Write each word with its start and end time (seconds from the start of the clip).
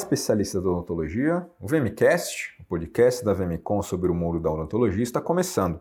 especialistas 0.00 0.62
da 0.62 0.68
odontologia, 0.68 1.46
o 1.60 1.66
VMcast, 1.66 2.54
o 2.60 2.64
podcast 2.64 3.24
da 3.24 3.32
VMcom 3.32 3.80
sobre 3.82 4.10
o 4.10 4.14
mundo 4.14 4.38
da 4.38 4.50
odontologia, 4.50 5.02
está 5.02 5.20
começando. 5.20 5.80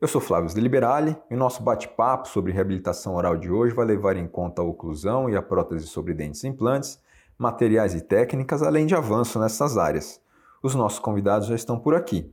Eu 0.00 0.06
sou 0.06 0.20
Flávio 0.20 0.54
Deliberale 0.54 1.16
e 1.30 1.34
o 1.34 1.38
nosso 1.38 1.62
bate-papo 1.62 2.28
sobre 2.28 2.52
reabilitação 2.52 3.14
oral 3.14 3.36
de 3.36 3.50
hoje 3.50 3.74
vai 3.74 3.86
levar 3.86 4.16
em 4.16 4.26
conta 4.26 4.60
a 4.62 4.64
oclusão 4.64 5.28
e 5.28 5.36
a 5.36 5.42
prótese 5.42 5.86
sobre 5.86 6.12
dentes 6.12 6.44
e 6.44 6.48
implantes, 6.48 6.98
materiais 7.38 7.94
e 7.94 8.02
técnicas, 8.02 8.62
além 8.62 8.86
de 8.86 8.94
avanço 8.94 9.38
nessas 9.38 9.78
áreas. 9.78 10.20
Os 10.62 10.74
nossos 10.74 10.98
convidados 10.98 11.48
já 11.48 11.54
estão 11.54 11.78
por 11.78 11.94
aqui. 11.94 12.30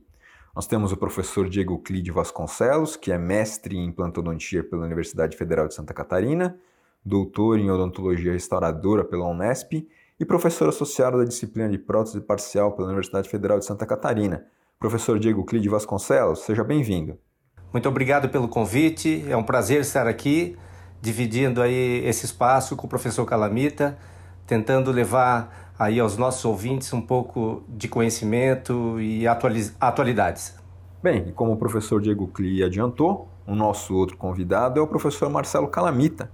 Nós 0.54 0.66
temos 0.66 0.92
o 0.92 0.96
professor 0.96 1.48
Diego 1.48 1.78
Clide 1.78 2.10
Vasconcelos, 2.10 2.96
que 2.96 3.10
é 3.10 3.16
mestre 3.16 3.76
em 3.76 3.86
implantodontia 3.86 4.62
pela 4.62 4.84
Universidade 4.84 5.36
Federal 5.36 5.68
de 5.68 5.74
Santa 5.74 5.94
Catarina, 5.94 6.58
doutor 7.04 7.58
em 7.58 7.70
odontologia 7.70 8.32
restauradora 8.32 9.04
pela 9.04 9.26
Unesp 9.26 9.86
e 10.20 10.24
professor 10.24 10.68
associado 10.68 11.18
da 11.18 11.24
disciplina 11.24 11.68
de 11.68 11.78
prótese 11.78 12.20
parcial 12.20 12.72
pela 12.72 12.88
Universidade 12.88 13.28
Federal 13.28 13.58
de 13.58 13.64
Santa 13.64 13.86
Catarina. 13.86 14.44
Professor 14.78 15.18
Diego 15.18 15.44
Clide 15.44 15.68
Vasconcelos, 15.68 16.40
seja 16.40 16.64
bem-vindo. 16.64 17.16
Muito 17.72 17.88
obrigado 17.88 18.28
pelo 18.28 18.48
convite. 18.48 19.24
É 19.28 19.36
um 19.36 19.42
prazer 19.42 19.80
estar 19.80 20.06
aqui, 20.06 20.56
dividindo 21.00 21.62
aí 21.62 22.04
esse 22.04 22.24
espaço 22.24 22.74
com 22.74 22.86
o 22.86 22.90
professor 22.90 23.24
Calamita, 23.24 23.96
tentando 24.46 24.90
levar 24.90 25.72
aí 25.78 26.00
aos 26.00 26.16
nossos 26.16 26.44
ouvintes 26.44 26.92
um 26.92 27.00
pouco 27.00 27.62
de 27.68 27.86
conhecimento 27.86 29.00
e 29.00 29.24
atualidades. 29.80 30.56
Bem, 31.00 31.30
como 31.32 31.52
o 31.52 31.56
professor 31.56 32.00
Diego 32.00 32.26
Cli 32.26 32.64
adiantou, 32.64 33.28
o 33.46 33.54
nosso 33.54 33.94
outro 33.94 34.16
convidado 34.16 34.80
é 34.80 34.82
o 34.82 34.86
professor 34.86 35.30
Marcelo 35.30 35.68
Calamita, 35.68 36.28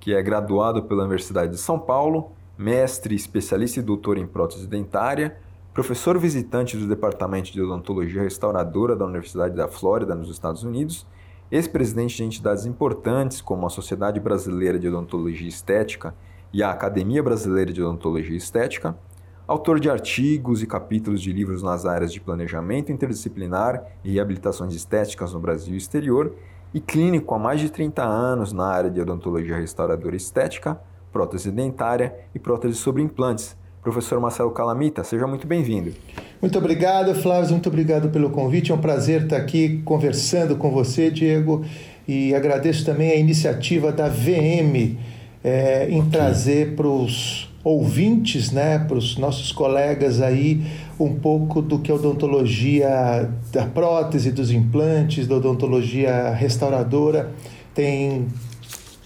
que 0.00 0.12
é 0.12 0.20
graduado 0.20 0.82
pela 0.82 1.02
Universidade 1.02 1.52
de 1.52 1.58
São 1.58 1.78
Paulo, 1.78 2.32
mestre, 2.60 3.14
especialista 3.14 3.80
e 3.80 3.82
doutor 3.82 4.18
em 4.18 4.26
prótese 4.26 4.66
dentária 4.66 5.36
professor 5.72 6.18
visitante 6.18 6.76
do 6.76 6.86
Departamento 6.86 7.52
de 7.52 7.62
Odontologia 7.62 8.22
Restauradora 8.22 8.96
da 8.96 9.06
Universidade 9.06 9.54
da 9.54 9.68
Flórida, 9.68 10.14
nos 10.14 10.28
Estados 10.28 10.64
Unidos, 10.64 11.06
ex-presidente 11.50 12.16
de 12.16 12.24
entidades 12.24 12.66
importantes 12.66 13.40
como 13.40 13.66
a 13.66 13.70
Sociedade 13.70 14.18
Brasileira 14.18 14.78
de 14.78 14.88
Odontologia 14.88 15.48
Estética 15.48 16.12
e 16.52 16.62
a 16.62 16.70
Academia 16.70 17.22
Brasileira 17.22 17.72
de 17.72 17.80
Odontologia 17.80 18.36
Estética, 18.36 18.98
autor 19.46 19.78
de 19.78 19.88
artigos 19.88 20.60
e 20.60 20.66
capítulos 20.66 21.22
de 21.22 21.32
livros 21.32 21.62
nas 21.62 21.86
áreas 21.86 22.12
de 22.12 22.20
planejamento 22.20 22.90
interdisciplinar 22.90 23.84
e 24.04 24.12
reabilitações 24.12 24.74
estéticas 24.74 25.32
no 25.32 25.40
Brasil 25.40 25.74
e 25.74 25.78
exterior, 25.78 26.34
e 26.74 26.80
clínico 26.80 27.34
há 27.34 27.38
mais 27.38 27.60
de 27.60 27.70
30 27.70 28.02
anos 28.04 28.52
na 28.52 28.66
área 28.66 28.90
de 28.90 29.00
odontologia 29.00 29.56
restauradora 29.56 30.16
estética, 30.16 30.80
prótese 31.12 31.50
dentária 31.50 32.14
e 32.34 32.38
prótese 32.38 32.74
sobre 32.74 33.02
implantes, 33.02 33.56
Professor 33.82 34.20
Marcelo 34.20 34.50
Calamita, 34.50 35.02
seja 35.02 35.26
muito 35.26 35.46
bem-vindo. 35.46 35.92
Muito 36.40 36.58
obrigado, 36.58 37.14
Flávio, 37.14 37.50
muito 37.50 37.68
obrigado 37.68 38.10
pelo 38.10 38.30
convite. 38.30 38.70
É 38.70 38.74
um 38.74 38.78
prazer 38.78 39.22
estar 39.22 39.38
aqui 39.38 39.80
conversando 39.84 40.56
com 40.56 40.70
você, 40.70 41.10
Diego, 41.10 41.64
e 42.06 42.34
agradeço 42.34 42.84
também 42.84 43.10
a 43.10 43.16
iniciativa 43.16 43.90
da 43.90 44.08
VM 44.08 44.96
é, 45.42 45.88
em 45.90 46.04
trazer 46.10 46.74
para 46.74 46.86
os 46.86 47.50
ouvintes, 47.64 48.50
né, 48.50 48.78
para 48.78 48.96
os 48.96 49.16
nossos 49.16 49.52
colegas 49.52 50.20
aí, 50.20 50.62
um 50.98 51.14
pouco 51.14 51.60
do 51.60 51.78
que 51.78 51.90
a 51.90 51.94
odontologia 51.94 53.30
da 53.52 53.66
prótese, 53.66 54.30
dos 54.30 54.50
implantes, 54.50 55.26
da 55.26 55.36
odontologia 55.36 56.30
restauradora 56.30 57.32
tem, 57.74 58.26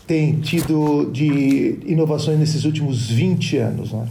tem 0.06 0.40
tido 0.40 1.10
de 1.10 1.78
inovações 1.84 2.38
nesses 2.38 2.64
últimos 2.64 3.10
20 3.10 3.56
anos. 3.58 3.92
Né? 3.92 4.08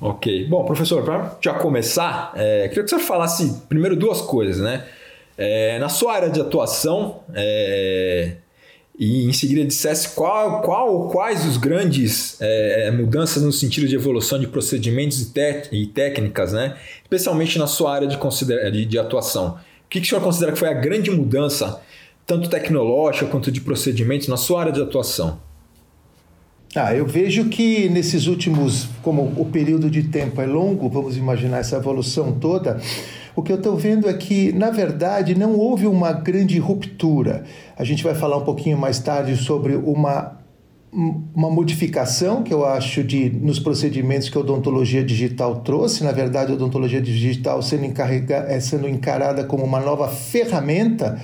Ok. 0.00 0.46
Bom, 0.48 0.64
professor, 0.64 1.02
para 1.02 1.38
já 1.40 1.54
começar, 1.54 2.32
é, 2.34 2.68
queria 2.68 2.84
que 2.84 2.90
você 2.90 2.98
falasse 2.98 3.62
primeiro 3.68 3.96
duas 3.96 4.20
coisas, 4.20 4.60
né? 4.60 4.84
É, 5.38 5.78
na 5.78 5.88
sua 5.88 6.14
área 6.14 6.30
de 6.30 6.40
atuação, 6.40 7.20
é, 7.34 8.36
e 8.98 9.28
em 9.28 9.32
seguida 9.32 9.62
dissesse 9.64 10.14
qual, 10.14 10.62
qual, 10.62 11.08
quais 11.08 11.44
os 11.44 11.58
grandes 11.58 12.38
é, 12.40 12.90
mudanças 12.90 13.42
no 13.42 13.52
sentido 13.52 13.86
de 13.86 13.94
evolução 13.94 14.38
de 14.38 14.46
procedimentos 14.46 15.20
e, 15.20 15.32
e, 15.72 15.86
técnicas, 15.86 16.52
né? 16.52 16.76
especialmente 17.02 17.58
na 17.58 17.66
sua 17.66 17.94
área 17.94 18.08
de, 18.08 18.18
de, 18.72 18.84
de 18.86 18.98
atuação. 18.98 19.58
O 19.84 19.88
que, 19.88 20.00
que 20.00 20.06
o 20.06 20.08
senhor 20.08 20.22
considera 20.22 20.52
que 20.52 20.58
foi 20.58 20.68
a 20.68 20.72
grande 20.72 21.10
mudança, 21.10 21.80
tanto 22.26 22.50
tecnológica 22.50 23.26
quanto 23.26 23.52
de 23.52 23.60
procedimentos, 23.60 24.26
na 24.26 24.36
sua 24.36 24.60
área 24.60 24.72
de 24.72 24.82
atuação? 24.82 25.38
Ah, 26.74 26.94
eu 26.94 27.06
vejo 27.06 27.48
que 27.48 27.88
nesses 27.88 28.26
últimos, 28.26 28.88
como 29.02 29.32
o 29.36 29.46
período 29.46 29.88
de 29.88 30.02
tempo 30.02 30.40
é 30.42 30.46
longo, 30.46 30.90
vamos 30.90 31.16
imaginar 31.16 31.58
essa 31.58 31.76
evolução 31.76 32.32
toda, 32.32 32.78
o 33.34 33.42
que 33.42 33.52
eu 33.52 33.56
estou 33.56 33.76
vendo 33.76 34.08
é 34.08 34.12
que, 34.12 34.52
na 34.52 34.70
verdade, 34.70 35.34
não 35.34 35.56
houve 35.56 35.86
uma 35.86 36.12
grande 36.12 36.58
ruptura. 36.58 37.44
A 37.78 37.84
gente 37.84 38.02
vai 38.02 38.14
falar 38.14 38.36
um 38.36 38.44
pouquinho 38.44 38.76
mais 38.76 38.98
tarde 38.98 39.36
sobre 39.36 39.76
uma 39.76 40.36
uma 41.34 41.50
modificação 41.50 42.42
que 42.42 42.54
eu 42.54 42.64
acho 42.64 43.04
de 43.04 43.28
nos 43.28 43.58
procedimentos 43.58 44.30
que 44.30 44.38
a 44.38 44.40
odontologia 44.40 45.04
digital 45.04 45.56
trouxe, 45.56 46.02
na 46.02 46.12
verdade, 46.12 46.52
a 46.52 46.54
odontologia 46.54 47.02
digital 47.02 47.60
sendo, 47.60 47.84
encarrega, 47.84 48.46
é, 48.48 48.58
sendo 48.60 48.88
encarada 48.88 49.44
como 49.44 49.62
uma 49.62 49.78
nova 49.78 50.08
ferramenta 50.08 51.20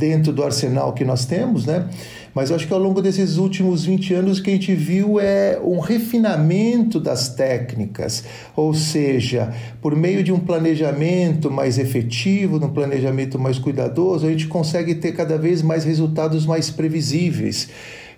dentro 0.00 0.32
do 0.32 0.42
arsenal 0.42 0.94
que 0.94 1.04
nós 1.04 1.26
temos, 1.26 1.66
né? 1.66 1.86
Mas 2.34 2.48
eu 2.48 2.56
acho 2.56 2.66
que 2.66 2.72
ao 2.72 2.78
longo 2.78 3.02
desses 3.02 3.36
últimos 3.36 3.84
20 3.84 4.14
anos 4.14 4.38
o 4.38 4.42
que 4.42 4.50
a 4.50 4.52
gente 4.54 4.74
viu 4.74 5.20
é 5.20 5.60
um 5.62 5.78
refinamento 5.78 6.98
das 6.98 7.28
técnicas, 7.28 8.24
ou 8.56 8.72
seja, 8.72 9.52
por 9.82 9.94
meio 9.94 10.22
de 10.22 10.32
um 10.32 10.38
planejamento 10.38 11.50
mais 11.50 11.78
efetivo, 11.78 12.56
um 12.64 12.70
planejamento 12.70 13.38
mais 13.38 13.58
cuidadoso, 13.58 14.26
a 14.26 14.30
gente 14.30 14.46
consegue 14.46 14.94
ter 14.94 15.12
cada 15.12 15.36
vez 15.36 15.60
mais 15.60 15.84
resultados 15.84 16.46
mais 16.46 16.70
previsíveis. 16.70 17.68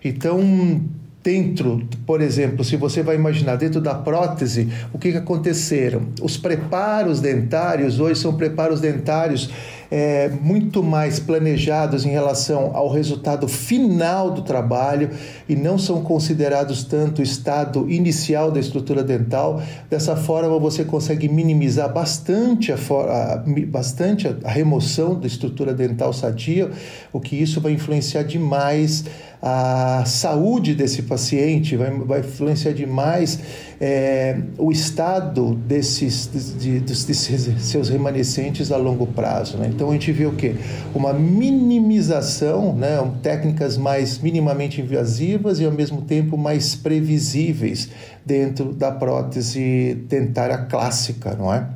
Então, 0.04 0.80
dentro, 1.22 1.82
por 2.04 2.20
exemplo, 2.20 2.64
se 2.64 2.76
você 2.76 3.02
vai 3.02 3.14
imaginar 3.14 3.56
dentro 3.56 3.80
da 3.80 3.94
prótese, 3.94 4.68
o 4.92 4.98
que, 4.98 5.12
que 5.12 5.18
aconteceram? 5.18 6.02
Os 6.20 6.36
preparos 6.36 7.20
dentários 7.20 8.00
hoje 8.00 8.20
são 8.20 8.34
preparos 8.34 8.80
dentários 8.80 9.50
é, 9.92 10.30
muito 10.40 10.82
mais 10.82 11.20
planejados 11.20 12.06
em 12.06 12.08
relação 12.08 12.70
ao 12.72 12.88
resultado 12.88 13.46
final 13.46 14.30
do 14.30 14.40
trabalho 14.40 15.10
e 15.46 15.54
não 15.54 15.76
são 15.76 16.02
considerados 16.02 16.82
tanto 16.82 17.18
o 17.18 17.22
estado 17.22 17.90
inicial 17.90 18.50
da 18.50 18.58
estrutura 18.58 19.04
dental. 19.04 19.62
Dessa 19.90 20.16
forma, 20.16 20.58
você 20.58 20.82
consegue 20.82 21.28
minimizar 21.28 21.92
bastante 21.92 22.72
a, 22.72 22.76
a, 22.76 23.44
bastante 23.66 24.34
a 24.42 24.50
remoção 24.50 25.20
da 25.20 25.26
estrutura 25.26 25.74
dental 25.74 26.10
sadia, 26.14 26.70
o 27.12 27.20
que 27.20 27.36
isso 27.36 27.60
vai 27.60 27.72
influenciar 27.72 28.22
demais 28.22 29.04
a 29.42 30.04
saúde 30.06 30.72
desse 30.72 31.02
paciente, 31.02 31.76
vai, 31.76 31.90
vai 31.90 32.20
influenciar 32.20 32.72
demais 32.72 33.40
é, 33.80 34.36
o 34.56 34.70
estado 34.70 35.56
desses, 35.56 36.30
de, 36.56 36.78
desses 36.78 37.58
seus 37.58 37.88
remanescentes 37.88 38.70
a 38.70 38.76
longo 38.76 39.04
prazo. 39.08 39.58
Né? 39.58 39.68
Então 39.74 39.81
a 39.90 39.92
gente 39.92 40.12
vê 40.12 40.26
o 40.26 40.32
quê? 40.32 40.54
Uma 40.94 41.12
minimização, 41.12 42.74
né? 42.74 42.98
técnicas 43.22 43.76
mais 43.76 44.18
minimamente 44.18 44.80
invasivas 44.80 45.60
e 45.60 45.64
ao 45.64 45.72
mesmo 45.72 46.02
tempo 46.02 46.36
mais 46.36 46.74
previsíveis 46.74 47.88
dentro 48.24 48.72
da 48.72 48.90
prótese 48.90 49.94
dentária 50.08 50.58
clássica, 50.58 51.34
não 51.34 51.52
é? 51.52 51.66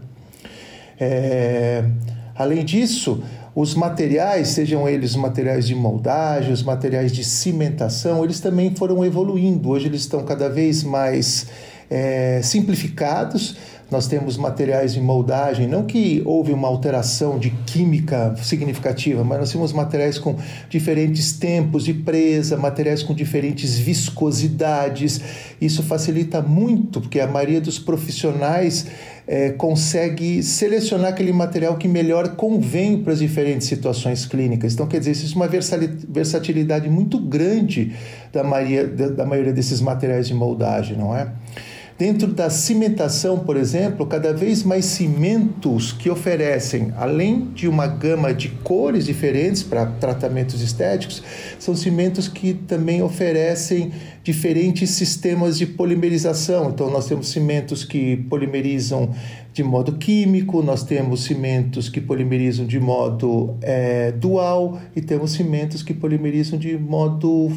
é 0.99 1.85
além 2.35 2.65
disso, 2.65 3.23
os 3.55 3.75
materiais, 3.75 4.49
sejam 4.49 4.87
eles 4.87 5.17
materiais 5.17 5.67
de 5.67 5.75
moldagem, 5.75 6.53
os 6.53 6.63
materiais 6.63 7.11
de 7.11 7.25
cimentação, 7.25 8.23
eles 8.23 8.39
também 8.39 8.75
foram 8.75 9.03
evoluindo. 9.03 9.71
Hoje 9.71 9.87
eles 9.87 10.03
estão 10.03 10.23
cada 10.25 10.51
vez 10.51 10.83
mais 10.83 11.47
é, 11.91 12.41
simplificados. 12.43 13.57
Nós 13.89 14.09
temos 14.09 14.37
materiais 14.37 14.95
de 14.95 15.01
moldagem, 15.01 15.69
não 15.69 15.85
que 15.85 16.21
houve 16.25 16.53
uma 16.53 16.67
alteração 16.67 17.39
de 17.39 17.51
química 17.51 18.35
significativa, 18.43 19.23
mas 19.23 19.39
nós 19.39 19.53
temos 19.53 19.73
materiais 19.73 20.19
com 20.19 20.37
diferentes 20.69 21.33
tempos 21.35 21.85
de 21.85 21.95
presa, 21.95 22.57
materiais 22.57 23.05
com 23.05 23.15
diferentes 23.15 23.79
viscosidades. 23.79 25.21
Isso 25.61 25.85
facilita 25.85 26.43
muito, 26.43 27.01
porque 27.01 27.21
a 27.21 27.29
maioria 27.29 27.61
dos 27.61 27.79
profissionais 27.79 28.87
é, 29.25 29.51
consegue 29.51 30.43
selecionar 30.43 31.11
aquele 31.11 31.33
material 31.33 31.77
que 31.77 31.87
melhor 31.87 32.31
convém 32.31 33.01
para 33.01 33.13
as 33.13 33.21
diferentes 33.21 33.69
situações 33.69 34.27
clínicas. 34.27 34.75
Então, 34.75 34.89
quer 34.89 34.99
dizer, 34.99 35.13
isso 35.13 35.33
é 35.33 35.37
uma 35.37 35.49
versatilidade 35.49 36.89
muito 36.89 37.21
grande 37.21 37.93
da 38.33 38.43
maioria, 38.43 38.87
da 38.87 39.25
maioria 39.25 39.53
desses 39.53 39.81
materiais 39.81 40.27
de 40.27 40.35
moldagem, 40.35 40.97
não 40.97 41.17
é? 41.17 41.29
Dentro 41.99 42.31
da 42.31 42.51
cimentação, 42.51 43.39
por 43.39 43.57
exemplo, 43.57 44.05
cada 44.05 44.35
vez 44.35 44.63
mais 44.63 44.85
cimentos 44.85 45.93
que 45.93 46.11
oferecem, 46.11 46.93
além 46.95 47.47
de 47.55 47.67
uma 47.67 47.87
gama 47.87 48.35
de 48.35 48.51
cores 48.51 49.07
diferentes 49.07 49.63
para 49.63 49.87
tratamentos 49.87 50.61
estéticos, 50.61 51.23
são 51.59 51.75
cimentos 51.75 52.29
que 52.29 52.53
também 52.53 53.03
oferecem 53.03 53.93
diferentes 54.23 54.91
sistemas 54.91 55.57
de 55.57 55.65
polimerização. 55.65 56.69
Então, 56.69 56.91
nós 56.91 57.07
temos 57.07 57.29
cimentos 57.29 57.83
que 57.83 58.19
polimerizam 58.29 59.15
de 59.55 59.65
modo 59.65 59.93
químico, 59.93 60.63
nós 60.63 60.85
temos 60.85 61.25
cimentos 61.25 61.89
que 61.89 61.99
polimerizam 61.99 62.67
de 62.67 62.79
modo 62.79 63.57
é, 63.63 64.13
dual 64.13 64.79
e 64.95 65.01
temos 65.01 65.33
cimentos 65.33 65.83
que 65.83 65.95
polimerizam 65.95 66.59
de 66.59 66.77
modo 66.77 67.51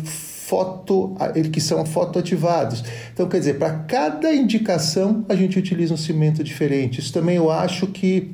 foto, 0.49 1.15
que 1.53 1.61
são 1.61 1.85
fotoativados. 1.85 2.83
Então, 3.13 3.29
quer 3.29 3.37
dizer, 3.37 3.59
para 3.59 3.71
cada 3.71 4.33
indicação 4.33 5.23
a 5.29 5.35
gente 5.35 5.59
utiliza 5.59 5.93
um 5.93 5.97
cimento 5.97 6.43
diferente. 6.43 6.99
Isso 6.99 7.13
também 7.13 7.35
eu 7.35 7.51
acho 7.51 7.85
que 7.85 8.31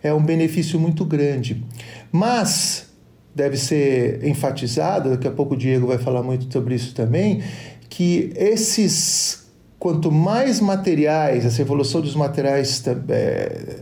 é 0.00 0.14
um 0.14 0.22
benefício 0.22 0.78
muito 0.78 1.04
grande. 1.04 1.64
Mas 2.12 2.88
deve 3.34 3.56
ser 3.56 4.24
enfatizado, 4.24 5.10
daqui 5.10 5.26
a 5.26 5.30
pouco 5.32 5.54
o 5.54 5.56
Diego 5.56 5.88
vai 5.88 5.98
falar 5.98 6.22
muito 6.22 6.52
sobre 6.52 6.76
isso 6.76 6.94
também, 6.94 7.42
que 7.88 8.32
esses 8.36 9.50
quanto 9.76 10.12
mais 10.12 10.60
materiais, 10.60 11.44
essa 11.44 11.62
evolução 11.62 12.00
dos 12.00 12.14
materiais 12.14 12.84
é, 13.08 13.78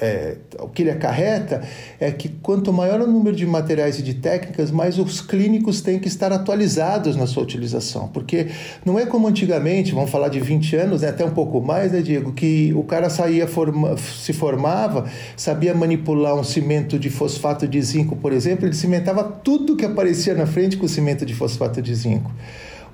é, 0.00 0.36
o 0.60 0.68
que 0.68 0.82
ele 0.82 0.90
acarreta 0.90 1.62
é 1.98 2.10
que 2.10 2.28
quanto 2.28 2.72
maior 2.72 3.00
o 3.00 3.06
número 3.06 3.34
de 3.34 3.46
materiais 3.46 3.98
e 3.98 4.02
de 4.02 4.14
técnicas, 4.14 4.70
mais 4.70 4.98
os 4.98 5.20
clínicos 5.20 5.80
têm 5.80 5.98
que 5.98 6.08
estar 6.08 6.32
atualizados 6.32 7.16
na 7.16 7.26
sua 7.26 7.42
utilização. 7.42 8.08
Porque 8.08 8.48
não 8.84 8.98
é 8.98 9.06
como 9.06 9.26
antigamente, 9.26 9.92
vamos 9.92 10.10
falar 10.10 10.28
de 10.28 10.40
20 10.40 10.76
anos, 10.76 11.02
né, 11.02 11.08
até 11.08 11.24
um 11.24 11.30
pouco 11.30 11.60
mais, 11.60 11.92
né, 11.92 12.00
Diego, 12.00 12.32
que 12.32 12.72
o 12.74 12.82
cara 12.82 13.08
saía, 13.08 13.46
forma, 13.46 13.96
se 13.96 14.32
formava, 14.32 15.06
sabia 15.36 15.74
manipular 15.74 16.34
um 16.34 16.44
cimento 16.44 16.98
de 16.98 17.10
fosfato 17.10 17.66
de 17.66 17.80
zinco, 17.80 18.16
por 18.16 18.32
exemplo, 18.32 18.66
ele 18.66 18.74
cimentava 18.74 19.24
tudo 19.24 19.76
que 19.76 19.84
aparecia 19.84 20.34
na 20.34 20.46
frente 20.46 20.76
com 20.76 20.86
cimento 20.86 21.24
de 21.24 21.34
fosfato 21.34 21.80
de 21.80 21.94
zinco. 21.94 22.30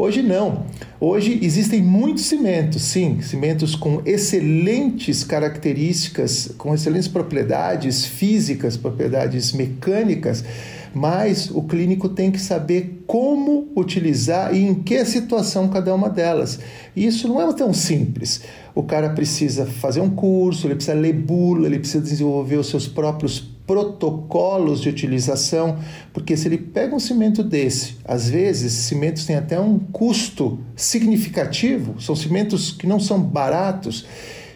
Hoje 0.02 0.20
não. 0.20 0.64
Hoje 0.98 1.38
existem 1.42 1.80
muitos 1.80 2.24
cimentos, 2.24 2.82
sim, 2.82 3.20
cimentos 3.20 3.76
com 3.76 4.02
excelentes 4.04 5.22
características, 5.22 6.52
com 6.58 6.74
excelentes 6.74 7.06
propriedades 7.06 8.04
físicas, 8.04 8.76
propriedades 8.76 9.52
mecânicas, 9.52 10.44
mas 10.92 11.48
o 11.52 11.62
clínico 11.62 12.08
tem 12.08 12.32
que 12.32 12.40
saber 12.40 13.04
como 13.06 13.68
utilizar 13.76 14.52
e 14.52 14.66
em 14.66 14.74
que 14.74 15.04
situação 15.04 15.68
cada 15.68 15.94
uma 15.94 16.10
delas. 16.10 16.58
E 16.96 17.06
isso 17.06 17.28
não 17.28 17.40
é 17.40 17.52
tão 17.52 17.72
simples. 17.72 18.40
O 18.74 18.82
cara 18.82 19.10
precisa 19.10 19.66
fazer 19.66 20.00
um 20.00 20.10
curso, 20.10 20.66
ele 20.66 20.74
precisa 20.74 20.96
ler 20.96 21.12
bula, 21.12 21.68
ele 21.68 21.78
precisa 21.78 22.02
desenvolver 22.02 22.56
os 22.56 22.68
seus 22.68 22.88
próprios 22.88 23.51
protocolos 23.66 24.80
de 24.80 24.88
utilização, 24.88 25.78
porque 26.12 26.36
se 26.36 26.48
ele 26.48 26.58
pega 26.58 26.94
um 26.94 27.00
cimento 27.00 27.42
desse, 27.42 27.96
às 28.04 28.28
vezes 28.28 28.72
cimentos 28.72 29.24
têm 29.24 29.36
até 29.36 29.58
um 29.58 29.78
custo 29.78 30.58
significativo, 30.74 32.00
são 32.00 32.16
cimentos 32.16 32.72
que 32.72 32.86
não 32.86 32.98
são 32.98 33.20
baratos. 33.20 34.06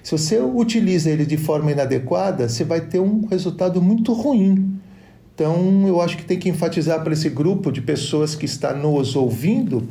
Se 0.03 0.13
você 0.13 0.39
utiliza 0.39 1.11
ele 1.11 1.25
de 1.25 1.37
forma 1.37 1.73
inadequada, 1.73 2.49
você 2.49 2.65
vai 2.65 2.81
ter 2.81 3.01
um 3.01 3.27
resultado 3.27 3.81
muito 3.81 4.13
ruim. 4.13 4.79
Então, 5.35 5.87
eu 5.87 6.01
acho 6.01 6.17
que 6.17 6.25
tem 6.25 6.39
que 6.39 6.49
enfatizar 6.49 7.03
para 7.03 7.13
esse 7.13 7.29
grupo 7.29 7.71
de 7.71 7.83
pessoas 7.83 8.35
que 8.35 8.47
está 8.47 8.73
nos 8.73 9.15
ouvindo 9.15 9.89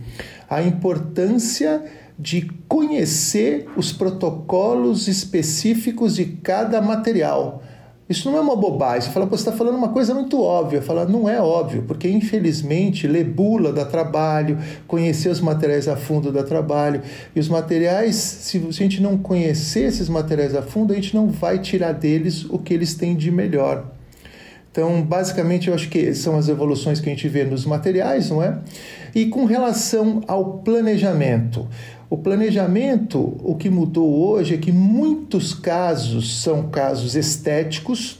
a 0.49 0.61
importância 0.61 1.83
de 2.17 2.49
conhecer 2.67 3.67
os 3.75 3.91
protocolos 3.91 5.07
específicos 5.07 6.15
de 6.15 6.25
cada 6.25 6.81
material 6.81 7.61
isso 8.07 8.29
não 8.29 8.37
é 8.37 8.41
uma 8.41 8.55
bobagem. 8.55 9.01
Você 9.01 9.09
fala, 9.09 9.25
você 9.25 9.41
está 9.41 9.51
falando 9.51 9.75
uma 9.75 9.89
coisa 9.89 10.13
muito 10.13 10.39
óbvia. 10.41 10.81
Fala, 10.81 11.05
não 11.05 11.27
é 11.27 11.41
óbvio, 11.41 11.83
porque 11.87 12.07
infelizmente 12.07 13.07
ler 13.07 13.23
bula 13.23 13.73
dá 13.73 13.83
trabalho, 13.83 14.59
conhecer 14.87 15.29
os 15.29 15.41
materiais 15.41 15.87
a 15.87 15.95
fundo 15.95 16.31
dá 16.31 16.43
trabalho. 16.43 17.01
E 17.35 17.39
os 17.39 17.49
materiais, 17.49 18.15
se 18.15 18.57
a 18.67 18.71
gente 18.71 19.01
não 19.01 19.17
conhecer 19.17 19.85
esses 19.85 20.07
materiais 20.07 20.53
a 20.53 20.61
fundo, 20.61 20.93
a 20.93 20.95
gente 20.95 21.15
não 21.15 21.27
vai 21.27 21.57
tirar 21.59 21.93
deles 21.93 22.45
o 22.45 22.59
que 22.59 22.73
eles 22.73 22.93
têm 22.93 23.15
de 23.15 23.31
melhor. 23.31 23.94
Então, 24.75 25.01
basicamente, 25.01 25.69
eu 25.69 25.73
acho 25.73 25.87
que 25.87 26.13
são 26.13 26.37
as 26.37 26.49
evoluções 26.49 26.99
que 26.99 27.09
a 27.09 27.13
gente 27.13 27.29
vê 27.29 27.45
nos 27.45 27.65
materiais, 27.65 28.29
não 28.29 28.43
é? 28.43 28.59
E 29.15 29.27
com 29.27 29.45
relação 29.45 30.21
ao 30.27 30.57
planejamento, 30.57 31.65
o 32.09 32.17
planejamento, 32.17 33.37
o 33.41 33.55
que 33.55 33.69
mudou 33.69 34.13
hoje 34.13 34.55
é 34.55 34.57
que 34.57 34.73
muitos 34.73 35.53
casos 35.53 36.41
são 36.41 36.63
casos 36.63 37.15
estéticos, 37.15 38.19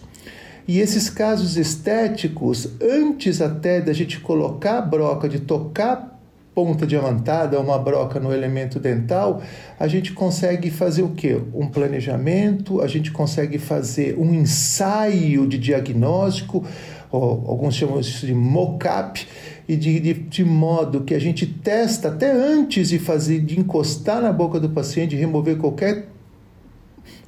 e 0.66 0.80
esses 0.80 1.10
casos 1.10 1.58
estéticos, 1.58 2.70
antes 2.82 3.42
até 3.42 3.82
da 3.82 3.92
gente 3.92 4.22
colocar 4.22 4.78
a 4.78 4.82
broca, 4.82 5.28
de 5.28 5.42
tocar 5.42 6.15
ponta 6.56 6.88
diamantada, 6.88 7.60
uma 7.60 7.78
broca 7.78 8.18
no 8.18 8.34
elemento 8.34 8.80
dental, 8.80 9.42
a 9.78 9.88
gente 9.88 10.14
consegue 10.14 10.72
fazer 10.72 11.04
o 11.04 11.10
quê? 11.10 11.38
Um 11.54 11.68
planejamento, 11.68 12.82
a 12.82 12.88
gente 12.88 13.12
consegue 13.12 13.60
fazer 13.60 14.18
um 14.18 14.34
ensaio 14.34 15.46
de 15.46 15.58
diagnóstico, 15.60 16.66
alguns 17.12 17.76
chamam 17.76 18.00
isso 18.00 18.26
de 18.26 18.34
mock-up, 18.34 19.28
e 19.68 19.76
de, 19.76 20.00
de, 20.00 20.14
de, 20.14 20.46
modo 20.46 21.02
que 21.02 21.14
a 21.14 21.20
gente 21.20 21.46
testa 21.46 22.10
até 22.10 22.32
antes 22.32 22.90
de 22.90 23.00
fazer, 23.00 23.40
de 23.42 23.60
encostar 23.60 24.22
na 24.22 24.32
boca 24.32 24.60
do 24.60 24.70
paciente, 24.70 25.16
remover 25.16 25.58
qualquer 25.58 26.08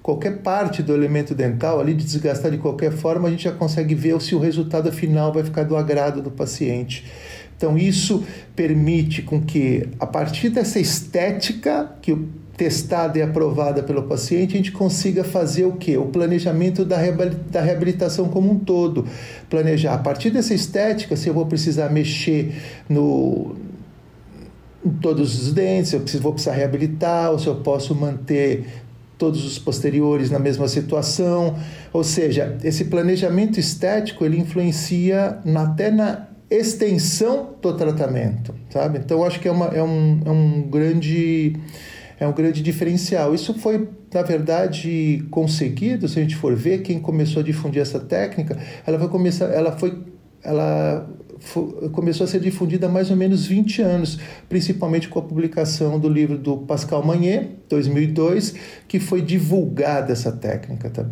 qualquer 0.07 0.37
parte 0.37 0.81
do 0.81 0.93
elemento 0.93 1.35
dental 1.35 1.81
ali, 1.81 1.93
de 1.93 2.05
desgastar 2.05 2.49
de 2.49 2.57
qualquer 2.57 2.93
forma, 2.93 3.27
a 3.27 3.31
gente 3.31 3.43
já 3.43 3.51
consegue 3.51 3.93
ver 3.93 4.21
se 4.21 4.33
o 4.33 4.39
resultado 4.39 4.89
final 4.89 5.33
vai 5.33 5.43
ficar 5.43 5.63
do 5.63 5.75
agrado 5.75 6.21
do 6.21 6.31
paciente. 6.31 7.03
Então 7.57 7.77
isso 7.77 8.23
permite 8.55 9.23
com 9.23 9.41
que 9.41 9.89
a 9.99 10.05
partir 10.05 10.49
dessa 10.49 10.79
estética 10.79 11.91
que 12.01 12.15
testada 12.55 13.19
e 13.19 13.21
aprovada 13.21 13.83
pelo 13.83 14.03
paciente, 14.03 14.55
a 14.55 14.57
gente 14.57 14.71
consiga 14.71 15.23
fazer 15.23 15.65
o 15.65 15.73
que? 15.73 15.95
O 15.95 16.05
planejamento 16.05 16.83
da 16.83 16.97
reabilitação 17.61 18.29
como 18.29 18.51
um 18.51 18.57
todo. 18.57 19.05
Planejar 19.47 19.93
a 19.93 19.97
partir 19.99 20.31
dessa 20.31 20.55
estética, 20.55 21.15
se 21.15 21.29
eu 21.29 21.35
vou 21.35 21.45
precisar 21.45 21.89
mexer 21.89 22.55
no, 22.89 23.55
em 24.83 24.89
todos 24.89 25.39
os 25.39 25.53
dentes, 25.53 25.89
se 25.91 26.17
eu 26.17 26.21
vou 26.21 26.33
precisar 26.33 26.53
reabilitar, 26.53 27.31
ou 27.31 27.37
se 27.37 27.45
eu 27.45 27.57
posso 27.57 27.93
manter 27.93 28.65
todos 29.19 29.45
os 29.45 29.59
posteriores 29.59 30.31
na 30.31 30.39
mesma 30.39 30.67
situação. 30.67 31.55
Ou 31.93 32.03
seja, 32.03 32.57
esse 32.63 32.85
planejamento 32.85 33.59
estético 33.59 34.25
ele 34.25 34.39
influencia 34.39 35.37
na, 35.45 35.63
até 35.63 35.91
na 35.91 36.27
extensão 36.49 37.55
do 37.61 37.73
tratamento, 37.73 38.55
sabe? 38.69 38.99
Então, 38.99 39.23
acho 39.23 39.39
que 39.39 39.47
é, 39.47 39.51
uma, 39.51 39.67
é, 39.67 39.83
um, 39.83 40.21
é 40.25 40.31
um 40.31 40.61
grande 40.61 41.55
é 42.19 42.27
um 42.27 42.33
grande 42.33 42.63
diferencial. 42.63 43.33
Isso 43.33 43.53
foi, 43.53 43.87
na 44.13 44.21
verdade, 44.23 45.23
conseguido, 45.29 46.07
se 46.07 46.17
a 46.17 46.21
gente 46.21 46.35
for 46.35 46.55
ver, 46.55 46.81
quem 46.81 46.99
começou 46.99 47.41
a 47.41 47.45
difundir 47.45 47.81
essa 47.81 47.99
técnica, 47.99 48.57
ela 48.85 48.97
foi 48.97 49.07
começar, 49.07 49.45
ela 49.45 49.71
foi, 49.71 50.01
ela 50.43 51.07
foi, 51.39 51.89
começou 51.89 52.23
a 52.23 52.27
ser 52.27 52.39
difundida 52.39 52.87
há 52.87 52.89
mais 52.89 53.11
ou 53.11 53.15
menos 53.15 53.45
20 53.45 53.81
anos, 53.81 54.19
principalmente 54.49 55.07
com 55.09 55.19
a 55.19 55.21
publicação 55.21 55.99
do 55.99 56.09
livro 56.09 56.37
do 56.37 56.57
Pascal 56.57 57.05
Magnet, 57.05 57.49
2002, 57.69 58.55
que 58.87 58.99
foi 58.99 59.21
divulgada 59.21 60.11
essa 60.11 60.31
técnica. 60.31 60.89
Tá 60.89 61.03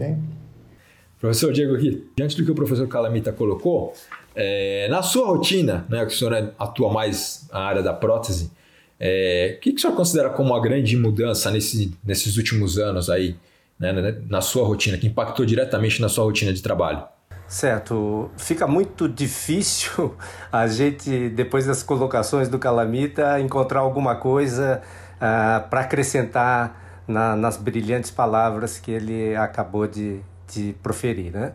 professor 1.19 1.51
Diego 1.51 1.75
aqui, 1.75 2.07
diante 2.15 2.38
do 2.38 2.45
que 2.45 2.51
o 2.51 2.55
professor 2.55 2.88
Calamita 2.88 3.31
colocou, 3.31 3.93
é, 4.36 4.88
na 4.89 5.01
sua 5.01 5.27
rotina, 5.27 5.86
né, 5.89 6.05
que 6.05 6.13
o 6.13 6.17
senhor 6.17 6.53
atua 6.60 6.91
mais 6.91 7.48
na 7.51 7.60
área 7.60 7.81
da 7.81 7.93
prótese, 7.93 8.51
é, 9.00 9.55
o 9.57 9.62
que, 9.62 9.72
o 9.72 9.79
senhor 9.79 9.95
considera 9.95 10.29
como 10.29 10.51
uma 10.53 10.62
grande 10.62 10.95
mudança 10.98 11.50
nesse, 11.51 11.93
nesses 12.03 12.38
últimos 12.38 12.77
anos 12.77 13.10
aí, 13.10 13.36
né, 13.79 14.22
na 14.29 14.41
sua 14.41 14.65
rotina, 14.65 14.98
que 14.98 15.07
impactou 15.07 15.45
diretamente 15.45 16.01
na 16.01 16.10
sua 16.10 16.24
rotina 16.24 16.53
de 16.53 16.62
trabalho? 16.62 17.03
Certo. 17.48 18.29
Fica 18.38 18.65
muito 18.65 19.07
difícil 19.07 20.15
a 20.51 20.67
gente, 20.67 21.29
depois 21.29 21.65
das 21.65 21.84
colocações 21.84 22.50
do 22.50 22.57
Calamita, 22.57 23.39
encontrar 23.39 23.81
alguma 23.81 24.15
coisa 24.15 24.81
uh, 25.15 25.69
para 25.69 25.81
acrescentar 25.81 27.03
na, 27.07 27.36
nas 27.36 27.57
brilhantes 27.57 28.10
palavras 28.10 28.79
que 28.79 28.91
ele 28.91 29.36
acabou 29.36 29.86
de, 29.86 30.19
de 30.48 30.74
proferir. 30.84 31.32
Né? 31.32 31.54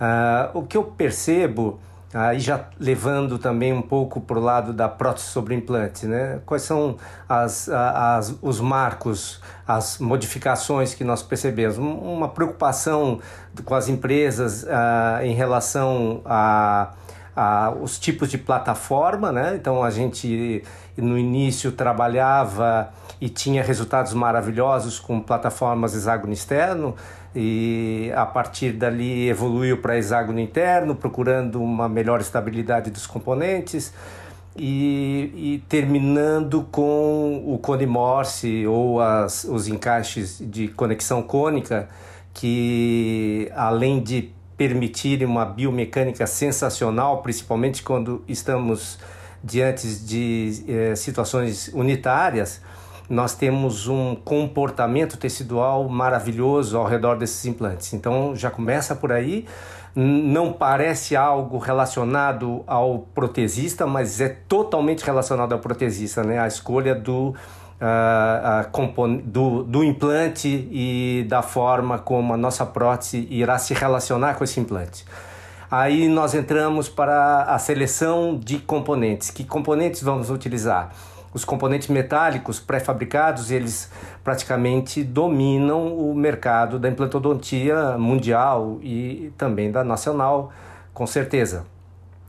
Uh, 0.00 0.58
o 0.58 0.66
que 0.66 0.76
eu 0.76 0.84
percebo 0.84 1.80
Aí 2.14 2.38
já 2.38 2.68
levando 2.80 3.36
também 3.36 3.74
um 3.74 3.82
pouco 3.82 4.20
para 4.20 4.38
o 4.38 4.40
lado 4.40 4.72
da 4.72 4.88
prótese 4.88 5.26
sobre 5.26 5.54
implante, 5.54 6.06
né? 6.06 6.40
Quais 6.46 6.62
são 6.62 6.96
as, 7.28 7.68
as, 7.68 8.34
os 8.40 8.58
marcos, 8.58 9.40
as 9.68 9.98
modificações 9.98 10.94
que 10.94 11.04
nós 11.04 11.22
percebemos? 11.22 11.76
Uma 11.76 12.28
preocupação 12.28 13.20
com 13.64 13.74
as 13.74 13.88
empresas 13.88 14.62
uh, 14.62 15.22
em 15.24 15.34
relação 15.34 16.22
a, 16.24 16.94
os 17.82 17.98
tipos 17.98 18.30
de 18.30 18.38
plataforma, 18.38 19.30
né? 19.30 19.54
Então 19.54 19.82
a 19.82 19.90
gente 19.90 20.64
no 20.96 21.18
início 21.18 21.70
trabalhava 21.70 22.88
e 23.20 23.28
tinha 23.28 23.62
resultados 23.62 24.14
maravilhosos 24.14 24.98
com 24.98 25.20
plataformas 25.20 25.94
hexágono 25.94 26.32
externo 26.32 26.94
e 27.34 28.10
a 28.14 28.24
partir 28.24 28.72
dali 28.72 29.28
evoluiu 29.28 29.78
para 29.78 29.96
hexágono 29.96 30.40
interno, 30.40 30.94
procurando 30.94 31.62
uma 31.62 31.88
melhor 31.88 32.20
estabilidade 32.20 32.90
dos 32.90 33.06
componentes 33.06 33.92
e, 34.56 35.32
e 35.34 35.64
terminando 35.68 36.66
com 36.70 37.42
o 37.46 37.58
cone 37.58 37.86
Morse 37.86 38.66
ou 38.66 39.00
as, 39.00 39.44
os 39.44 39.68
encaixes 39.68 40.38
de 40.40 40.68
conexão 40.68 41.22
cônica 41.22 41.88
que 42.32 43.50
além 43.54 44.02
de 44.02 44.32
permitir 44.56 45.24
uma 45.24 45.44
biomecânica 45.44 46.26
sensacional, 46.26 47.22
principalmente 47.22 47.82
quando 47.82 48.24
estamos 48.26 48.98
diante 49.44 49.86
de 49.86 50.64
eh, 50.66 50.96
situações 50.96 51.68
unitárias, 51.68 52.60
nós 53.08 53.34
temos 53.34 53.86
um 53.86 54.14
comportamento 54.14 55.16
tecidual 55.16 55.88
maravilhoso 55.88 56.76
ao 56.76 56.84
redor 56.84 57.16
desses 57.16 57.44
implantes. 57.46 57.92
Então 57.92 58.34
já 58.34 58.50
começa 58.50 58.94
por 58.94 59.12
aí. 59.12 59.46
Não 59.94 60.52
parece 60.52 61.16
algo 61.16 61.56
relacionado 61.56 62.62
ao 62.66 62.98
protesista, 63.14 63.86
mas 63.86 64.20
é 64.20 64.28
totalmente 64.28 65.02
relacionado 65.02 65.54
ao 65.54 65.58
protesista, 65.58 66.22
né? 66.22 66.38
A 66.38 66.46
escolha 66.46 66.94
do, 66.94 67.34
uh, 67.80 69.20
do, 69.24 69.62
do 69.62 69.82
implante 69.82 70.68
e 70.70 71.24
da 71.28 71.40
forma 71.40 71.98
como 71.98 72.34
a 72.34 72.36
nossa 72.36 72.66
prótese 72.66 73.26
irá 73.30 73.56
se 73.56 73.72
relacionar 73.72 74.34
com 74.34 74.44
esse 74.44 74.60
implante. 74.60 75.06
Aí 75.70 76.08
nós 76.08 76.34
entramos 76.34 76.88
para 76.88 77.44
a 77.44 77.58
seleção 77.58 78.38
de 78.38 78.58
componentes. 78.58 79.30
Que 79.30 79.44
componentes 79.44 80.02
vamos 80.02 80.28
utilizar? 80.30 80.92
Os 81.36 81.44
componentes 81.44 81.88
metálicos 81.88 82.58
pré-fabricados, 82.58 83.50
eles 83.50 83.90
praticamente 84.24 85.04
dominam 85.04 85.94
o 85.94 86.14
mercado 86.14 86.78
da 86.78 86.88
implantodontia 86.88 87.98
mundial 87.98 88.78
e 88.82 89.30
também 89.36 89.70
da 89.70 89.84
nacional, 89.84 90.50
com 90.94 91.06
certeza. 91.06 91.66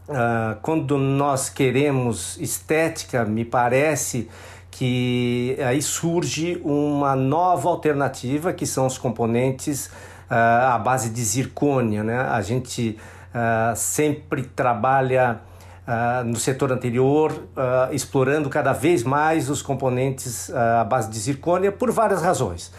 Uh, 0.10 0.60
quando 0.62 0.98
nós 0.98 1.48
queremos 1.48 2.38
estética, 2.38 3.24
me 3.24 3.46
parece 3.46 4.30
que 4.70 5.58
aí 5.66 5.82
surge 5.82 6.62
uma 6.66 7.16
nova 7.16 7.70
alternativa, 7.70 8.52
que 8.52 8.66
são 8.66 8.86
os 8.88 8.98
componentes 8.98 9.86
uh, 10.30 10.74
à 10.74 10.78
base 10.78 11.12
de 11.12 11.24
zircônia. 11.24 12.04
Né? 12.04 12.20
A 12.20 12.42
gente 12.42 12.98
uh, 13.34 13.74
sempre 13.74 14.44
trabalha 14.44 15.40
uh, 15.88 16.24
no 16.24 16.36
setor 16.36 16.72
anterior, 16.72 17.32
uh, 17.32 17.94
explorando 17.94 18.50
cada 18.50 18.74
vez 18.74 19.03
mais 19.03 19.50
os 19.50 19.62
componentes 19.62 20.50
uh, 20.50 20.82
à 20.82 20.84
base 20.84 21.10
de 21.10 21.17
zircônia 21.17 21.72
por 21.72 21.91
várias 21.91 22.22
razões. 22.22 22.72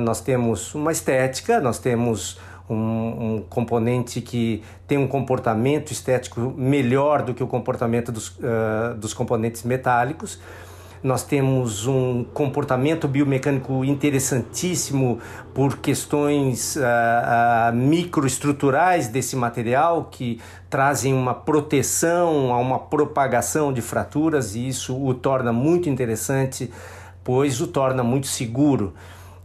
nós 0.00 0.20
temos 0.20 0.74
uma 0.74 0.90
estética, 0.90 1.60
nós 1.60 1.78
temos 1.78 2.40
um, 2.68 2.74
um, 2.74 3.44
componente 3.48 4.22
que 4.22 4.62
tem 4.88 4.96
um 4.96 5.06
comportamento 5.06 5.92
estético 5.92 6.54
melhor 6.56 7.22
do 7.22 7.34
que 7.34 7.42
o 7.42 7.46
comportamento 7.46 8.10
dos, 8.10 8.36
dos 8.96 9.12
componentes 9.12 9.62
metálicos 9.62 10.40
nós 11.02 11.22
temos 11.22 11.86
um 11.86 12.24
comportamento 12.24 13.06
biomecânico 13.06 13.84
interessantíssimo 13.84 15.18
por 15.54 15.78
questões 15.78 16.76
uh, 16.76 16.80
uh, 16.80 17.74
microestruturais 17.74 19.08
desse 19.08 19.36
material 19.36 20.08
que 20.10 20.40
trazem 20.68 21.14
uma 21.14 21.34
proteção 21.34 22.52
a 22.52 22.58
uma 22.58 22.78
propagação 22.78 23.72
de 23.72 23.80
fraturas 23.80 24.54
e 24.54 24.68
isso 24.68 24.96
o 25.00 25.14
torna 25.14 25.52
muito 25.52 25.88
interessante, 25.88 26.70
pois 27.22 27.60
o 27.60 27.66
torna 27.66 28.02
muito 28.02 28.26
seguro 28.26 28.94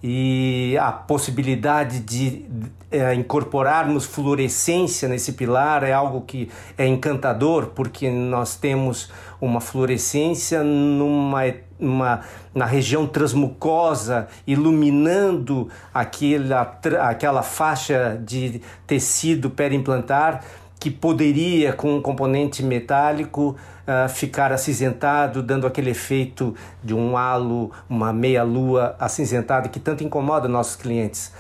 e 0.04 0.76
a 0.80 0.92
possibilidade 0.92 2.00
de 2.00 2.46
é, 2.92 3.14
incorporarmos 3.14 4.04
fluorescência 4.06 5.08
nesse 5.08 5.34
pilar 5.34 5.84
é 5.84 5.94
algo 5.94 6.22
que 6.22 6.50
é 6.78 6.88
encantador, 6.88 7.68
porque 7.68 8.10
nós 8.10 8.56
temos 8.56 9.12
uma 9.40 9.62
fluorescência 9.62 10.64
numa, 10.64 11.42
uma, 11.80 12.22
na 12.54 12.66
região 12.66 13.06
transmucosa, 13.06 14.28
iluminando 14.46 15.70
aquela, 15.94 16.80
aquela 17.02 17.44
faixa 17.44 18.20
de 18.24 18.62
tecido 18.88 19.50
periimplantar 19.50 20.44
que 20.80 20.90
poderia, 20.90 21.74
com 21.74 21.98
um 21.98 22.02
componente 22.02 22.64
metálico, 22.64 23.56
uh, 23.88 24.10
ficar 24.10 24.52
acinzentado, 24.52 25.42
dando 25.42 25.68
aquele 25.68 25.90
efeito 25.90 26.56
de 26.84 26.94
um 26.94 27.18
halo, 27.18 27.72
uma 27.90 28.12
meia-lua 28.12 28.96
acinzentada 29.00 29.70
que 29.70 29.80
tanto 29.80 30.04
incomoda 30.04 30.48
nossos 30.48 30.76
clientes. 30.76 31.32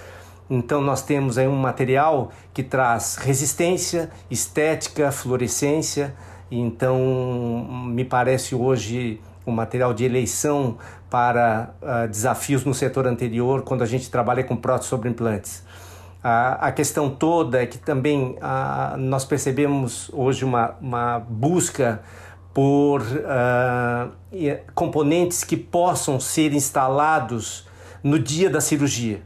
Então, 0.49 0.81
nós 0.81 1.01
temos 1.01 1.37
aí 1.37 1.47
um 1.47 1.55
material 1.55 2.31
que 2.53 2.61
traz 2.61 3.15
resistência, 3.15 4.09
estética, 4.29 5.11
fluorescência. 5.11 6.13
Então, 6.51 7.85
me 7.87 8.03
parece 8.03 8.53
hoje 8.53 9.21
um 9.47 9.51
material 9.51 9.93
de 9.93 10.03
eleição 10.03 10.77
para 11.09 11.73
uh, 11.81 12.07
desafios 12.07 12.65
no 12.65 12.73
setor 12.73 13.07
anterior, 13.07 13.61
quando 13.63 13.81
a 13.81 13.85
gente 13.85 14.09
trabalha 14.09 14.43
com 14.43 14.55
próteses 14.55 14.89
sobre 14.89 15.09
implantes. 15.09 15.63
A, 16.23 16.67
a 16.67 16.71
questão 16.71 17.09
toda 17.09 17.63
é 17.63 17.65
que 17.65 17.77
também 17.77 18.37
a, 18.41 18.95
nós 18.97 19.25
percebemos 19.25 20.11
hoje 20.13 20.45
uma, 20.45 20.75
uma 20.79 21.19
busca 21.19 22.01
por 22.53 23.01
uh, 23.01 24.11
componentes 24.73 25.43
que 25.43 25.55
possam 25.55 26.19
ser 26.19 26.53
instalados 26.53 27.67
no 28.03 28.19
dia 28.19 28.49
da 28.49 28.59
cirurgia. 28.59 29.21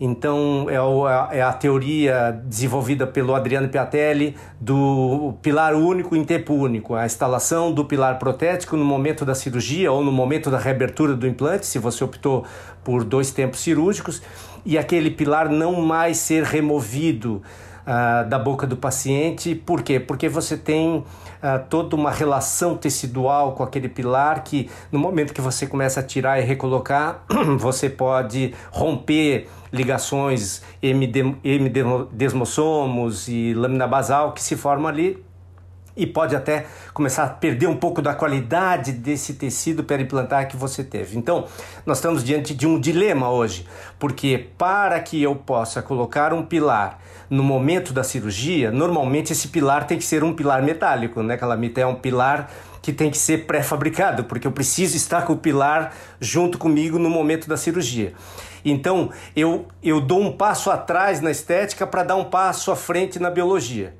Então, 0.00 0.66
é, 0.68 1.38
é 1.38 1.42
a 1.42 1.52
teoria 1.52 2.32
desenvolvida 2.44 3.06
pelo 3.06 3.34
Adriano 3.34 3.68
Piatelli 3.68 4.34
do 4.60 5.34
pilar 5.40 5.74
único 5.74 6.16
em 6.16 6.24
tempo 6.24 6.52
único, 6.52 6.94
a 6.94 7.06
instalação 7.06 7.72
do 7.72 7.84
pilar 7.84 8.18
protético 8.18 8.76
no 8.76 8.84
momento 8.84 9.24
da 9.24 9.34
cirurgia 9.34 9.92
ou 9.92 10.02
no 10.02 10.10
momento 10.10 10.50
da 10.50 10.58
reabertura 10.58 11.14
do 11.14 11.28
implante, 11.28 11.66
se 11.66 11.78
você 11.78 12.02
optou 12.02 12.44
por 12.82 13.04
dois 13.04 13.30
tempos 13.30 13.60
cirúrgicos 13.60 14.20
e 14.64 14.76
aquele 14.76 15.10
pilar 15.10 15.48
não 15.48 15.80
mais 15.80 16.18
ser 16.18 16.42
removido 16.42 17.40
uh, 17.86 18.28
da 18.28 18.38
boca 18.38 18.66
do 18.66 18.76
paciente. 18.76 19.54
Por 19.54 19.80
quê? 19.82 19.98
Porque 20.00 20.28
você 20.28 20.56
tem 20.56 20.98
uh, 20.98 21.04
toda 21.68 21.94
uma 21.94 22.10
relação 22.10 22.76
tecidual 22.76 23.52
com 23.52 23.62
aquele 23.62 23.88
pilar 23.88 24.42
que, 24.42 24.68
no 24.90 24.98
momento 24.98 25.32
que 25.32 25.40
você 25.40 25.64
começa 25.66 26.00
a 26.00 26.02
tirar 26.02 26.40
e 26.40 26.42
recolocar, 26.42 27.22
você 27.58 27.88
pode 27.88 28.52
romper 28.70 29.48
ligações 29.72 30.62
hemidesmossomos 30.82 33.28
e 33.28 33.54
lâmina 33.54 33.86
basal 33.86 34.32
que 34.32 34.42
se 34.42 34.56
formam 34.56 34.88
ali 34.88 35.22
e 35.96 36.06
pode 36.06 36.34
até 36.34 36.66
começar 36.92 37.24
a 37.24 37.28
perder 37.28 37.68
um 37.68 37.76
pouco 37.76 38.02
da 38.02 38.14
qualidade 38.14 38.92
desse 38.92 39.34
tecido 39.34 39.84
perimplantar 39.84 40.48
que 40.48 40.56
você 40.56 40.82
teve. 40.82 41.16
Então, 41.16 41.46
nós 41.86 41.98
estamos 41.98 42.24
diante 42.24 42.54
de 42.54 42.66
um 42.66 42.80
dilema 42.80 43.30
hoje, 43.30 43.66
porque 43.98 44.48
para 44.58 44.98
que 45.00 45.22
eu 45.22 45.36
possa 45.36 45.82
colocar 45.82 46.32
um 46.32 46.44
pilar 46.44 46.98
no 47.34 47.42
momento 47.42 47.92
da 47.92 48.04
cirurgia, 48.04 48.70
normalmente 48.70 49.32
esse 49.32 49.48
pilar 49.48 49.86
tem 49.86 49.98
que 49.98 50.04
ser 50.04 50.22
um 50.22 50.32
pilar 50.32 50.62
metálico, 50.62 51.22
né, 51.22 51.36
Calamita? 51.36 51.80
É 51.80 51.86
um 51.86 51.96
pilar 51.96 52.50
que 52.80 52.92
tem 52.92 53.10
que 53.10 53.18
ser 53.18 53.46
pré-fabricado, 53.46 54.24
porque 54.24 54.46
eu 54.46 54.52
preciso 54.52 54.96
estar 54.96 55.22
com 55.22 55.32
o 55.32 55.38
pilar 55.38 55.92
junto 56.20 56.58
comigo 56.58 56.98
no 56.98 57.10
momento 57.10 57.48
da 57.48 57.56
cirurgia. 57.56 58.12
Então, 58.64 59.10
eu, 59.34 59.66
eu 59.82 60.00
dou 60.00 60.20
um 60.20 60.30
passo 60.30 60.70
atrás 60.70 61.20
na 61.20 61.30
estética 61.30 61.86
para 61.86 62.04
dar 62.04 62.16
um 62.16 62.24
passo 62.24 62.70
à 62.70 62.76
frente 62.76 63.18
na 63.18 63.30
biologia 63.30 63.94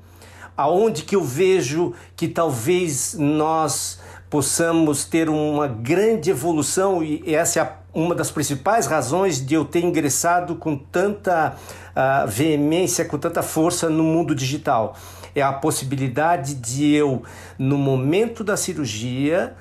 aonde 0.57 1.03
que 1.03 1.15
eu 1.15 1.21
vejo 1.23 1.93
que 2.15 2.27
talvez 2.27 3.13
nós 3.15 3.99
possamos 4.29 5.05
ter 5.05 5.29
uma 5.29 5.67
grande 5.67 6.29
evolução 6.29 7.03
e 7.03 7.35
essa 7.35 7.59
é 7.59 7.71
uma 7.93 8.13
das 8.13 8.31
principais 8.31 8.87
razões 8.87 9.45
de 9.45 9.55
eu 9.55 9.63
ter 9.63 9.83
ingressado 9.83 10.55
com 10.55 10.75
tanta 10.75 11.55
uh, 11.95 12.27
veemência, 12.27 13.05
com 13.05 13.17
tanta 13.17 13.41
força 13.41 13.89
no 13.89 14.03
mundo 14.03 14.35
digital. 14.35 14.95
É 15.33 15.41
a 15.41 15.53
possibilidade 15.53 16.55
de 16.55 16.93
eu, 16.93 17.23
no 17.57 17.77
momento 17.77 18.43
da 18.43 18.55
cirurgia, 18.55 19.55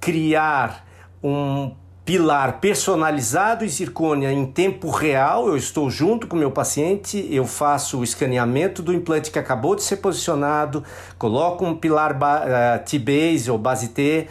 criar 0.00 0.86
um 1.22 1.72
pilar 2.04 2.58
personalizado 2.60 3.64
em 3.64 3.68
zircônia 3.68 4.32
em 4.32 4.44
tempo 4.44 4.90
real. 4.90 5.46
Eu 5.46 5.56
estou 5.56 5.88
junto 5.88 6.26
com 6.26 6.36
o 6.36 6.38
meu 6.38 6.50
paciente, 6.50 7.28
eu 7.30 7.46
faço 7.46 8.00
o 8.00 8.04
escaneamento 8.04 8.82
do 8.82 8.92
implante 8.92 9.30
que 9.30 9.38
acabou 9.38 9.76
de 9.76 9.82
ser 9.82 9.98
posicionado, 9.98 10.82
coloco 11.16 11.64
um 11.64 11.76
pilar 11.76 12.16
uh, 12.16 12.84
T-base 12.84 13.50
ou 13.50 13.56
base 13.56 13.88
T, 13.88 14.28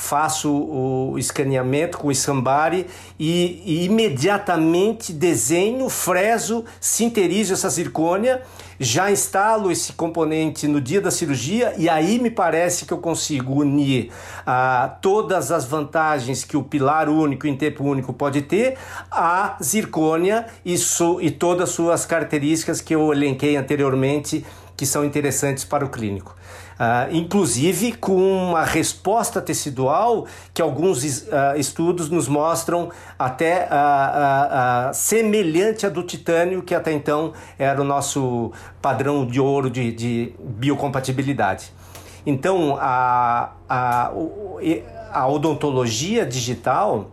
faço 0.00 0.50
o 0.50 1.18
escaneamento 1.18 1.98
com 1.98 2.08
o 2.08 2.14
Sambari 2.14 2.86
e, 3.18 3.62
e 3.64 3.84
imediatamente 3.84 5.12
desenho, 5.12 5.88
freso, 5.88 6.64
sinterizo 6.80 7.52
essa 7.52 7.68
zircônia 7.68 8.42
já 8.82 9.10
instalo 9.12 9.70
esse 9.70 9.92
componente 9.92 10.66
no 10.66 10.80
dia 10.80 11.02
da 11.02 11.10
cirurgia 11.10 11.74
e 11.76 11.86
aí 11.86 12.18
me 12.18 12.30
parece 12.30 12.86
que 12.86 12.92
eu 12.94 12.98
consigo 12.98 13.60
unir 13.60 14.10
ah, 14.46 14.96
todas 15.02 15.52
as 15.52 15.66
vantagens 15.66 16.44
que 16.44 16.56
o 16.56 16.62
pilar 16.62 17.10
único 17.10 17.46
em 17.46 17.54
tempo 17.54 17.84
único 17.84 18.10
pode 18.14 18.40
ter 18.40 18.78
à 19.10 19.58
zircônia 19.62 20.46
e, 20.64 20.76
e 21.20 21.30
todas 21.30 21.68
as 21.68 21.74
suas 21.74 22.06
características 22.06 22.80
que 22.80 22.94
eu 22.94 23.12
elenquei 23.12 23.54
anteriormente 23.54 24.46
que 24.78 24.86
são 24.86 25.04
interessantes 25.04 25.62
para 25.62 25.84
o 25.84 25.90
clínico. 25.90 26.34
Uh, 26.80 27.14
inclusive 27.14 27.92
com 27.92 28.16
uma 28.48 28.64
resposta 28.64 29.38
tecidual 29.38 30.24
que 30.54 30.62
alguns 30.62 31.04
uh, 31.04 31.54
estudos 31.58 32.08
nos 32.08 32.26
mostram 32.26 32.90
até 33.18 33.68
uh, 33.68 34.94
semelhante 34.94 35.84
à 35.84 35.90
do 35.90 36.02
titânio, 36.02 36.62
que 36.62 36.74
até 36.74 36.90
então 36.90 37.34
era 37.58 37.78
o 37.82 37.84
nosso 37.84 38.50
padrão 38.80 39.26
de 39.26 39.38
ouro 39.38 39.68
de, 39.68 39.92
de 39.92 40.32
biocompatibilidade. 40.38 41.70
Então, 42.24 42.78
a, 42.80 43.52
a, 43.68 44.12
a 45.12 45.28
odontologia 45.28 46.24
digital 46.24 47.10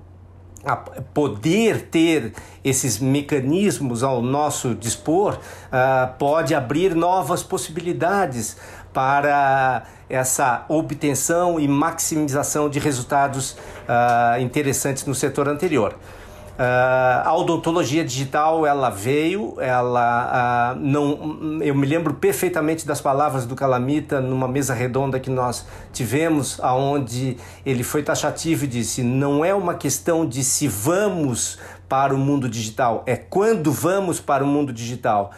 poder 1.14 1.84
ter 1.84 2.34
esses 2.64 3.00
mecanismos 3.00 4.04
ao 4.04 4.22
nosso 4.22 4.76
dispor 4.76 5.36
uh, 5.36 6.14
pode 6.18 6.54
abrir 6.54 6.94
novas 6.94 7.42
possibilidades 7.42 8.58
para 8.98 9.84
essa 10.10 10.66
obtenção 10.68 11.60
e 11.60 11.68
maximização 11.68 12.68
de 12.68 12.80
resultados 12.80 13.52
uh, 13.52 14.42
interessantes 14.42 15.06
no 15.06 15.14
setor 15.14 15.48
anterior. 15.48 15.94
Uh, 15.94 17.22
a 17.24 17.36
odontologia 17.36 18.04
digital 18.04 18.66
ela 18.66 18.90
veio, 18.90 19.54
ela 19.62 20.74
uh, 20.74 20.80
não, 20.80 21.62
eu 21.62 21.76
me 21.76 21.86
lembro 21.86 22.16
perfeitamente 22.16 22.88
das 22.88 23.00
palavras 23.00 23.46
do 23.46 23.54
Calamita 23.54 24.20
numa 24.20 24.48
mesa 24.48 24.74
redonda 24.74 25.20
que 25.20 25.30
nós 25.30 25.68
tivemos, 25.94 26.60
aonde 26.60 27.38
ele 27.64 27.84
foi 27.84 28.02
taxativo 28.02 28.66
e 28.66 28.68
disse: 28.68 29.04
não 29.04 29.46
é 29.46 29.54
uma 29.54 29.76
questão 29.76 30.28
de 30.28 30.44
se 30.44 30.68
vamos 30.68 31.60
para 31.88 32.16
o 32.16 32.18
mundo 32.18 32.50
digital, 32.50 33.04
é 33.06 33.16
quando 33.16 33.72
vamos 33.72 34.20
para 34.20 34.44
o 34.44 34.48
mundo 34.48 34.74
digital. 34.74 35.32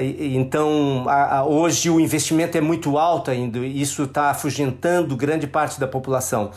E, 0.00 0.36
então, 0.36 1.06
hoje 1.46 1.90
o 1.90 2.00
investimento 2.00 2.56
é 2.56 2.60
muito 2.60 2.96
alto 2.98 3.30
ainda, 3.30 3.58
e 3.58 3.80
isso 3.80 4.04
está 4.04 4.30
afugentando 4.30 5.16
grande 5.16 5.46
parte 5.46 5.78
da 5.78 5.86
população 5.86 6.50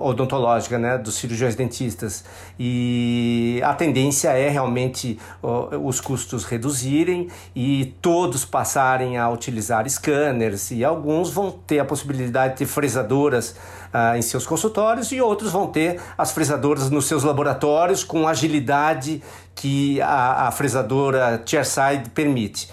odontológica, 0.00 0.78
né, 0.78 0.98
dos 0.98 1.16
cirurgiões 1.16 1.54
dentistas. 1.54 2.24
E 2.58 3.60
a 3.64 3.74
tendência 3.74 4.30
é 4.30 4.48
realmente 4.48 5.18
os 5.82 6.00
custos 6.00 6.44
reduzirem 6.44 7.28
e 7.54 7.94
todos 8.00 8.44
passarem 8.44 9.18
a 9.18 9.28
utilizar 9.28 9.88
scanners 9.88 10.70
e 10.70 10.84
alguns 10.84 11.30
vão 11.30 11.50
ter 11.50 11.78
a 11.78 11.84
possibilidade 11.84 12.54
de 12.54 12.58
ter 12.60 12.66
fresadoras 12.66 13.54
uh, 13.92 14.16
em 14.16 14.22
seus 14.22 14.46
consultórios 14.46 15.12
e 15.12 15.20
outros 15.20 15.52
vão 15.52 15.66
ter 15.66 16.00
as 16.16 16.32
fresadoras 16.32 16.90
nos 16.90 17.06
seus 17.06 17.22
laboratórios 17.22 18.02
com 18.02 18.26
agilidade 18.26 19.22
que 19.54 20.00
a, 20.00 20.48
a 20.48 20.50
fresadora 20.50 21.42
chairside 21.44 22.10
permite. 22.10 22.68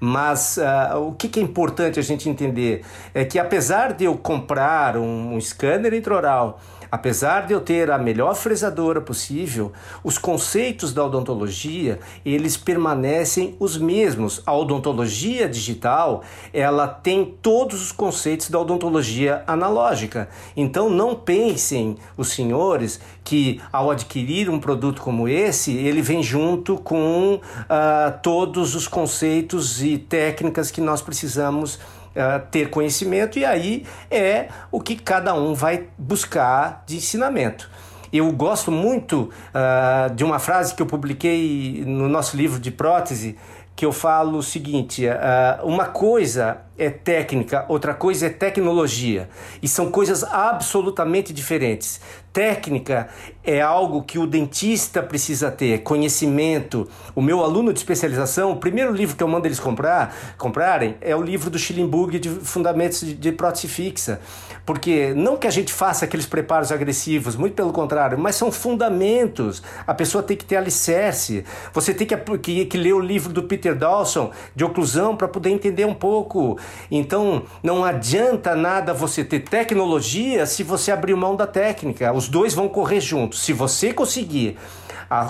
Mas 0.00 0.56
uh, 0.56 0.96
o 0.98 1.12
que, 1.12 1.28
que, 1.28 1.38
é 1.38 1.42
importante 1.42 2.00
a 2.00 2.02
gente 2.02 2.28
entender 2.28 2.82
é 3.12 3.22
que 3.22 3.38
apesar 3.38 3.92
de 3.92 4.04
eu 4.04 4.16
comprar 4.16 4.96
um, 4.96 5.34
um 5.34 5.40
scanner 5.40 5.92
intraoral 5.92 6.58
Apesar 6.90 7.46
de 7.46 7.52
eu 7.52 7.60
ter 7.60 7.90
a 7.90 7.98
melhor 7.98 8.34
fresadora 8.34 9.00
possível, 9.00 9.72
os 10.02 10.18
conceitos 10.18 10.92
da 10.92 11.04
odontologia, 11.04 12.00
eles 12.24 12.56
permanecem 12.56 13.54
os 13.60 13.78
mesmos. 13.78 14.42
A 14.44 14.52
odontologia 14.52 15.48
digital, 15.48 16.22
ela 16.52 16.88
tem 16.88 17.36
todos 17.40 17.80
os 17.80 17.92
conceitos 17.92 18.50
da 18.50 18.58
odontologia 18.58 19.44
analógica. 19.46 20.28
Então 20.56 20.90
não 20.90 21.14
pensem 21.14 21.96
os 22.16 22.30
senhores 22.30 23.00
que 23.22 23.60
ao 23.72 23.90
adquirir 23.90 24.50
um 24.50 24.58
produto 24.58 25.00
como 25.00 25.28
esse, 25.28 25.72
ele 25.72 26.02
vem 26.02 26.22
junto 26.22 26.76
com 26.76 27.34
uh, 27.34 28.18
todos 28.22 28.74
os 28.74 28.88
conceitos 28.88 29.82
e 29.82 29.96
técnicas 29.96 30.70
que 30.70 30.80
nós 30.80 31.00
precisamos 31.00 31.78
uh, 32.10 32.46
ter 32.50 32.70
conhecimento, 32.70 33.38
e 33.38 33.44
aí 33.44 33.86
é 34.10 34.48
o 34.70 34.80
que 34.80 34.96
cada 34.96 35.34
um 35.34 35.54
vai 35.54 35.88
buscar 35.98 36.84
de 36.86 36.96
ensinamento. 36.96 37.70
Eu 38.12 38.30
gosto 38.32 38.72
muito 38.72 39.30
uh, 39.54 40.12
de 40.14 40.24
uma 40.24 40.40
frase 40.40 40.74
que 40.74 40.82
eu 40.82 40.86
publiquei 40.86 41.84
no 41.86 42.08
nosso 42.08 42.36
livro 42.36 42.58
de 42.58 42.70
prótese, 42.70 43.38
que 43.80 43.86
eu 43.86 43.92
falo 43.92 44.36
o 44.36 44.42
seguinte: 44.42 45.06
uh, 45.06 45.66
uma 45.66 45.86
coisa 45.86 46.58
é 46.76 46.90
técnica, 46.90 47.64
outra 47.66 47.94
coisa 47.94 48.26
é 48.26 48.28
tecnologia. 48.28 49.30
E 49.62 49.66
são 49.66 49.90
coisas 49.90 50.22
absolutamente 50.22 51.32
diferentes. 51.32 51.98
Técnica 52.30 53.08
é 53.42 53.62
algo 53.62 54.02
que 54.02 54.18
o 54.18 54.26
dentista 54.26 55.02
precisa 55.02 55.50
ter, 55.50 55.78
conhecimento. 55.78 56.86
O 57.14 57.22
meu 57.22 57.42
aluno 57.42 57.72
de 57.72 57.78
especialização, 57.78 58.52
o 58.52 58.56
primeiro 58.56 58.92
livro 58.92 59.16
que 59.16 59.22
eu 59.22 59.28
mando 59.28 59.46
eles 59.46 59.58
comprar, 59.58 60.14
comprarem 60.36 60.98
é 61.00 61.16
o 61.16 61.22
livro 61.22 61.48
do 61.48 61.58
Schillenburg 61.58 62.18
de 62.18 62.28
Fundamentos 62.28 63.00
de, 63.00 63.14
de 63.14 63.32
Prótese 63.32 63.66
Fixa. 63.66 64.20
Porque 64.70 65.12
não 65.16 65.36
que 65.36 65.48
a 65.48 65.50
gente 65.50 65.72
faça 65.72 66.04
aqueles 66.04 66.26
preparos 66.26 66.70
agressivos, 66.70 67.34
muito 67.34 67.54
pelo 67.54 67.72
contrário, 67.72 68.16
mas 68.16 68.36
são 68.36 68.52
fundamentos. 68.52 69.60
A 69.84 69.92
pessoa 69.92 70.22
tem 70.22 70.36
que 70.36 70.44
ter 70.44 70.54
alicerce. 70.54 71.44
Você 71.72 71.92
tem 71.92 72.06
que, 72.06 72.16
que, 72.38 72.64
que 72.66 72.78
ler 72.78 72.92
o 72.92 73.00
livro 73.00 73.32
do 73.32 73.42
Peter 73.42 73.74
Dawson 73.74 74.30
de 74.54 74.64
oclusão 74.64 75.16
para 75.16 75.26
poder 75.26 75.50
entender 75.50 75.84
um 75.84 75.92
pouco 75.92 76.56
então 76.88 77.42
não 77.64 77.84
adianta 77.84 78.54
nada 78.54 78.94
você 78.94 79.24
ter 79.24 79.40
tecnologia 79.40 80.46
se 80.46 80.62
você 80.62 80.92
abrir 80.92 81.16
mão 81.16 81.34
da 81.34 81.48
técnica. 81.48 82.12
Os 82.12 82.28
dois 82.28 82.54
vão 82.54 82.68
correr 82.68 83.00
juntos. 83.00 83.40
Se 83.40 83.52
você 83.52 83.92
conseguir 83.92 84.56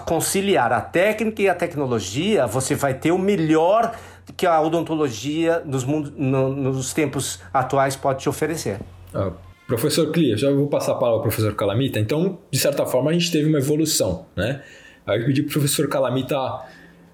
conciliar 0.05 0.70
a 0.70 0.83
técnica 0.83 1.40
e 1.40 1.48
a 1.48 1.55
tecnologia, 1.55 2.46
você 2.46 2.74
vai 2.74 2.92
ter 2.92 3.11
o 3.11 3.18
melhor 3.18 3.94
que 4.37 4.46
a 4.46 4.61
odontologia 4.61 5.62
nos, 5.64 5.83
no, 5.87 6.50
nos 6.50 6.92
tempos 6.92 7.40
atuais 7.55 7.96
pode 7.96 8.20
te 8.20 8.29
oferecer. 8.29 8.79
Ah, 9.14 9.33
professor 9.66 10.11
Clia, 10.11 10.37
já 10.37 10.51
vou 10.51 10.66
passar 10.66 10.92
a 10.92 10.96
palavra 10.96 11.18
ao 11.18 11.23
professor 11.23 11.55
Calamita. 11.55 11.99
Então, 11.99 12.38
de 12.51 12.59
certa 12.59 12.87
forma, 12.87 13.11
a 13.11 13.12
gente 13.12 13.31
teve 13.31 13.49
uma 13.49 13.59
evolução, 13.59 14.27
né? 14.37 14.62
Aí 15.07 15.20
eu 15.20 15.27
pedi 15.27 15.42
para 15.42 15.51
o 15.51 15.53
professor 15.53 15.88
Calamita 15.88 16.37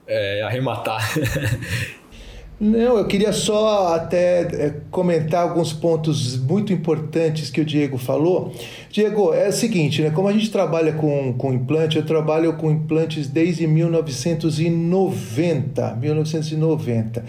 é, 0.06 0.42
arrematar 0.42 1.02
Não, 2.58 2.96
eu 2.96 3.06
queria 3.06 3.34
só 3.34 3.94
até 3.94 4.40
é, 4.40 4.74
comentar 4.90 5.42
alguns 5.42 5.74
pontos 5.74 6.38
muito 6.38 6.72
importantes 6.72 7.50
que 7.50 7.60
o 7.60 7.64
Diego 7.66 7.98
falou. 7.98 8.50
Diego, 8.90 9.34
é 9.34 9.48
o 9.48 9.52
seguinte, 9.52 10.00
né? 10.00 10.08
Como 10.08 10.26
a 10.26 10.32
gente 10.32 10.50
trabalha 10.50 10.94
com, 10.94 11.34
com 11.34 11.52
implante, 11.52 11.98
eu 11.98 12.06
trabalho 12.06 12.54
com 12.54 12.70
implantes 12.70 13.28
desde 13.28 13.66
1990. 13.66 15.96
1990. 15.96 17.24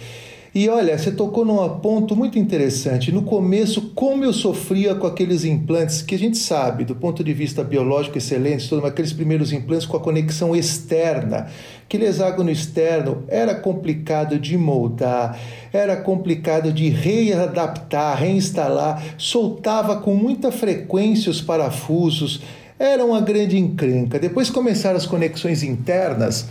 E 0.56 0.70
olha, 0.70 0.98
você 0.98 1.12
tocou 1.12 1.46
num 1.46 1.68
ponto 1.80 2.16
muito 2.16 2.40
interessante. 2.40 3.12
No 3.12 3.22
começo, 3.22 3.92
como 3.94 4.24
eu 4.24 4.34
sofria 4.34 4.96
com 4.96 5.06
aqueles 5.06 5.44
implantes 5.44 6.02
que 6.02 6.16
a 6.16 6.20
gente 6.20 6.38
sabe, 6.38 6.86
do 6.86 6.96
ponto 6.96 7.24
de 7.24 7.34
vista 7.34 7.64
biológico 7.64 8.18
excelentes, 8.18 8.68
todos 8.68 8.84
aqueles 8.86 9.14
primeiros 9.14 9.52
implantes 9.52 9.86
com 9.86 9.98
a 9.98 10.00
conexão 10.00 10.56
externa. 10.56 11.48
Aquele 11.86 12.06
hexágono 12.06 12.50
externo 12.50 13.24
era 13.28 13.56
complicado 13.56 14.40
de 14.40 14.58
moldar, 14.58 15.40
era 15.72 15.96
complicado 15.96 16.72
de 16.72 16.90
readaptar, 16.90 18.18
reinstalar, 18.18 19.04
soltava 19.18 19.98
com 19.98 20.16
muita 20.16 20.52
frequência 20.52 21.30
os 21.30 21.42
parafusos, 21.42 22.42
era 22.80 23.04
uma 23.04 23.22
grande 23.22 23.58
encrenca. 23.58 24.20
Depois 24.20 24.50
começaram 24.50 24.98
as 24.98 25.06
conexões 25.06 25.64
internas 25.64 26.48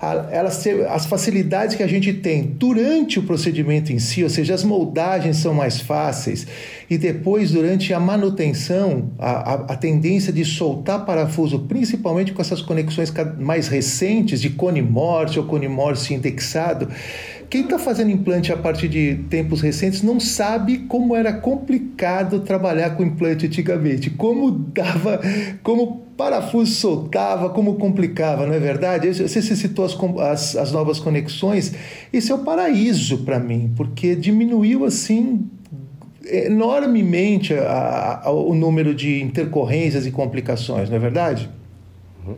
elas, 0.00 0.64
as 0.88 1.04
facilidades 1.04 1.76
que 1.76 1.82
a 1.82 1.86
gente 1.86 2.12
tem 2.12 2.42
durante 2.42 3.18
o 3.18 3.22
procedimento 3.22 3.92
em 3.92 3.98
si, 3.98 4.24
ou 4.24 4.30
seja, 4.30 4.54
as 4.54 4.64
moldagens 4.64 5.36
são 5.36 5.52
mais 5.52 5.80
fáceis, 5.80 6.46
e 6.90 6.98
depois, 6.98 7.52
durante 7.52 7.94
a 7.94 8.00
manutenção, 8.00 9.12
a, 9.16 9.30
a, 9.30 9.54
a 9.54 9.76
tendência 9.76 10.32
de 10.32 10.44
soltar 10.44 11.06
parafuso, 11.06 11.60
principalmente 11.60 12.32
com 12.32 12.42
essas 12.42 12.60
conexões 12.60 13.14
mais 13.38 13.68
recentes, 13.68 14.40
de 14.40 14.50
cone 14.50 14.82
morte 14.82 15.38
ou 15.38 15.46
cone 15.46 15.68
morse 15.68 16.12
indexado, 16.12 16.88
quem 17.48 17.62
está 17.62 17.78
fazendo 17.78 18.10
implante 18.10 18.52
a 18.52 18.56
partir 18.56 18.88
de 18.88 19.14
tempos 19.30 19.60
recentes 19.60 20.02
não 20.02 20.18
sabe 20.18 20.78
como 20.78 21.14
era 21.14 21.32
complicado 21.32 22.40
trabalhar 22.40 22.90
com 22.96 23.04
implante 23.04 23.46
antigamente, 23.46 24.10
como 24.10 24.50
dava, 24.50 25.20
como 25.62 26.02
parafuso 26.16 26.72
soltava, 26.72 27.50
como 27.50 27.76
complicava, 27.76 28.46
não 28.46 28.52
é 28.52 28.58
verdade? 28.58 29.12
Você 29.12 29.40
citou 29.40 29.84
as, 29.84 29.96
as, 30.18 30.56
as 30.56 30.72
novas 30.72 30.98
conexões, 30.98 31.72
isso 32.12 32.32
é 32.32 32.34
o 32.34 32.38
paraíso 32.38 33.18
para 33.18 33.38
mim, 33.38 33.72
porque 33.76 34.16
diminuiu 34.16 34.84
assim 34.84 35.48
enormemente 36.30 37.54
a, 37.54 38.22
a, 38.24 38.30
o 38.30 38.54
número 38.54 38.94
de 38.94 39.22
intercorrências 39.22 40.06
e 40.06 40.10
complicações, 40.10 40.88
não 40.88 40.96
é 40.96 41.00
verdade? 41.00 41.50
Uhum. 42.24 42.36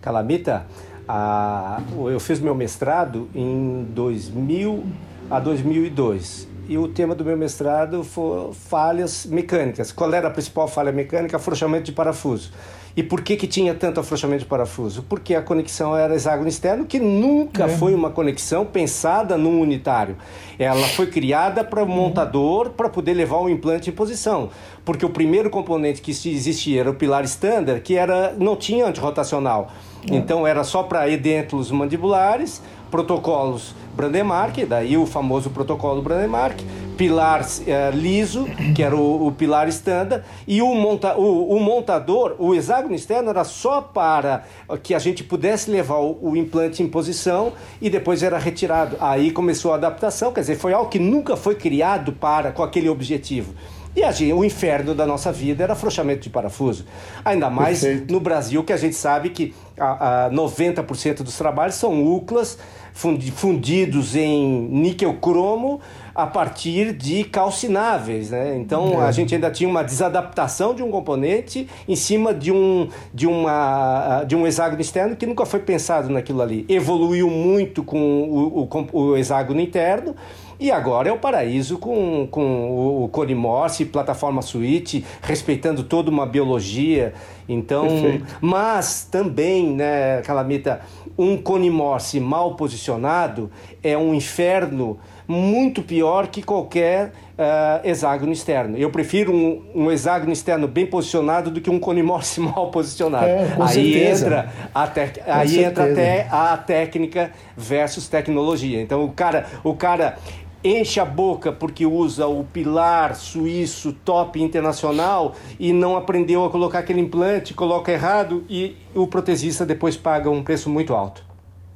Calamita, 0.00 0.66
a, 1.08 1.80
eu 2.10 2.20
fiz 2.20 2.40
meu 2.40 2.54
mestrado 2.54 3.28
em 3.34 3.86
2000 3.94 4.84
a 5.30 5.38
2002 5.38 6.48
e 6.68 6.78
o 6.78 6.86
tema 6.86 7.16
do 7.16 7.24
meu 7.24 7.36
mestrado 7.36 8.04
foi 8.04 8.52
falhas 8.52 9.26
mecânicas. 9.26 9.90
Qual 9.90 10.14
era 10.14 10.28
a 10.28 10.30
principal 10.30 10.68
falha 10.68 10.92
mecânica? 10.92 11.36
Afrouxamento 11.36 11.86
de 11.86 11.92
parafuso. 11.92 12.52
E 12.96 13.02
por 13.02 13.22
que, 13.22 13.36
que 13.36 13.46
tinha 13.46 13.74
tanto 13.74 14.00
afrouxamento 14.00 14.40
de 14.40 14.46
parafuso? 14.46 15.04
Porque 15.08 15.34
a 15.34 15.42
conexão 15.42 15.96
era 15.96 16.14
hexágono 16.14 16.48
externo, 16.48 16.84
que 16.84 16.98
nunca 16.98 17.64
é. 17.64 17.68
foi 17.68 17.94
uma 17.94 18.10
conexão 18.10 18.66
pensada 18.66 19.38
num 19.38 19.60
unitário. 19.60 20.16
Ela 20.58 20.86
foi 20.88 21.06
criada 21.06 21.62
para 21.62 21.82
o 21.82 21.88
montador 21.88 22.70
para 22.70 22.88
poder 22.88 23.14
levar 23.14 23.38
o 23.38 23.48
implante 23.48 23.90
em 23.90 23.92
posição. 23.92 24.50
Porque 24.84 25.06
o 25.06 25.10
primeiro 25.10 25.50
componente 25.50 26.02
que 26.02 26.10
existia 26.10 26.80
era 26.80 26.90
o 26.90 26.94
pilar 26.94 27.24
standard, 27.24 27.80
que 27.80 27.96
era, 27.96 28.34
não 28.36 28.56
tinha 28.56 28.86
antirrotacional. 28.86 29.70
É. 30.10 30.14
Então 30.14 30.46
era 30.46 30.64
só 30.64 30.82
para 30.82 31.08
edêntulos 31.08 31.70
mandibulares, 31.70 32.60
protocolos 32.90 33.74
Brandemark, 33.94 34.64
daí 34.66 34.96
o 34.96 35.06
famoso 35.06 35.50
protocolo 35.50 36.00
Brandemark, 36.00 36.60
pilar 37.00 37.46
é, 37.66 37.90
liso, 37.92 38.44
que 38.74 38.82
era 38.82 38.94
o, 38.94 39.28
o 39.28 39.32
pilar 39.32 39.66
standard, 39.68 40.22
e 40.46 40.60
o, 40.60 40.74
monta, 40.74 41.16
o, 41.16 41.56
o, 41.56 41.58
montador, 41.58 42.36
o 42.38 42.54
hexágono 42.54 42.94
externo 42.94 43.30
era 43.30 43.42
só 43.42 43.80
para 43.80 44.44
que 44.82 44.94
a 44.94 44.98
gente 44.98 45.24
pudesse 45.24 45.70
levar 45.70 45.96
o, 45.96 46.18
o, 46.20 46.36
implante 46.36 46.82
em 46.82 46.86
posição 46.86 47.54
e 47.80 47.88
depois 47.88 48.22
era 48.22 48.38
retirado. 48.38 48.98
Aí 49.00 49.30
começou 49.30 49.72
a 49.72 49.76
adaptação, 49.76 50.30
quer 50.30 50.42
dizer, 50.42 50.56
foi 50.56 50.74
algo 50.74 50.90
que 50.90 50.98
nunca 50.98 51.38
foi 51.38 51.54
criado 51.54 52.12
para 52.12 52.52
com 52.52 52.62
aquele 52.62 52.90
objetivo. 52.90 53.54
E 53.96 54.04
a 54.04 54.12
gente, 54.12 54.34
o 54.34 54.44
inferno 54.44 54.94
da 54.94 55.06
nossa 55.06 55.32
vida 55.32 55.64
era 55.64 55.72
afrouxamento 55.72 56.20
de 56.20 56.30
parafuso. 56.30 56.84
Ainda 57.24 57.48
mais 57.48 57.80
Perfeito. 57.80 58.12
no 58.12 58.20
Brasil, 58.20 58.62
que 58.62 58.74
a 58.74 58.76
gente 58.76 58.94
sabe 58.94 59.30
que 59.30 59.54
a, 59.78 60.26
a 60.26 60.30
90% 60.30 61.22
dos 61.22 61.36
trabalhos 61.36 61.76
são 61.76 62.04
UCLAs, 62.14 62.58
fundidos 62.92 64.14
em 64.14 64.68
níquel 64.68 65.14
cromo 65.14 65.80
a 66.22 66.26
partir 66.26 66.92
de 66.92 67.24
calcináveis, 67.24 68.30
né? 68.30 68.56
Então 68.56 69.02
é. 69.02 69.06
a 69.06 69.12
gente 69.12 69.34
ainda 69.34 69.50
tinha 69.50 69.68
uma 69.68 69.82
desadaptação 69.82 70.74
de 70.74 70.82
um 70.82 70.90
componente 70.90 71.66
em 71.88 71.96
cima 71.96 72.34
de 72.34 72.52
um 72.52 72.88
de 73.12 73.26
uma 73.26 74.24
de 74.26 74.36
um 74.36 74.46
hexágono 74.46 74.80
externo 74.80 75.16
que 75.16 75.26
nunca 75.26 75.46
foi 75.46 75.60
pensado 75.60 76.08
naquilo 76.10 76.42
ali. 76.42 76.64
Evoluiu 76.68 77.30
muito 77.30 77.82
com 77.82 77.98
o, 77.98 78.68
o, 78.70 78.98
o 78.98 79.16
hexágono 79.16 79.60
interno 79.60 80.14
e 80.60 80.70
agora 80.70 81.08
é 81.08 81.12
o 81.12 81.16
paraíso 81.16 81.78
com, 81.78 82.28
com 82.30 83.04
o 83.04 83.08
Cone 83.08 83.34
Morse, 83.34 83.86
plataforma 83.86 84.42
Switch, 84.42 85.02
respeitando 85.22 85.82
toda 85.82 86.10
uma 86.10 86.26
biologia. 86.26 87.14
Então, 87.48 87.88
Perfeito. 87.88 88.26
mas 88.42 89.08
também, 89.10 89.70
né, 89.70 90.20
Calamita, 90.20 90.82
um 91.16 91.38
Cone 91.38 91.70
Morse 91.70 92.20
mal 92.20 92.56
posicionado 92.56 93.50
é 93.82 93.96
um 93.96 94.12
inferno 94.12 94.98
muito 95.30 95.80
pior 95.80 96.26
que 96.26 96.42
qualquer 96.42 97.12
uh, 97.38 97.86
hexágono 97.86 98.32
externo. 98.32 98.76
Eu 98.76 98.90
prefiro 98.90 99.32
um, 99.32 99.62
um, 99.72 99.92
hexágono 99.92 100.32
externo 100.32 100.66
bem 100.66 100.84
posicionado 100.84 101.52
do 101.52 101.60
que 101.60 101.70
um 101.70 101.78
cone 101.78 102.02
Morse 102.02 102.40
mal 102.42 102.68
posicionado. 102.72 103.26
É, 103.26 103.56
aí 103.60 104.02
entra, 104.02 104.52
a 104.74 104.86
te... 104.88 105.00
aí 105.24 105.62
entra 105.62 105.84
até 105.84 106.26
a 106.28 106.56
técnica 106.56 107.30
versus 107.56 108.08
tecnologia. 108.08 108.82
Então 108.82 109.04
o 109.04 109.12
cara, 109.12 109.46
o 109.62 109.72
cara 109.72 110.18
enche 110.64 110.98
a 110.98 111.04
boca 111.04 111.52
porque 111.52 111.86
usa 111.86 112.26
o 112.26 112.42
pilar 112.42 113.14
suíço 113.14 113.92
top 113.92 114.42
internacional 114.42 115.36
e 115.60 115.72
não 115.72 115.96
aprendeu 115.96 116.44
a 116.44 116.50
colocar 116.50 116.80
aquele 116.80 117.00
implante, 117.00 117.54
coloca 117.54 117.92
errado 117.92 118.44
e 118.50 118.76
o 118.94 119.06
protesista 119.06 119.64
depois 119.64 119.96
paga 119.96 120.28
um 120.28 120.42
preço 120.42 120.68
muito 120.68 120.92
alto. 120.92 121.24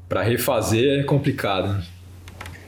Para 0.08 0.22
refazer 0.22 1.00
é 1.00 1.02
complicado. 1.04 1.93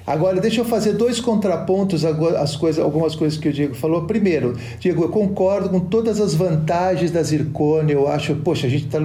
Agora, 0.06 0.40
deixa 0.40 0.60
eu 0.60 0.64
fazer 0.64 0.92
dois 0.92 1.18
contrapontos 1.18 2.04
às 2.04 2.54
coisas, 2.54 2.82
algumas 2.82 3.16
coisas 3.16 3.36
que 3.36 3.48
o 3.48 3.52
Diego 3.52 3.74
falou. 3.74 4.04
Primeiro, 4.04 4.56
Diego, 4.78 5.02
eu 5.02 5.08
concordo 5.08 5.68
com 5.68 5.80
todas 5.80 6.20
as 6.20 6.32
vantagens 6.32 7.10
da 7.10 7.20
zircônia. 7.24 7.94
Eu 7.94 8.06
acho, 8.06 8.36
poxa, 8.36 8.68
a 8.68 8.70
gente 8.70 8.86
está 8.86 9.00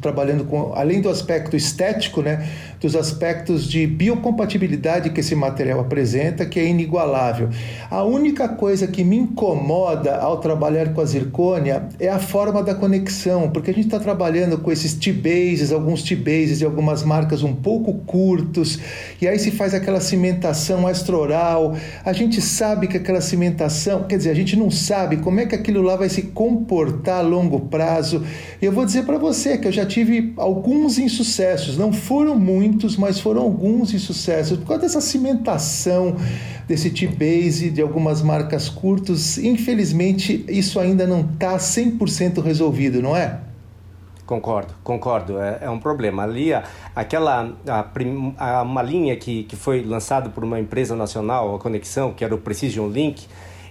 trabalhando 0.00 0.44
com, 0.44 0.72
além 0.74 1.02
do 1.02 1.10
aspecto 1.10 1.54
estético, 1.54 2.22
né, 2.22 2.48
dos 2.80 2.96
aspectos 2.96 3.68
de 3.68 3.86
biocompatibilidade 3.86 5.10
que 5.10 5.20
esse 5.20 5.34
material 5.34 5.80
apresenta, 5.80 6.46
que 6.46 6.58
é 6.58 6.66
inigualável. 6.66 7.50
A 7.90 8.02
única 8.02 8.48
coisa 8.48 8.86
que 8.86 9.04
me 9.04 9.18
incomoda 9.18 10.16
ao 10.16 10.38
trabalhar 10.38 10.94
com 10.94 11.02
a 11.02 11.04
zircônia 11.04 11.88
é 12.00 12.08
a 12.08 12.18
forma 12.18 12.62
da 12.62 12.74
conexão, 12.74 13.50
porque 13.50 13.70
a 13.70 13.74
gente 13.74 13.86
está 13.86 13.98
trabalhando 13.98 14.56
com 14.56 14.72
esses 14.72 14.94
T-bases, 14.94 15.72
alguns 15.72 16.02
T-bases 16.02 16.60
de 16.60 16.64
algumas 16.64 17.02
marcas 17.02 17.42
um 17.42 17.52
pouco 17.54 17.92
curtos, 18.06 18.78
e 19.20 19.28
aí 19.28 19.38
se 19.38 19.50
faz 19.50 19.74
aquela 19.74 20.00
cimentação 20.00 20.37
cimentação 20.38 20.88
extraoral, 20.88 21.76
a 22.04 22.12
gente 22.12 22.40
sabe 22.40 22.86
que 22.86 22.96
aquela 22.96 23.20
cimentação, 23.20 24.04
quer 24.04 24.16
dizer, 24.16 24.30
a 24.30 24.34
gente 24.34 24.56
não 24.56 24.70
sabe 24.70 25.16
como 25.16 25.40
é 25.40 25.46
que 25.46 25.54
aquilo 25.54 25.82
lá 25.82 25.96
vai 25.96 26.08
se 26.08 26.22
comportar 26.22 27.18
a 27.18 27.22
longo 27.22 27.60
prazo. 27.60 28.24
Eu 28.62 28.70
vou 28.70 28.84
dizer 28.84 29.04
para 29.04 29.18
você 29.18 29.58
que 29.58 29.66
eu 29.66 29.72
já 29.72 29.84
tive 29.84 30.32
alguns 30.36 30.98
insucessos, 30.98 31.76
não 31.76 31.92
foram 31.92 32.38
muitos, 32.38 32.96
mas 32.96 33.18
foram 33.18 33.42
alguns 33.42 33.92
insucessos, 33.92 34.58
por 34.58 34.66
causa 34.66 34.82
dessa 34.82 35.00
cimentação 35.00 36.16
desse 36.68 36.90
T-Base, 36.90 37.70
de 37.70 37.82
algumas 37.82 38.22
marcas 38.22 38.68
curtas. 38.68 39.38
Infelizmente, 39.38 40.44
isso 40.48 40.78
ainda 40.78 41.06
não 41.06 41.22
está 41.22 41.56
100% 41.56 42.42
resolvido, 42.42 43.02
não 43.02 43.16
é? 43.16 43.47
Concordo, 44.28 44.74
concordo. 44.84 45.40
É, 45.40 45.60
é 45.62 45.70
um 45.70 45.78
problema. 45.78 46.22
Ali, 46.22 46.52
a, 46.52 46.62
aquela 46.94 47.50
a, 47.66 48.58
a, 48.58 48.62
uma 48.62 48.82
linha 48.82 49.16
que, 49.16 49.44
que 49.44 49.56
foi 49.56 49.82
lançada 49.82 50.28
por 50.28 50.44
uma 50.44 50.60
empresa 50.60 50.94
nacional, 50.94 51.54
a 51.54 51.58
Conexão, 51.58 52.12
que 52.12 52.22
era 52.22 52.34
o 52.34 52.38
Precision 52.38 52.90
Link, 52.90 53.26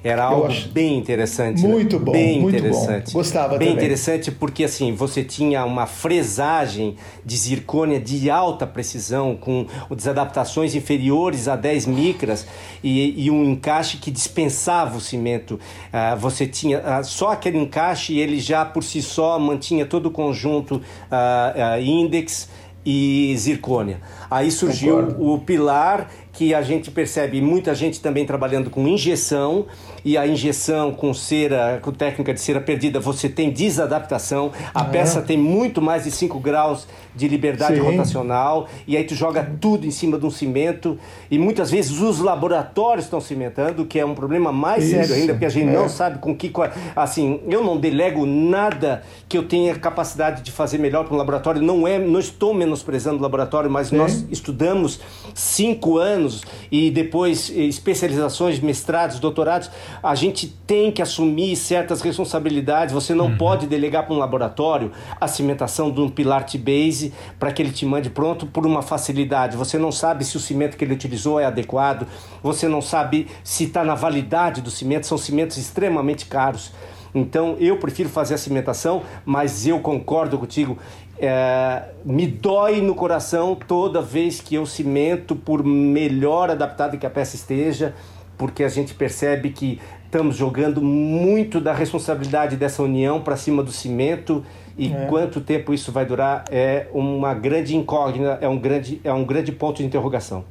era 0.08 0.24
algo 0.24 0.54
bem 0.72 0.98
interessante. 0.98 1.62
Né? 1.62 1.68
Muito 1.68 2.00
né? 2.00 2.06
bom, 2.06 2.12
bem 2.12 2.42
muito 2.42 2.58
interessante. 2.58 3.12
bom. 3.12 3.20
Gostava 3.20 3.58
bem 3.58 3.70
também. 3.70 3.74
interessante 3.74 4.32
porque 4.32 4.64
assim, 4.64 4.94
você 4.94 5.24
tinha 5.24 5.66
uma 5.66 5.86
fresagem 5.86 6.96
de 7.26 7.36
zircônia 7.36 8.00
de 8.00 8.30
alta 8.30 8.66
precisão, 8.66 9.36
com 9.36 9.66
desadaptações 9.96 10.76
inferiores 10.76 11.48
a 11.48 11.56
10 11.56 11.86
micras 11.88 12.48
e, 12.84 13.26
e 13.26 13.32
um 13.32 13.44
encaixe 13.44 13.98
que 13.98 14.10
dispensava 14.10 14.98
o 14.98 15.02
cimento. 15.02 15.54
Uh, 15.56 16.18
você 16.18 16.48
tinha 16.48 16.80
uh, 16.80 17.04
só 17.04 17.32
aquele 17.32 17.58
encaixe, 17.58 18.18
ele 18.18 18.40
já 18.40 18.64
por 18.64 18.84
si 18.84 19.02
só 19.02 19.38
mantinha 19.38 19.86
todo 19.86 20.08
o 20.08 20.12
conjunto 20.12 20.76
uh, 20.76 21.82
index 21.82 22.50
e 22.90 23.36
zircônia. 23.38 24.00
Aí 24.32 24.50
surgiu 24.50 24.96
Concordo. 24.96 25.34
o 25.34 25.40
pilar 25.40 26.10
que 26.38 26.54
a 26.54 26.62
gente 26.62 26.92
percebe 26.92 27.42
muita 27.42 27.74
gente 27.74 28.00
também 28.00 28.24
trabalhando 28.24 28.70
com 28.70 28.88
injeção 28.88 29.66
e 30.06 30.16
a 30.16 30.28
injeção 30.28 30.92
com 30.92 31.12
cera, 31.12 31.80
com 31.82 31.92
técnica 31.92 32.32
de 32.32 32.40
cera 32.40 32.62
perdida, 32.62 33.00
você 33.00 33.28
tem 33.28 33.50
desadaptação. 33.50 34.52
A 34.72 34.84
é. 34.84 34.84
peça 34.84 35.20
tem 35.20 35.36
muito 35.36 35.82
mais 35.82 36.04
de 36.04 36.12
5 36.12 36.40
graus 36.40 36.88
de 37.16 37.28
liberdade 37.28 37.78
Sim. 37.78 37.82
rotacional 37.82 38.68
e 38.88 38.96
aí 38.96 39.04
tu 39.04 39.16
joga 39.16 39.52
tudo 39.60 39.88
em 39.88 39.90
cima 39.90 40.20
de 40.20 40.28
um 40.28 40.30
cimento 40.30 41.00
e 41.32 41.40
muitas 41.40 41.72
vezes 41.72 42.00
os 42.00 42.20
laboratórios 42.20 43.06
estão 43.06 43.20
cimentando, 43.20 43.84
que 43.84 44.00
é 44.00 44.06
um 44.06 44.14
problema 44.14 44.52
mais 44.52 44.84
Isso. 44.84 44.96
sério 44.96 45.16
ainda, 45.16 45.34
porque 45.34 45.46
a 45.46 45.50
gente 45.50 45.70
é. 45.70 45.74
não 45.74 45.90
sabe 45.90 46.20
com 46.20 46.36
que 46.36 46.54
assim, 46.96 47.42
eu 47.50 47.64
não 47.64 47.78
delego 47.78 48.28
nada 48.28 49.02
que 49.28 49.36
eu 49.36 49.44
tenha 49.44 49.74
capacidade 49.74 50.44
de 50.44 50.52
fazer 50.52 50.78
melhor 50.78 51.04
para 51.04 51.16
um 51.16 51.18
laboratório, 51.18 51.64
não 51.64 51.88
é, 51.88 51.98
não 51.98 52.20
estou 52.20 52.54
menosprezando 52.54 53.18
o 53.18 53.22
laboratório, 53.22 53.72
mas 53.72 53.88
Sim. 53.88 53.98
nós 53.98 54.24
estudamos 54.30 55.00
cinco 55.38 56.00
anos 56.00 56.42
e 56.72 56.90
depois 56.90 57.52
especializações, 57.52 58.60
mestrados, 58.60 59.20
doutorados, 59.20 59.70
a 60.02 60.16
gente 60.16 60.48
tem 60.48 60.92
que 60.92 61.00
assumir 61.00 61.56
certas 61.56 62.02
responsabilidades, 62.02 62.92
você 62.92 63.14
não 63.14 63.28
uhum. 63.28 63.38
pode 63.38 63.68
delegar 63.68 64.08
para 64.08 64.16
um 64.16 64.18
laboratório 64.18 64.92
a 65.22 65.28
cimentação 65.28 65.92
de 65.92 66.02
um 66.02 66.10
pilar 66.10 66.44
T-base 66.44 67.14
para 67.38 67.52
que 67.52 67.62
ele 67.62 67.72
te 67.72 67.86
mande 67.86 68.10
pronto 68.10 68.48
por 68.48 68.66
uma 68.66 68.82
facilidade. 68.82 69.56
Você 69.56 69.78
não 69.78 69.92
sabe 69.92 70.26
se 70.26 70.36
o 70.36 70.40
cimento 70.40 70.76
que 70.76 70.84
ele 70.84 70.96
utilizou 70.96 71.40
é 71.40 71.46
adequado, 71.46 72.08
você 72.42 72.68
não 72.68 72.82
sabe 72.82 73.28
se 73.44 73.66
está 73.66 73.84
na 73.84 73.94
validade 73.94 74.60
do 74.62 74.72
cimento, 74.72 75.06
são 75.06 75.20
cimentos 75.20 75.58
extremamente 75.58 76.26
caros. 76.26 76.72
Então 77.14 77.56
eu 77.60 77.78
prefiro 77.78 78.10
fazer 78.10 78.36
a 78.36 78.38
cimentação, 78.38 79.04
mas 79.26 79.68
eu 79.68 79.80
concordo 79.80 80.38
contigo. 80.38 80.78
É, 81.20 81.84
me 82.06 82.28
dói 82.28 82.80
no 82.80 82.94
coração 82.94 83.56
toda 83.56 84.02
vez 84.02 84.40
que 84.40 84.56
eu 84.56 84.66
cimento, 84.66 85.36
por 85.36 85.64
melhor 85.64 86.50
adaptado 86.50 86.98
que 86.98 87.06
a 87.06 87.10
peça 87.10 87.36
esteja, 87.36 87.96
porque 88.38 88.64
a 88.64 88.70
gente 88.70 88.94
percebe 88.94 89.50
que 89.50 89.80
estamos 90.06 90.36
jogando 90.36 90.82
muito 90.82 91.60
da 91.60 91.74
responsabilidade 91.74 92.56
dessa 92.56 92.84
união 92.84 93.20
para 93.20 93.36
cima 93.36 93.64
do 93.64 93.72
cimento 93.72 94.46
e 94.78 94.94
é. 94.94 95.06
quanto 95.08 95.42
tempo 95.42 95.74
isso 95.74 95.92
vai 95.92 96.06
durar 96.06 96.46
é 96.52 96.88
uma 96.94 97.34
grande 97.34 97.76
incógnita, 97.76 98.38
é 98.40 98.48
um 98.48 98.60
grande, 98.60 99.02
é 99.04 99.12
um 99.12 99.26
grande 99.26 99.52
ponto 99.52 99.78
de 99.78 99.86
interrogação. 99.86 100.46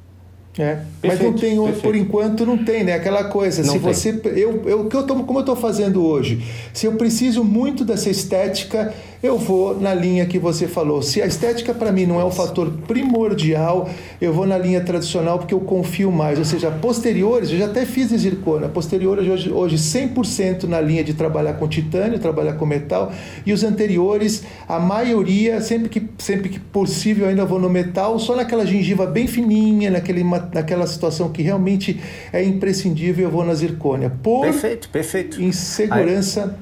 É, 0.58 0.78
mas 1.02 1.20
não 1.20 1.34
tem, 1.34 1.56
perfeito. 1.56 1.82
por 1.82 1.94
enquanto 1.94 2.46
não 2.46 2.56
tem, 2.56 2.82
né? 2.82 2.94
Aquela 2.94 3.24
coisa, 3.24 3.62
não 3.62 3.74
se 3.74 3.78
tem. 3.78 3.92
você. 3.92 4.20
Eu, 4.36 4.62
eu, 4.66 4.84
que 4.86 4.96
eu 4.96 5.02
tô, 5.02 5.14
como 5.16 5.38
eu 5.38 5.40
estou 5.40 5.54
fazendo 5.54 6.02
hoje, 6.02 6.42
se 6.72 6.86
eu 6.86 6.92
preciso 6.92 7.44
muito 7.44 7.84
dessa 7.84 8.08
estética, 8.08 8.94
eu 9.26 9.36
vou 9.36 9.78
na 9.78 9.92
linha 9.92 10.24
que 10.24 10.38
você 10.38 10.66
falou. 10.66 11.02
Se 11.02 11.20
a 11.20 11.26
estética 11.26 11.74
para 11.74 11.92
mim 11.92 12.06
não 12.06 12.20
é 12.20 12.24
o 12.24 12.30
fator 12.30 12.70
primordial, 12.86 13.88
eu 14.20 14.32
vou 14.32 14.46
na 14.46 14.56
linha 14.56 14.80
tradicional 14.80 15.38
porque 15.38 15.52
eu 15.52 15.60
confio 15.60 16.10
mais. 16.10 16.38
Ou 16.38 16.44
seja, 16.44 16.70
posteriores, 16.70 17.50
eu 17.50 17.58
já 17.58 17.66
até 17.66 17.84
fiz 17.84 18.12
em 18.12 18.18
zircona, 18.18 18.68
posteriores 18.68 19.28
hoje, 19.28 19.50
hoje 19.50 19.76
100% 19.76 20.64
na 20.64 20.80
linha 20.80 21.02
de 21.02 21.14
trabalhar 21.14 21.54
com 21.54 21.68
titânio, 21.68 22.18
trabalhar 22.18 22.54
com 22.54 22.64
metal, 22.64 23.12
e 23.44 23.52
os 23.52 23.64
anteriores, 23.64 24.44
a 24.68 24.78
maioria, 24.78 25.60
sempre 25.60 25.88
que, 25.88 26.02
sempre 26.18 26.48
que 26.48 26.58
possível, 26.58 27.26
ainda 27.28 27.44
vou 27.44 27.58
no 27.58 27.68
metal, 27.68 28.18
só 28.18 28.36
naquela 28.36 28.64
gengiva 28.64 29.06
bem 29.06 29.26
fininha, 29.26 29.90
naquele, 29.90 30.24
naquela 30.24 30.86
situação 30.86 31.30
que 31.30 31.42
realmente 31.42 32.00
é 32.32 32.42
imprescindível, 32.42 33.26
eu 33.26 33.30
vou 33.30 33.44
na 33.44 33.54
zircônia. 33.54 34.10
Por 34.22 34.42
perfeito, 34.42 34.88
perfeito. 34.88 35.42
Insegurança. 35.42 36.56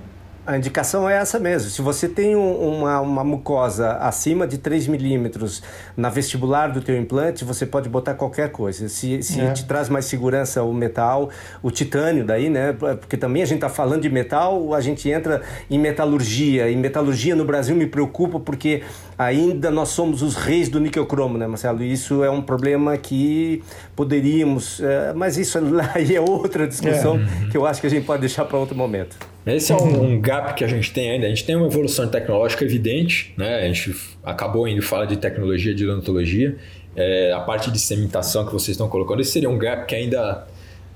A 0.46 0.58
indicação 0.58 1.08
é 1.08 1.16
essa 1.16 1.38
mesmo. 1.38 1.70
Se 1.70 1.80
você 1.80 2.06
tem 2.06 2.36
uma, 2.36 3.00
uma 3.00 3.24
mucosa 3.24 3.92
acima 3.92 4.46
de 4.46 4.58
3 4.58 4.88
milímetros 4.88 5.62
na 5.96 6.10
vestibular 6.10 6.70
do 6.70 6.82
teu 6.82 6.98
implante, 6.98 7.46
você 7.46 7.64
pode 7.64 7.88
botar 7.88 8.12
qualquer 8.12 8.50
coisa. 8.50 8.86
Se, 8.90 9.22
se 9.22 9.40
é. 9.40 9.52
te 9.52 9.64
traz 9.64 9.88
mais 9.88 10.04
segurança 10.04 10.62
o 10.62 10.74
metal, 10.74 11.30
o 11.62 11.70
titânio 11.70 12.26
daí, 12.26 12.50
né? 12.50 12.74
Porque 12.74 13.16
também 13.16 13.42
a 13.42 13.46
gente 13.46 13.56
está 13.56 13.70
falando 13.70 14.02
de 14.02 14.10
metal, 14.10 14.74
a 14.74 14.82
gente 14.82 15.08
entra 15.08 15.40
em 15.70 15.78
metalurgia. 15.78 16.68
E 16.68 16.76
metalurgia 16.76 17.34
no 17.34 17.46
Brasil 17.46 17.74
me 17.74 17.86
preocupa 17.86 18.38
porque 18.38 18.82
ainda 19.18 19.70
nós 19.70 19.90
somos 19.90 20.22
os 20.22 20.34
reis 20.34 20.68
do 20.68 20.80
níquel 20.80 21.06
cromo, 21.06 21.38
né, 21.38 21.46
Marcelo? 21.46 21.82
Isso 21.82 22.22
é 22.24 22.30
um 22.30 22.42
problema 22.42 22.96
que 22.96 23.62
poderíamos... 23.94 24.80
É, 24.80 25.12
mas 25.14 25.36
isso 25.36 25.58
aí 25.94 26.14
é 26.14 26.20
outra 26.20 26.66
discussão 26.66 27.18
é. 27.18 27.50
que 27.50 27.56
eu 27.56 27.66
acho 27.66 27.80
que 27.80 27.86
a 27.86 27.90
gente 27.90 28.04
pode 28.04 28.20
deixar 28.20 28.44
para 28.44 28.58
outro 28.58 28.76
momento. 28.76 29.16
Esse 29.46 29.72
é 29.72 29.76
um, 29.76 30.14
um, 30.14 30.20
gap 30.20 30.54
que 30.54 30.64
a 30.64 30.66
gente 30.66 30.92
tem 30.92 31.10
ainda. 31.10 31.26
A 31.26 31.28
gente 31.28 31.44
tem 31.44 31.54
uma 31.54 31.66
evolução 31.66 32.08
tecnológica 32.08 32.64
evidente, 32.64 33.34
né? 33.36 33.56
A 33.56 33.66
gente 33.66 33.94
acabou 34.22 34.66
indo 34.66 34.80
falar 34.80 35.04
de 35.04 35.16
tecnologia, 35.18 35.74
de 35.74 35.86
odontologia. 35.86 36.56
É, 36.96 37.32
a 37.32 37.40
parte 37.40 37.70
de 37.70 37.78
cementação 37.78 38.46
que 38.46 38.52
vocês 38.52 38.70
estão 38.70 38.88
colocando, 38.88 39.20
esse 39.20 39.32
seria 39.32 39.50
um 39.50 39.58
gap 39.58 39.86
que 39.86 39.94
ainda 39.94 40.46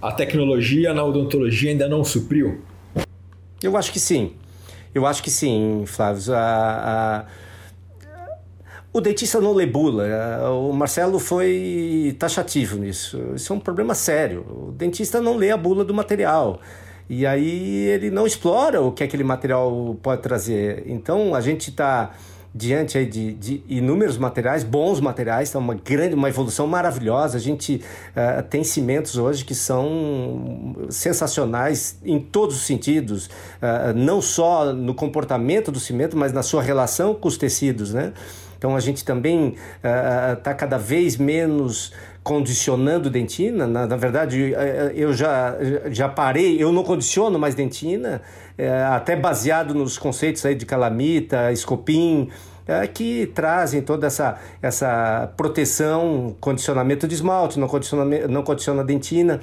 a 0.01 0.13
tecnologia 0.13 0.95
na 0.95 1.05
odontologia 1.05 1.71
ainda 1.71 1.89
não 1.89 2.03
supriu? 2.05 2.63
Eu 3.63 3.77
acho 3.77 3.93
que 3.93 4.01
sim. 4.01 4.33
Eu 4.95 5.05
acho 5.05 5.23
que 5.23 5.31
sim, 5.31 5.85
Flávio. 5.87 6.33
A, 6.35 6.39
a... 6.39 7.25
O 8.93 9.01
dentista 9.01 9.41
não 9.41 9.53
lê 9.53 9.67
bula. 9.67 10.05
O 10.51 10.73
Marcelo 10.73 11.19
foi 11.19 12.17
taxativo 12.19 12.79
nisso. 12.79 13.21
Isso 13.35 13.53
é 13.53 13.57
um 13.57 13.61
problema 13.61 13.95
sério. 13.95 14.47
O 14.49 14.73
dentista 14.73 15.21
não 15.21 15.37
lê 15.37 15.51
a 15.51 15.57
bula 15.57 15.85
do 15.85 15.93
material. 15.93 16.61
E 17.09 17.27
aí 17.27 17.87
ele 17.87 18.11
não 18.11 18.27
explora 18.27 18.81
o 18.81 18.93
que 18.93 19.05
aquele 19.05 19.25
material 19.25 19.97
pode 20.03 20.23
trazer. 20.23 20.85
Então 20.87 21.35
a 21.35 21.41
gente 21.41 21.71
está 21.71 22.13
diante 22.55 22.97
aí 22.99 23.07
de, 23.07 23.35
de, 23.35 23.63
inúmeros 23.69 24.17
materiais, 24.17 24.65
bons 24.65 25.01
materiais, 25.01 25.51
então 25.51 25.61
uma 25.61 25.75
grande, 25.75 26.15
uma 26.15 26.29
evolução 26.29 26.67
maravilhosa. 26.67 27.37
A 27.37 27.41
gente 27.41 27.83
uh, 28.17 28.43
tem 28.43 28.65
cimentos 28.65 29.17
hoje 29.17 29.45
que 29.45 29.55
são 29.55 30.75
sensacionais 30.89 31.99
em 32.05 32.19
todos 32.19 32.57
os 32.57 32.63
sentidos, 32.63 33.27
uh, 33.27 33.95
não 33.95 34.21
só 34.21 34.73
no 34.73 34.95
comportamento 34.95 35.71
do 35.71 35.79
cimento, 35.79 36.17
mas 36.17 36.33
na 36.33 36.43
sua 36.43 36.63
relação 36.63 37.15
com 37.15 37.29
os 37.29 37.37
tecidos, 37.37 37.93
né? 37.93 38.13
Então 38.59 38.75
a 38.75 38.81
gente 38.81 39.05
também 39.05 39.55
está 40.35 40.51
uh, 40.51 40.57
cada 40.57 40.77
vez 40.77 41.17
menos 41.17 41.93
condicionando 42.29 43.09
dentina. 43.09 43.67
Na, 43.67 43.87
na, 43.87 43.97
verdade, 43.97 44.53
é, 44.53 44.59
é, 44.59 44.93
eu 44.95 45.15
já, 45.15 45.57
já 45.91 46.11
parei, 46.11 46.63
eu 46.63 46.71
não 46.71 46.83
condiciono 46.83 47.39
mais 47.39 47.55
dentina, 47.55 48.21
é, 48.59 48.71
até 48.85 49.17
baseado 49.17 49.75
nos 49.75 49.97
conceitos 49.97 50.45
aí 50.45 50.55
de 50.55 50.67
calamita, 50.67 51.51
escopim, 51.53 52.29
é, 52.67 52.87
que 52.87 53.33
trazem 53.35 53.81
toda 53.81 54.07
essa, 54.07 54.39
essa 54.61 55.33
proteção, 55.39 56.37
condicionamento 56.39 57.09
de 57.09 57.15
esmalte, 57.15 57.59
não 57.59 57.67
condiciona, 57.67 58.29
não 58.29 58.43
condiciona 58.43 58.85
dentina. 58.85 59.41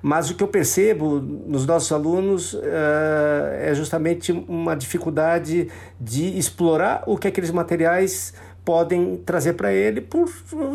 Mas 0.00 0.30
o 0.30 0.34
que 0.34 0.42
eu 0.42 0.48
percebo 0.48 1.20
nos 1.20 1.64
nossos 1.64 1.92
alunos 1.92 2.58
é, 2.60 3.70
é 3.70 3.74
justamente 3.74 4.32
uma 4.32 4.74
dificuldade 4.74 5.68
de 6.00 6.36
explorar 6.38 7.04
o 7.06 7.16
que 7.16 7.28
aqueles 7.28 7.52
materiais 7.52 8.34
podem 8.64 9.20
trazer 9.26 9.54
para 9.54 9.72
ele 9.72 10.00
por 10.00 10.28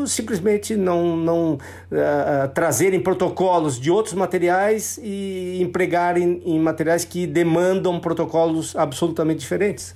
simplesmente 0.05 0.75
não, 0.75 1.15
não 1.15 1.53
uh, 1.53 2.47
trazerem 2.53 2.99
protocolos 2.99 3.79
de 3.79 3.89
outros 3.89 4.13
materiais 4.13 4.99
e 5.01 5.59
empregarem 5.61 6.41
em 6.45 6.59
materiais 6.59 7.05
que 7.05 7.25
demandam 7.25 7.99
protocolos 7.99 8.75
absolutamente 8.75 9.39
diferentes. 9.39 9.95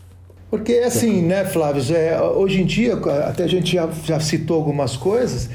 Porque 0.49 0.73
assim, 0.73 1.21
né, 1.21 1.45
Flávio, 1.45 1.83
é, 1.95 2.21
hoje 2.21 2.61
em 2.61 2.65
dia, 2.65 2.95
até 3.27 3.43
a 3.43 3.47
gente 3.47 3.73
já, 3.73 3.89
já 4.03 4.19
citou 4.19 4.57
algumas 4.57 4.97
coisas, 4.97 5.49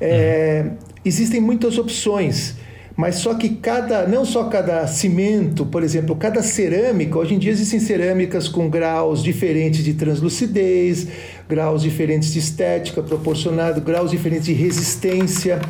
é, 0.00 0.64
uhum. 0.64 0.76
existem 1.04 1.40
muitas 1.40 1.78
opções 1.78 2.56
mas 2.96 3.16
só 3.16 3.34
que 3.34 3.48
cada, 3.48 4.06
não 4.06 4.24
só 4.24 4.44
cada 4.44 4.86
cimento, 4.86 5.64
por 5.64 5.82
exemplo, 5.82 6.14
cada 6.14 6.42
cerâmica, 6.42 7.18
hoje 7.18 7.34
em 7.34 7.38
dia 7.38 7.50
existem 7.50 7.80
cerâmicas 7.80 8.48
com 8.48 8.68
graus 8.68 9.22
diferentes 9.22 9.82
de 9.82 9.94
translucidez, 9.94 11.08
graus 11.48 11.82
diferentes 11.82 12.32
de 12.32 12.38
estética 12.38 13.02
proporcionado, 13.02 13.80
graus 13.80 14.10
diferentes 14.10 14.46
de 14.46 14.52
resistência 14.52 15.60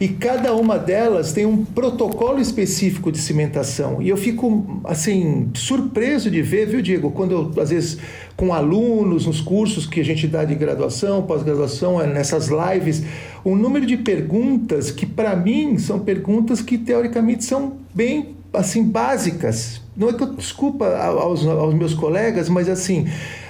e 0.00 0.06
cada 0.08 0.54
uma 0.54 0.78
delas 0.78 1.32
tem 1.32 1.44
um 1.44 1.64
protocolo 1.64 2.40
específico 2.40 3.10
de 3.10 3.18
cimentação. 3.18 4.00
E 4.00 4.08
eu 4.08 4.16
fico 4.16 4.80
assim 4.84 5.50
surpreso 5.54 6.30
de 6.30 6.40
ver, 6.40 6.66
viu, 6.66 6.80
Diego, 6.80 7.10
quando 7.10 7.32
eu 7.32 7.60
às 7.60 7.70
vezes 7.70 7.98
com 8.36 8.54
alunos 8.54 9.26
nos 9.26 9.40
cursos 9.40 9.86
que 9.86 10.00
a 10.00 10.04
gente 10.04 10.28
dá 10.28 10.44
de 10.44 10.54
graduação, 10.54 11.22
pós-graduação, 11.22 12.00
é, 12.00 12.06
nessas 12.06 12.48
lives, 12.48 13.02
um 13.44 13.56
número 13.56 13.84
de 13.84 13.96
perguntas 13.96 14.92
que 14.92 15.04
para 15.04 15.34
mim 15.34 15.78
são 15.78 15.98
perguntas 15.98 16.62
que 16.62 16.78
teoricamente 16.78 17.44
são 17.44 17.78
bem 17.92 18.36
assim 18.52 18.84
básicas. 18.84 19.80
Não 19.96 20.10
é 20.10 20.12
que 20.12 20.22
eu 20.22 20.32
desculpa 20.34 20.86
aos, 20.96 21.44
aos 21.44 21.74
meus 21.74 21.92
colegas, 21.92 22.48
mas 22.48 22.68
assim, 22.68 23.08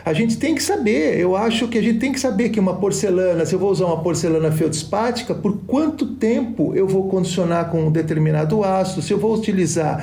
a 0.09 0.15
gente 0.15 0.39
tem 0.39 0.55
que 0.55 0.63
saber, 0.63 1.21
eu 1.21 1.37
acho 1.37 1.69
que 1.69 1.77
a 1.77 1.83
gente 1.83 1.99
tem 1.99 2.13
que 2.13 2.19
saber 2.19 2.49
que 2.49 2.59
uma 2.59 2.77
porcelana, 2.77 3.45
se 3.45 3.55
eu 3.55 3.59
vou 3.59 3.71
usar 3.71 3.85
uma 3.85 4.03
porcelana 4.03 4.51
feldspática, 4.51 5.35
por 5.35 5.59
quanto 5.67 6.15
tempo 6.15 6.75
eu 6.75 6.89
vou 6.89 7.11
condicionar 7.11 7.71
com 7.71 7.83
um 7.83 7.91
determinado 7.91 8.65
ácido, 8.65 9.03
se 9.03 9.13
eu 9.13 9.19
vou 9.19 9.35
utilizar 9.35 10.03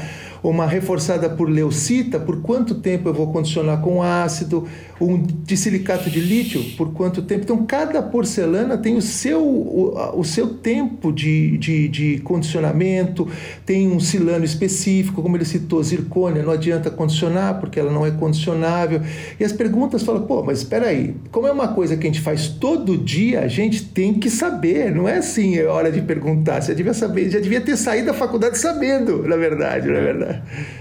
uma 0.50 0.66
reforçada 0.68 1.30
por 1.30 1.50
leucita, 1.50 2.20
por 2.20 2.42
quanto 2.42 2.76
tempo 2.76 3.10
eu 3.10 3.14
vou 3.14 3.32
condicionar 3.32 3.82
com 3.82 4.02
ácido, 4.02 4.68
um 5.00 5.22
de 5.22 5.58
silicato 5.58 6.10
de 6.10 6.20
lítio, 6.20 6.64
por 6.78 6.94
quanto 6.94 7.22
tempo. 7.22 7.44
Então, 7.44 7.66
cada 7.66 8.02
porcelana 8.02 8.78
tem 8.78 8.96
o 8.96 9.02
seu, 9.02 9.42
o, 9.42 10.20
o 10.20 10.24
seu 10.24 10.48
tempo 10.48 11.12
de, 11.12 11.58
de, 11.58 11.88
de 11.88 12.18
condicionamento, 12.20 13.28
tem 13.66 13.92
um 13.92 14.00
silano 14.00 14.46
específico, 14.46 15.22
como 15.22 15.36
ele 15.36 15.46
citou, 15.46 15.84
zircônia, 15.84 16.44
não 16.44 16.52
adianta 16.52 16.90
condicionar 16.90 17.60
porque 17.60 17.80
ela 17.80 17.92
não 17.92 18.06
é 18.06 18.12
condicionável. 18.12 19.02
E 19.40 19.44
as 19.44 19.52
perguntas 19.52 20.04
falam, 20.04 20.24
pô, 20.24 20.44
mas 20.44 20.60
espera 20.60 20.88
aí, 20.88 21.16
como 21.32 21.48
é 21.48 21.52
uma 21.52 21.70
coisa 21.70 21.98
que 21.98 22.08
a 22.08 22.10
gente 22.10 22.22
faz 22.22 22.48
todo 22.48 22.98
dia, 22.98 23.42
a 23.42 23.48
gente 23.48 23.86
tem 23.86 24.14
que 24.14 24.30
saber, 24.30 24.94
não 24.94 25.08
é 25.08 25.18
assim, 25.18 25.58
é 25.58 25.66
hora 25.66 25.92
de 25.92 26.02
perguntar, 26.02 26.62
você 26.62 26.74
devia 26.74 26.94
saber, 26.94 27.30
já 27.30 27.40
devia 27.40 27.62
ter 27.62 27.76
saído 27.76 28.08
da 28.08 28.14
faculdade 28.14 28.58
sabendo, 28.58 29.28
na 29.28 29.36
verdade, 29.36 29.88
na 29.88 30.00
verdade. 30.00 30.35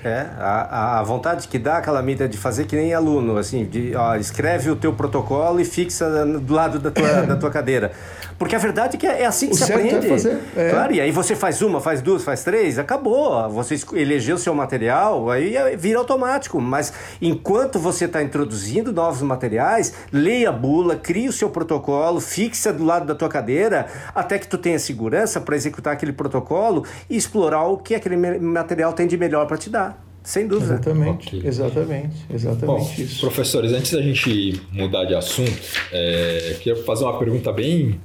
É, 0.04 0.26
a, 0.38 0.98
a 1.00 1.02
vontade 1.02 1.48
que 1.48 1.58
dá 1.58 1.78
aquela 1.78 2.02
mídia 2.02 2.28
de 2.28 2.36
fazer 2.36 2.66
que 2.66 2.76
nem 2.76 2.92
aluno, 2.92 3.36
assim, 3.38 3.64
de 3.64 3.94
ó, 3.96 4.16
escreve 4.16 4.70
o 4.70 4.76
teu 4.76 4.92
protocolo 4.92 5.60
e 5.60 5.64
fixa 5.64 6.24
do 6.24 6.54
lado 6.54 6.78
da 6.78 6.90
tua, 6.90 7.22
da 7.22 7.36
tua 7.36 7.50
cadeira. 7.50 7.92
Porque 8.38 8.54
a 8.56 8.58
verdade 8.58 8.96
é 8.96 8.98
que 8.98 9.06
é 9.06 9.26
assim 9.26 9.46
que 9.46 9.54
o 9.54 9.56
se 9.56 9.70
é 9.70 9.74
aprende. 9.74 10.06
É 10.06 10.08
fazer, 10.08 10.38
é. 10.56 10.70
Claro, 10.70 10.92
e 10.92 11.00
aí 11.00 11.10
você 11.10 11.36
faz 11.36 11.62
uma, 11.62 11.80
faz 11.80 12.02
duas, 12.02 12.24
faz 12.24 12.42
três, 12.42 12.78
acabou. 12.78 13.48
Você 13.50 13.78
elegeu 13.92 14.36
o 14.36 14.38
seu 14.38 14.54
material, 14.54 15.30
aí 15.30 15.54
vira 15.76 15.98
automático. 15.98 16.60
Mas 16.60 16.92
enquanto 17.20 17.78
você 17.78 18.06
está 18.06 18.22
introduzindo 18.22 18.92
novos 18.92 19.22
materiais, 19.22 19.94
leia 20.12 20.48
a 20.48 20.52
bula, 20.52 20.96
crie 20.96 21.28
o 21.28 21.32
seu 21.32 21.50
protocolo, 21.50 22.20
fixa 22.20 22.72
do 22.72 22.84
lado 22.84 23.06
da 23.06 23.14
tua 23.14 23.28
cadeira, 23.28 23.86
até 24.14 24.38
que 24.38 24.48
tu 24.48 24.58
tenha 24.58 24.78
segurança 24.78 25.40
para 25.40 25.56
executar 25.56 25.92
aquele 25.92 26.12
protocolo 26.12 26.84
e 27.08 27.16
explorar 27.16 27.64
o 27.64 27.78
que 27.78 27.94
aquele 27.94 28.16
material 28.38 28.92
tem 28.92 29.06
de 29.06 29.16
melhor 29.16 29.46
para 29.46 29.56
te 29.56 29.70
dar. 29.70 30.04
Sem 30.24 30.46
dúvida. 30.46 30.74
Exatamente, 30.74 31.36
okay. 31.36 31.46
exatamente, 31.46 32.16
exatamente 32.32 32.66
Bom, 32.66 32.94
isso. 32.96 33.20
Professores, 33.20 33.72
antes 33.72 33.92
da 33.92 34.00
gente 34.00 34.58
mudar 34.72 35.04
de 35.04 35.14
assunto, 35.14 35.52
é, 35.92 36.52
eu 36.52 36.58
queria 36.60 36.82
fazer 36.82 37.04
uma 37.04 37.18
pergunta 37.18 37.52
bem, 37.52 38.00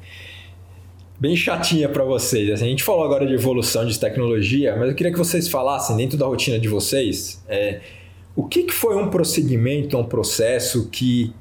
bem 1.20 1.36
chatinha 1.36 1.90
para 1.90 2.04
vocês. 2.04 2.50
Assim, 2.50 2.66
a 2.66 2.70
gente 2.70 2.84
falou 2.84 3.04
agora 3.04 3.28
de 3.28 3.34
evolução 3.34 3.86
de 3.86 4.00
tecnologia, 4.00 4.76
mas 4.78 4.90
eu 4.90 4.96
queria 4.96 5.12
que 5.12 5.18
vocês 5.18 5.48
falassem 5.48 5.98
dentro 5.98 6.18
da 6.18 6.26
rotina 6.26 6.58
de 6.58 6.68
vocês, 6.68 7.44
é, 7.48 7.82
o 8.36 8.48
que, 8.48 8.64
que 8.64 8.74
foi 8.74 8.96
um 8.96 9.10
procedimento, 9.10 9.98
um 9.98 10.04
processo 10.06 10.88
que 10.90 11.34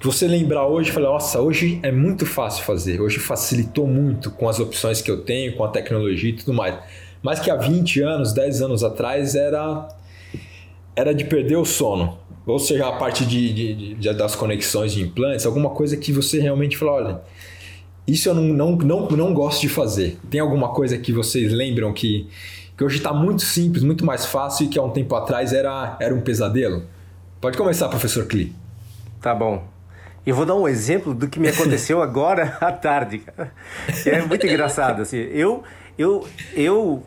você 0.00 0.26
lembrar 0.26 0.66
hoje 0.66 0.90
e 0.90 0.92
falar, 0.92 1.10
nossa, 1.10 1.40
hoje 1.40 1.80
é 1.82 1.90
muito 1.90 2.24
fácil 2.24 2.64
fazer, 2.64 3.00
hoje 3.00 3.18
facilitou 3.18 3.86
muito 3.86 4.30
com 4.30 4.48
as 4.48 4.60
opções 4.60 5.02
que 5.02 5.10
eu 5.10 5.22
tenho, 5.22 5.56
com 5.56 5.64
a 5.64 5.68
tecnologia 5.68 6.30
e 6.30 6.32
tudo 6.32 6.54
mais. 6.54 6.78
Mas 7.20 7.40
que 7.40 7.50
há 7.50 7.56
20 7.56 8.00
anos, 8.00 8.32
10 8.32 8.62
anos 8.62 8.84
atrás 8.84 9.34
era 9.34 9.88
era 10.94 11.14
de 11.14 11.24
perder 11.24 11.56
o 11.56 11.64
sono. 11.64 12.18
ou 12.44 12.58
seja, 12.58 12.88
a 12.88 12.92
parte 12.92 13.24
de, 13.24 13.52
de, 13.52 13.94
de, 13.94 14.12
das 14.14 14.34
conexões 14.34 14.92
de 14.92 15.02
implantes, 15.02 15.46
alguma 15.46 15.70
coisa 15.70 15.96
que 15.96 16.12
você 16.12 16.40
realmente 16.40 16.76
falou, 16.76 16.94
olha, 16.94 17.20
isso 18.08 18.30
eu 18.30 18.34
não, 18.34 18.42
não, 18.42 18.76
não, 18.76 19.08
não 19.10 19.34
gosto 19.34 19.60
de 19.60 19.68
fazer. 19.68 20.18
Tem 20.30 20.40
alguma 20.40 20.70
coisa 20.70 20.96
que 20.96 21.12
vocês 21.12 21.52
lembram 21.52 21.92
que, 21.92 22.26
que 22.76 22.82
hoje 22.82 22.96
está 22.96 23.12
muito 23.12 23.42
simples, 23.42 23.84
muito 23.84 24.04
mais 24.04 24.24
fácil 24.24 24.66
e 24.66 24.68
que 24.68 24.78
há 24.78 24.82
um 24.82 24.90
tempo 24.90 25.14
atrás 25.14 25.52
era, 25.52 25.96
era 26.00 26.14
um 26.14 26.22
pesadelo? 26.22 26.84
Pode 27.38 27.58
começar, 27.58 27.86
professor 27.88 28.24
Klee. 28.24 28.52
Tá 29.20 29.34
bom. 29.34 29.62
Eu 30.26 30.34
vou 30.34 30.46
dar 30.46 30.54
um 30.54 30.66
exemplo 30.66 31.12
do 31.12 31.28
que 31.28 31.38
me 31.38 31.48
aconteceu 31.48 32.00
agora 32.02 32.56
à 32.60 32.72
tarde. 32.72 33.22
É 34.06 34.22
muito 34.22 34.46
engraçado, 34.46 35.02
assim. 35.02 35.18
Eu, 35.18 35.62
eu, 35.98 36.24
eu, 36.54 37.02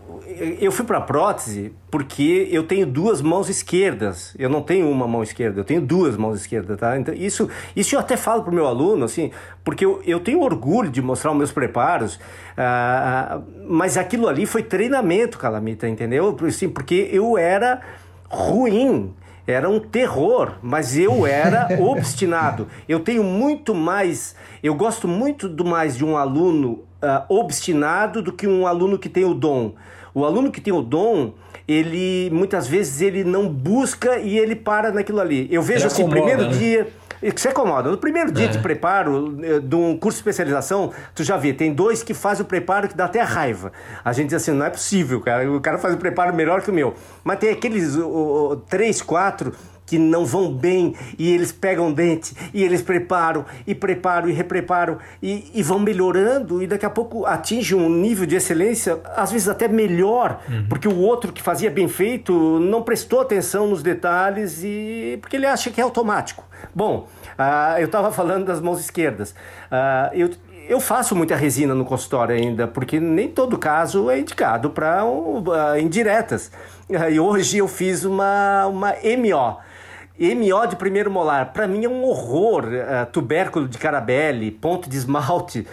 eu 0.60 0.72
fui 0.72 0.86
para 0.86 1.00
prótese 1.00 1.74
porque 1.90 2.50
eu 2.52 2.64
tenho 2.64 2.86
duas 2.86 3.22
mãos 3.22 3.50
esquerdas. 3.50 4.36
Eu 4.38 4.50
não 4.50 4.62
tenho 4.62 4.90
uma 4.90 5.08
mão 5.08 5.24
esquerda, 5.24 5.62
eu 5.62 5.64
tenho 5.64 5.82
duas 5.82 6.18
mãos 6.18 6.42
esquerdas, 6.42 6.78
tá? 6.78 7.00
Então, 7.00 7.14
isso, 7.14 7.50
isso 7.74 7.96
eu 7.96 8.00
até 8.00 8.18
falo 8.18 8.44
pro 8.44 8.54
meu 8.54 8.68
aluno, 8.68 9.06
assim, 9.06 9.32
porque 9.64 9.86
eu, 9.86 10.02
eu 10.06 10.20
tenho 10.20 10.42
orgulho 10.42 10.92
de 10.92 11.02
mostrar 11.02 11.32
os 11.32 11.38
meus 11.38 11.52
preparos, 11.54 12.16
uh, 12.16 13.42
mas 13.68 13.96
aquilo 13.96 14.28
ali 14.28 14.46
foi 14.46 14.62
treinamento, 14.62 15.38
Calamita, 15.38 15.88
entendeu? 15.88 16.38
Assim, 16.46 16.68
porque 16.68 17.10
eu 17.12 17.38
era 17.38 17.82
ruim 18.30 19.14
era 19.46 19.70
um 19.70 19.80
terror, 19.80 20.54
mas 20.62 20.98
eu 20.98 21.26
era 21.26 21.68
obstinado. 21.82 22.68
Eu 22.88 23.00
tenho 23.00 23.24
muito 23.24 23.74
mais, 23.74 24.36
eu 24.62 24.76
gosto 24.76 25.08
muito 25.08 25.50
do 25.50 25.66
mais 25.66 25.98
de 25.98 26.06
um 26.06 26.18
aluno 26.18 26.84
uh, 27.02 27.24
obstinado 27.30 28.22
do 28.22 28.32
que 28.32 28.48
um 28.48 28.68
aluno 28.68 28.98
que 28.98 29.10
tem 29.10 29.26
o 29.26 29.34
dom. 29.34 29.74
O 30.14 30.26
aluno 30.26 30.52
que 30.52 30.60
tem 30.60 30.74
o 30.74 30.82
dom, 30.82 31.34
ele 31.68 32.30
muitas 32.32 32.68
vezes 32.68 33.02
ele 33.02 33.24
não 33.24 33.48
busca 33.48 34.18
e 34.18 34.38
ele 34.38 34.56
para 34.56 34.92
naquilo 34.92 35.22
ali. 35.22 35.48
Eu 35.50 35.62
vejo 35.62 35.88
assim, 35.88 36.08
primeiro 36.08 36.44
né? 36.44 36.50
dia 36.50 36.88
que 37.30 37.40
se 37.40 37.48
acomoda. 37.48 37.92
No 37.92 37.98
primeiro 37.98 38.32
dia 38.32 38.46
é. 38.46 38.48
de 38.48 38.60
preparo 38.60 39.38
eh, 39.44 39.60
de 39.60 39.76
um 39.76 39.98
curso 39.98 40.18
de 40.18 40.22
especialização, 40.22 40.92
tu 41.14 41.24
já 41.24 41.38
vê, 41.38 41.54
tem 41.54 41.74
dois 41.74 42.02
que 42.02 42.14
fazem 42.14 42.44
o 42.44 42.48
preparo 42.48 42.88
que 42.88 42.96
dá 42.96 43.06
até 43.06 43.22
raiva. 43.22 43.72
A 44.04 44.12
gente 44.14 44.30
diz 44.30 44.42
assim, 44.42 44.52
não 44.52 44.66
é 44.66 44.70
possível, 44.70 45.22
cara. 45.22 45.52
O 45.52 45.62
cara 45.62 45.78
faz 45.78 45.94
o 45.94 45.98
preparo 45.98 46.34
melhor 46.34 46.62
que 46.62 46.72
o 46.72 46.74
meu. 46.74 46.96
Mas 47.24 47.38
tem 47.38 47.52
aqueles 47.52 47.96
o, 47.96 48.08
o, 48.08 48.56
três, 48.56 49.02
quatro 49.02 49.54
que 49.92 50.00
não 50.00 50.26
vão 50.26 50.50
bem 50.50 50.96
e 51.20 51.30
eles 51.30 51.52
pegam 51.52 51.92
dente 51.92 52.34
e 52.54 52.64
eles 52.64 52.82
preparam 52.82 53.44
e 53.68 53.76
preparam 53.76 54.30
e 54.30 54.32
repreparam 54.32 55.00
e, 55.22 55.52
e 55.54 55.62
vão 55.62 55.80
melhorando 55.80 56.64
e 56.64 56.68
daqui 56.68 56.86
a 56.86 56.90
pouco 56.90 57.26
atinge 57.26 57.76
um 57.76 57.90
nível 57.90 58.26
de 58.26 58.38
excelência, 58.38 59.02
às 59.18 59.34
vezes 59.34 59.50
até 59.50 59.68
melhor, 59.68 60.40
uhum. 60.48 60.66
porque 60.70 60.88
o 60.88 60.98
outro 60.98 61.34
que 61.34 61.42
fazia 61.42 61.70
bem 61.70 61.90
feito 61.90 62.32
não 62.62 62.84
prestou 62.84 63.20
atenção 63.20 63.68
nos 63.68 63.84
detalhes 63.84 64.64
e 64.64 65.18
porque 65.20 65.36
ele 65.36 65.46
acha 65.46 65.70
que 65.70 65.82
é 65.82 65.84
automático. 65.84 66.46
Bom, 66.74 67.10
uh, 67.38 67.78
eu 67.78 67.88
estava 67.88 68.14
falando 68.14 68.46
das 68.46 68.62
mãos 68.62 68.80
esquerdas. 68.80 69.32
Uh, 69.32 70.14
eu, 70.14 70.30
eu 70.70 70.80
faço 70.80 71.14
muita 71.18 71.36
resina 71.36 71.76
no 71.76 71.84
consultório 71.84 72.34
ainda, 72.34 72.66
porque 72.66 72.98
nem 72.98 73.28
todo 73.28 73.58
caso 73.58 74.10
é 74.10 74.20
indicado 74.20 74.70
para 74.70 75.04
uh, 75.04 75.78
indiretas. 75.78 76.50
Uh, 76.90 77.10
e 77.12 77.20
hoje 77.20 77.58
eu 77.58 77.68
fiz 77.68 78.06
uma, 78.06 78.68
uma 78.68 78.94
MO. 79.18 79.71
MO 80.20 80.68
de 80.68 80.76
primeiro 80.76 81.10
molar, 81.10 81.54
para 81.54 81.68
mim 81.68 81.86
é 81.86 81.90
um 81.90 82.04
horror. 82.04 82.66
Uh, 82.66 83.12
tubérculo 83.12 83.68
de 83.68 83.78
carabelle, 83.78 84.52
ponto 84.52 84.90
de 84.90 84.98
esmalte. 84.98 85.66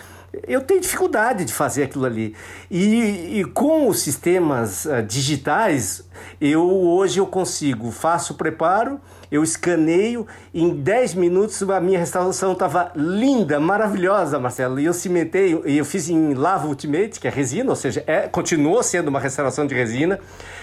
Eu 0.46 0.60
tenho 0.60 0.80
dificuldade 0.80 1.44
de 1.44 1.52
fazer 1.52 1.84
aquilo 1.84 2.04
ali. 2.04 2.34
E, 2.70 3.40
e 3.40 3.44
com 3.44 3.88
os 3.88 4.00
sistemas 4.00 4.84
uh, 4.84 5.02
digitais, 5.02 6.06
eu 6.40 6.62
hoje 6.62 7.18
eu 7.18 7.26
consigo, 7.26 7.90
faço 7.90 8.34
o 8.34 8.36
preparo, 8.36 9.00
eu 9.30 9.42
escaneio, 9.42 10.26
em 10.54 10.70
10 10.70 11.14
minutos 11.14 11.62
a 11.62 11.80
minha 11.80 11.98
restauração 11.98 12.52
estava 12.52 12.92
linda, 12.94 13.58
maravilhosa, 13.60 14.38
Marcelo. 14.38 14.80
E 14.80 14.84
eu 14.84 14.94
cimentei, 14.94 15.60
e 15.66 15.76
eu 15.76 15.84
fiz 15.84 16.08
em 16.08 16.34
lava 16.34 16.66
ultimate, 16.66 17.20
que 17.20 17.26
é 17.26 17.30
resina, 17.30 17.68
ou 17.70 17.76
seja, 17.76 18.02
é, 18.06 18.28
continuou 18.28 18.82
sendo 18.82 19.08
uma 19.08 19.20
restauração 19.20 19.66
de 19.66 19.74
resina. 19.74 20.18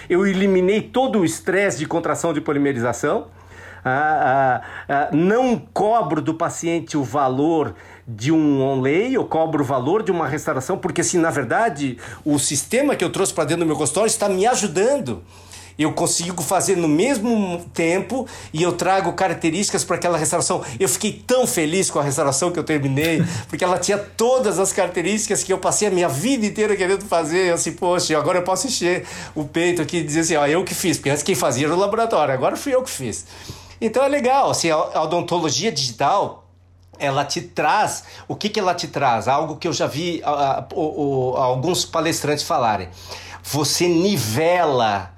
Eu 0.08 0.26
eliminei 0.26 0.80
todo 0.80 1.20
o 1.20 1.24
estresse 1.24 1.78
de 1.78 1.86
contração 1.86 2.32
de 2.32 2.40
polimerização 2.40 3.26
ah, 3.88 4.60
ah, 4.88 4.88
ah, 4.88 5.08
não 5.12 5.56
cobro 5.72 6.20
do 6.20 6.34
paciente 6.34 6.96
o 6.96 7.04
valor 7.04 7.74
de 8.06 8.32
um 8.32 8.60
onlay, 8.60 9.16
eu 9.16 9.24
cobro 9.24 9.62
o 9.62 9.66
valor 9.66 10.02
de 10.02 10.10
uma 10.10 10.26
restauração, 10.26 10.76
porque 10.76 11.00
assim, 11.00 11.18
na 11.18 11.30
verdade, 11.30 11.96
o 12.24 12.38
sistema 12.38 12.96
que 12.96 13.04
eu 13.04 13.10
trouxe 13.10 13.32
para 13.32 13.44
dentro 13.44 13.64
do 13.64 13.66
meu 13.66 13.76
consultório 13.76 14.08
está 14.08 14.28
me 14.28 14.46
ajudando 14.46 15.22
eu 15.78 15.92
consigo 15.92 16.42
fazer 16.42 16.76
no 16.76 16.88
mesmo 16.88 17.64
tempo 17.74 18.26
e 18.52 18.62
eu 18.62 18.72
trago 18.72 19.12
características 19.12 19.84
para 19.84 19.96
aquela 19.96 20.16
restauração. 20.16 20.64
Eu 20.80 20.88
fiquei 20.88 21.22
tão 21.26 21.46
feliz 21.46 21.90
com 21.90 21.98
a 21.98 22.02
restauração 22.02 22.50
que 22.50 22.58
eu 22.58 22.64
terminei, 22.64 23.22
porque 23.48 23.62
ela 23.62 23.78
tinha 23.78 23.98
todas 23.98 24.58
as 24.58 24.72
características 24.72 25.42
que 25.42 25.52
eu 25.52 25.58
passei 25.58 25.88
a 25.88 25.90
minha 25.90 26.08
vida 26.08 26.46
inteira 26.46 26.74
querendo 26.74 27.04
fazer. 27.04 27.50
Eu 27.50 27.54
assim, 27.54 27.72
poxa, 27.72 28.16
agora 28.16 28.38
eu 28.38 28.42
posso 28.42 28.66
encher 28.66 29.04
o 29.34 29.44
peito 29.44 29.82
aqui 29.82 29.98
e 29.98 30.02
dizer 30.02 30.20
assim, 30.20 30.36
ó, 30.36 30.46
eu 30.46 30.64
que 30.64 30.74
fiz, 30.74 30.96
porque 30.96 31.10
antes 31.10 31.22
quem 31.22 31.34
fazia 31.34 31.66
era 31.66 31.74
o 31.74 31.78
laboratório, 31.78 32.32
agora 32.32 32.56
fui 32.56 32.74
eu 32.74 32.82
que 32.82 32.90
fiz. 32.90 33.26
Então 33.80 34.02
é 34.02 34.08
legal, 34.08 34.50
assim, 34.50 34.70
a 34.70 35.02
odontologia 35.02 35.70
digital 35.70 36.44
ela 36.98 37.24
te 37.24 37.42
traz, 37.42 38.04
o 38.26 38.34
que, 38.34 38.48
que 38.48 38.58
ela 38.58 38.74
te 38.74 38.88
traz? 38.88 39.28
Algo 39.28 39.56
que 39.56 39.68
eu 39.68 39.72
já 39.72 39.86
vi 39.86 40.22
alguns 40.24 41.84
palestrantes 41.84 42.44
falarem. 42.44 42.88
Você 43.42 43.86
nivela 43.86 45.12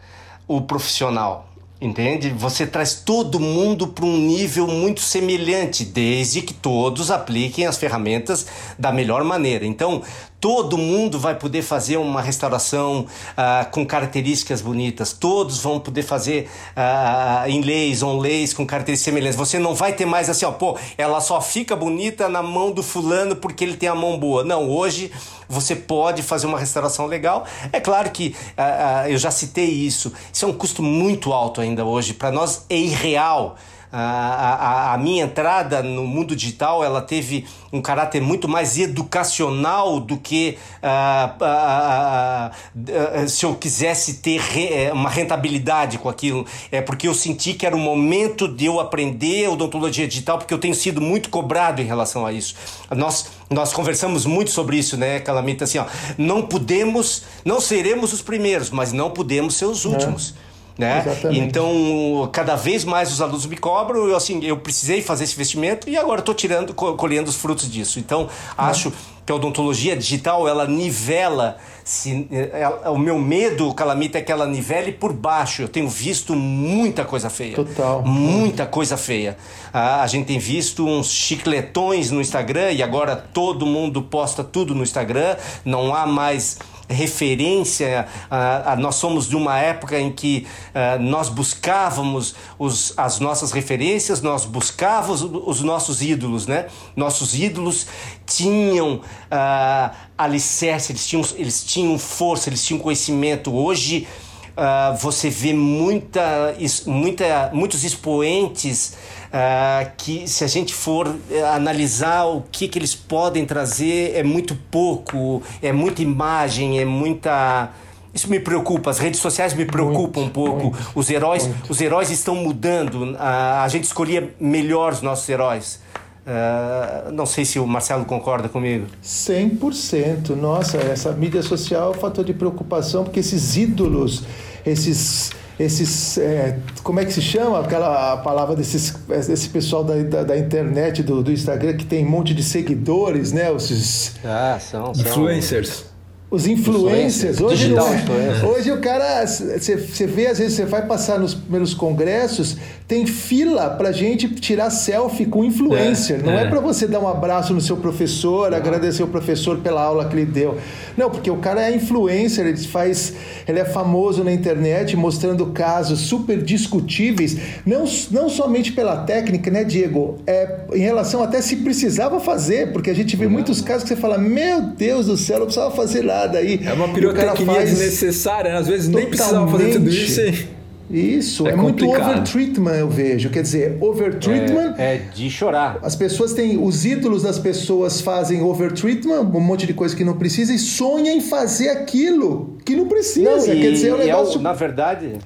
o 0.46 0.60
profissional. 0.60 1.46
Entende? 1.80 2.30
Você 2.30 2.66
traz 2.66 2.94
todo 2.94 3.38
mundo 3.38 3.86
para 3.86 4.04
um 4.04 4.18
nível 4.18 4.66
muito 4.66 5.00
semelhante, 5.00 5.84
desde 5.84 6.42
que 6.42 6.52
todos 6.52 7.08
apliquem 7.08 7.66
as 7.66 7.78
ferramentas 7.78 8.48
da 8.76 8.90
melhor 8.90 9.22
maneira. 9.22 9.64
Então, 9.64 10.02
todo 10.40 10.78
mundo 10.78 11.18
vai 11.18 11.34
poder 11.34 11.62
fazer 11.62 11.96
uma 11.96 12.22
restauração 12.22 13.00
uh, 13.00 13.70
com 13.70 13.84
características 13.84 14.60
bonitas, 14.60 15.12
todos 15.12 15.58
vão 15.60 15.80
poder 15.80 16.02
fazer 16.02 16.48
uh, 16.76 17.48
inlays, 17.48 18.02
onlays 18.02 18.54
com 18.54 18.66
características 18.66 19.04
semelhantes. 19.04 19.36
Você 19.36 19.58
não 19.58 19.74
vai 19.74 19.92
ter 19.92 20.06
mais 20.06 20.30
assim, 20.30 20.44
ó, 20.44 20.52
pô, 20.52 20.78
ela 20.96 21.20
só 21.20 21.40
fica 21.40 21.74
bonita 21.74 22.28
na 22.28 22.42
mão 22.42 22.70
do 22.70 22.82
fulano 22.82 23.36
porque 23.36 23.64
ele 23.64 23.76
tem 23.76 23.88
a 23.88 23.94
mão 23.94 24.18
boa. 24.18 24.44
Não, 24.44 24.68
hoje 24.68 25.10
você 25.48 25.74
pode 25.74 26.22
fazer 26.22 26.46
uma 26.46 26.58
restauração 26.58 27.06
legal. 27.06 27.44
É 27.72 27.80
claro 27.80 28.10
que 28.10 28.34
uh, 28.56 29.08
eu 29.08 29.18
já 29.18 29.30
citei 29.30 29.68
isso, 29.68 30.12
isso 30.32 30.44
é 30.44 30.48
um 30.48 30.52
custo 30.52 30.82
muito 30.82 31.32
alto 31.32 31.60
ainda 31.60 31.84
hoje, 31.84 32.14
para 32.14 32.30
nós 32.30 32.64
é 32.68 32.76
irreal 32.76 33.56
a, 33.90 34.90
a, 34.90 34.94
a, 34.94 34.98
minha 34.98 35.24
entrada 35.24 35.82
no 35.82 36.06
mundo 36.06 36.36
digital 36.36 36.84
ela 36.84 37.00
teve 37.00 37.46
um 37.72 37.80
caráter 37.80 38.20
muito 38.20 38.48
mais 38.48 38.78
educacional 38.78 40.00
do 40.00 40.16
que 40.16 40.58
uh, 40.82 41.44
uh, 41.44 43.24
uh, 43.24 43.28
se 43.28 43.44
eu 43.44 43.54
quisesse 43.54 44.14
ter 44.14 44.40
re, 44.40 44.72
eh, 44.72 44.92
uma 44.92 45.08
rentabilidade 45.08 45.98
com 45.98 46.08
aquilo. 46.08 46.46
É 46.70 46.80
porque 46.80 47.08
eu 47.08 47.14
senti 47.14 47.54
que 47.54 47.66
era 47.66 47.74
o 47.74 47.78
momento 47.78 48.48
de 48.48 48.66
eu 48.66 48.80
aprender 48.80 49.48
odontologia 49.48 50.06
digital, 50.06 50.38
porque 50.38 50.52
eu 50.52 50.58
tenho 50.58 50.74
sido 50.74 51.00
muito 51.00 51.28
cobrado 51.28 51.80
em 51.80 51.84
relação 51.84 52.24
a 52.24 52.32
isso. 52.32 52.54
Nós, 52.90 53.30
nós 53.50 53.72
conversamos 53.72 54.24
muito 54.24 54.50
sobre 54.50 54.76
isso, 54.78 54.96
né, 54.96 55.20
Calamita? 55.20 55.64
Assim, 55.64 55.78
ó, 55.78 55.86
não 56.16 56.42
podemos, 56.42 57.24
não 57.44 57.60
seremos 57.60 58.12
os 58.12 58.22
primeiros, 58.22 58.70
mas 58.70 58.92
não 58.92 59.10
podemos 59.10 59.54
ser 59.54 59.66
os 59.66 59.84
últimos. 59.84 60.34
É. 60.44 60.47
Né? 60.78 61.04
Então, 61.32 62.30
cada 62.32 62.54
vez 62.54 62.84
mais 62.84 63.12
os 63.12 63.20
alunos 63.20 63.44
me 63.46 63.56
cobram, 63.56 64.06
eu 64.06 64.16
assim, 64.16 64.44
eu 64.44 64.56
precisei 64.58 65.02
fazer 65.02 65.24
esse 65.24 65.34
investimento 65.34 65.90
e 65.90 65.96
agora 65.96 66.20
estou 66.20 66.34
tirando, 66.34 66.72
colhendo 66.72 67.28
os 67.28 67.34
frutos 67.34 67.68
disso. 67.68 67.98
Então, 67.98 68.28
acho 68.56 68.92
que 69.26 69.32
a 69.32 69.34
odontologia 69.34 69.96
digital 69.96 70.48
ela 70.48 70.68
nivela 70.68 71.58
se, 71.88 72.28
ela, 72.30 72.80
é, 72.84 72.88
o 72.90 72.98
meu 72.98 73.18
medo, 73.18 73.72
Calamita, 73.74 74.18
é 74.18 74.22
que 74.22 74.30
ela 74.30 74.46
nivele 74.46 74.92
por 74.92 75.12
baixo. 75.12 75.62
Eu 75.62 75.68
tenho 75.68 75.88
visto 75.88 76.34
muita 76.34 77.04
coisa 77.04 77.30
feia. 77.30 77.56
Total. 77.56 78.02
Muita 78.02 78.66
coisa 78.66 78.96
feia. 78.96 79.36
Ah, 79.72 80.02
a 80.02 80.06
gente 80.06 80.26
tem 80.26 80.38
visto 80.38 80.86
uns 80.86 81.10
chicletões 81.10 82.10
no 82.10 82.20
Instagram 82.20 82.72
e 82.72 82.82
agora 82.82 83.16
todo 83.16 83.66
mundo 83.66 84.02
posta 84.02 84.44
tudo 84.44 84.74
no 84.74 84.82
Instagram. 84.82 85.36
Não 85.64 85.94
há 85.94 86.06
mais 86.06 86.58
referência, 86.88 88.06
uh, 88.30 88.80
nós 88.80 88.94
somos 88.94 89.28
de 89.28 89.36
uma 89.36 89.58
época 89.58 89.98
em 89.98 90.10
que 90.10 90.46
uh, 90.68 91.00
nós 91.02 91.28
buscávamos 91.28 92.34
os, 92.58 92.94
as 92.96 93.20
nossas 93.20 93.52
referências, 93.52 94.22
nós 94.22 94.44
buscávamos 94.44 95.22
os 95.22 95.60
nossos 95.60 96.02
ídolos, 96.02 96.46
né? 96.46 96.66
Nossos 96.96 97.38
ídolos 97.38 97.86
tinham 98.26 98.96
uh, 98.96 99.96
alicerce, 100.16 100.92
eles 100.92 101.06
tinham, 101.06 101.24
eles 101.36 101.62
tinham 101.64 101.98
força, 101.98 102.48
eles 102.48 102.64
tinham 102.64 102.80
conhecimento. 102.80 103.54
Hoje 103.54 104.08
uh, 104.56 104.96
você 104.96 105.30
vê 105.30 105.52
muita, 105.52 106.54
muita, 106.86 107.50
muitos 107.52 107.84
expoentes 107.84 108.96
uh, 109.28 109.90
que, 109.96 110.28
se 110.28 110.44
a 110.44 110.46
gente 110.46 110.74
for 110.74 111.06
uh, 111.06 111.44
analisar 111.54 112.24
o 112.24 112.42
que, 112.50 112.68
que 112.68 112.78
eles 112.78 112.94
podem 112.94 113.44
trazer, 113.44 114.14
é 114.14 114.22
muito 114.22 114.54
pouco, 114.70 115.42
é 115.62 115.72
muita 115.72 116.02
imagem, 116.02 116.80
é 116.80 116.84
muita 116.84 117.70
Isso 118.14 118.28
me 118.28 118.40
preocupa, 118.40 118.90
as 118.90 118.98
redes 118.98 119.20
sociais 119.20 119.54
me 119.54 119.64
preocupam 119.64 120.20
muito, 120.20 120.30
um 120.30 120.44
pouco. 120.44 120.62
Muito, 120.64 120.92
os 120.94 121.10
heróis, 121.10 121.46
muito. 121.46 121.70
os 121.70 121.80
heróis 121.80 122.10
estão 122.10 122.34
mudando. 122.34 123.16
A, 123.18 123.62
a 123.62 123.68
gente 123.68 123.84
escolhia 123.84 124.34
melhor 124.40 124.92
os 124.92 125.02
nossos 125.02 125.28
heróis. 125.28 125.80
Uh, 126.28 127.10
não 127.10 127.24
sei 127.24 127.46
se 127.46 127.58
o 127.58 127.66
Marcelo 127.66 128.04
concorda 128.04 128.50
comigo. 128.50 128.86
100%. 129.02 130.36
Nossa, 130.36 130.76
essa 130.76 131.10
mídia 131.12 131.42
social 131.42 131.94
é 131.94 131.96
um 131.96 131.98
fator 131.98 132.22
de 132.22 132.34
preocupação, 132.34 133.02
porque 133.04 133.20
esses 133.20 133.56
ídolos, 133.56 134.24
esses 134.66 135.30
esses 135.58 136.18
é, 136.18 136.58
como 136.82 137.00
é 137.00 137.04
que 137.04 137.12
se 137.12 137.20
chama 137.20 137.60
aquela 137.60 138.16
palavra 138.18 138.54
desses 138.54 138.94
esse 139.28 139.48
pessoal 139.48 139.82
da, 139.82 139.96
da, 140.02 140.22
da, 140.22 140.38
internet 140.38 141.02
do, 141.02 141.22
do 141.22 141.32
Instagram 141.32 141.76
que 141.76 141.84
tem 141.84 142.06
um 142.06 142.08
monte 142.08 142.32
de 142.32 142.42
seguidores 142.42 143.32
né 143.32 143.52
esses 143.54 144.14
ah, 144.24 144.58
são, 144.60 144.94
são. 144.94 145.04
influencers 145.04 145.86
os 146.30 146.46
influencers, 146.46 147.40
hoje, 147.40 147.70
não 147.70 147.88
é, 147.88 148.44
hoje 148.44 148.70
o 148.70 148.78
cara, 148.82 149.24
você 149.24 150.06
vê, 150.06 150.26
às 150.26 150.38
vezes 150.38 150.54
você 150.54 150.66
vai 150.66 150.86
passar 150.86 151.18
nos 151.18 151.32
primeiros 151.32 151.72
congressos, 151.72 152.58
tem 152.86 153.06
fila 153.06 153.70
para 153.70 153.92
gente 153.92 154.28
tirar 154.34 154.68
selfie 154.68 155.24
com 155.24 155.42
influencer. 155.42 156.20
É, 156.20 156.22
não 156.22 156.32
é, 156.32 156.42
é 156.42 156.48
para 156.48 156.60
você 156.60 156.86
dar 156.86 157.00
um 157.00 157.08
abraço 157.08 157.54
no 157.54 157.62
seu 157.62 157.78
professor, 157.78 158.50
não. 158.50 158.58
agradecer 158.58 159.02
o 159.02 159.06
professor 159.06 159.58
pela 159.60 159.82
aula 159.82 160.04
que 160.06 160.16
ele 160.16 160.26
deu. 160.26 160.58
Não, 160.98 161.08
porque 161.08 161.30
o 161.30 161.38
cara 161.38 161.62
é 161.62 161.74
influencer, 161.74 162.46
ele 162.46 162.58
faz, 162.58 163.14
ele 163.46 163.58
é 163.58 163.64
famoso 163.64 164.22
na 164.22 164.32
internet 164.32 164.96
mostrando 164.96 165.46
casos 165.46 166.00
super 166.00 166.42
discutíveis, 166.42 167.38
não, 167.64 167.84
não 168.10 168.28
somente 168.28 168.72
pela 168.72 168.98
técnica, 168.98 169.50
né, 169.50 169.64
Diego? 169.64 170.18
É, 170.26 170.58
em 170.74 170.80
relação 170.80 171.22
até 171.22 171.40
se 171.40 171.56
precisava 171.56 172.20
fazer, 172.20 172.70
porque 172.70 172.90
a 172.90 172.94
gente 172.94 173.16
vê 173.16 173.26
muitos 173.28 173.62
casos 173.62 173.84
que 173.84 173.88
você 173.88 173.96
fala, 173.96 174.18
meu 174.18 174.60
Deus 174.60 175.06
do 175.06 175.16
céu, 175.16 175.38
não 175.38 175.46
precisava 175.46 175.74
fazer 175.74 176.02
lá 176.02 176.17
aí. 176.38 176.60
É 176.64 176.72
uma 176.72 176.88
pirotecnia 176.88 177.54
faz... 177.54 177.70
desnecessária, 177.70 178.52
né? 178.52 178.58
às 178.58 178.66
vezes 178.66 178.86
Totalmente. 178.86 179.10
nem 179.10 179.18
precisava 179.18 179.50
fazer 179.50 179.72
tudo 179.72 179.88
isso. 179.88 180.20
Hein? 180.20 180.57
Isso, 180.90 181.46
é, 181.46 181.50
é 181.50 181.56
muito 181.56 181.86
overtreatment, 181.88 182.76
eu 182.76 182.88
vejo. 182.88 183.30
Quer 183.30 183.42
dizer, 183.42 183.76
overtreatment. 183.80 184.74
É, 184.78 184.94
é, 184.94 184.98
de 185.14 185.30
chorar. 185.30 185.78
As 185.82 185.94
pessoas 185.94 186.32
têm. 186.32 186.62
Os 186.62 186.84
ídolos 186.84 187.22
das 187.22 187.38
pessoas 187.38 188.00
fazem 188.00 188.42
overtreatment, 188.42 189.20
um 189.20 189.40
monte 189.40 189.66
de 189.66 189.74
coisa 189.74 189.94
que 189.94 190.04
não 190.04 190.16
precisa, 190.16 190.52
e 190.52 190.58
sonham 190.58 191.16
em 191.16 191.20
fazer 191.20 191.68
aquilo 191.68 192.56
que 192.64 192.74
não 192.74 192.86
precisa. 192.86 193.30
Não, 193.30 193.54
e, 193.54 193.60
Quer 193.60 193.72
dizer, 193.72 193.88
é 193.88 193.94
um 193.94 193.98
negócio. 193.98 194.38
É, 194.38 194.42
na 194.42 194.52
verdade, 194.52 195.18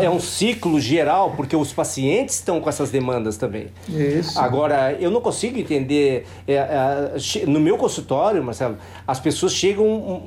é, 0.00 0.04
é, 0.06 0.10
um 0.10 0.20
ciclo 0.20 0.80
geral, 0.80 1.34
porque 1.36 1.54
os 1.54 1.72
pacientes 1.72 2.36
estão 2.36 2.60
com 2.60 2.68
essas 2.68 2.90
demandas 2.90 3.36
também. 3.36 3.68
Isso. 3.88 4.38
Agora, 4.38 4.96
eu 4.98 5.10
não 5.10 5.20
consigo 5.20 5.58
entender. 5.58 6.26
É, 6.46 6.54
é, 6.54 7.46
no 7.46 7.60
meu 7.60 7.76
consultório, 7.76 8.42
Marcelo, 8.42 8.76
as 9.06 9.20
pessoas 9.20 9.52
chegam 9.52 9.86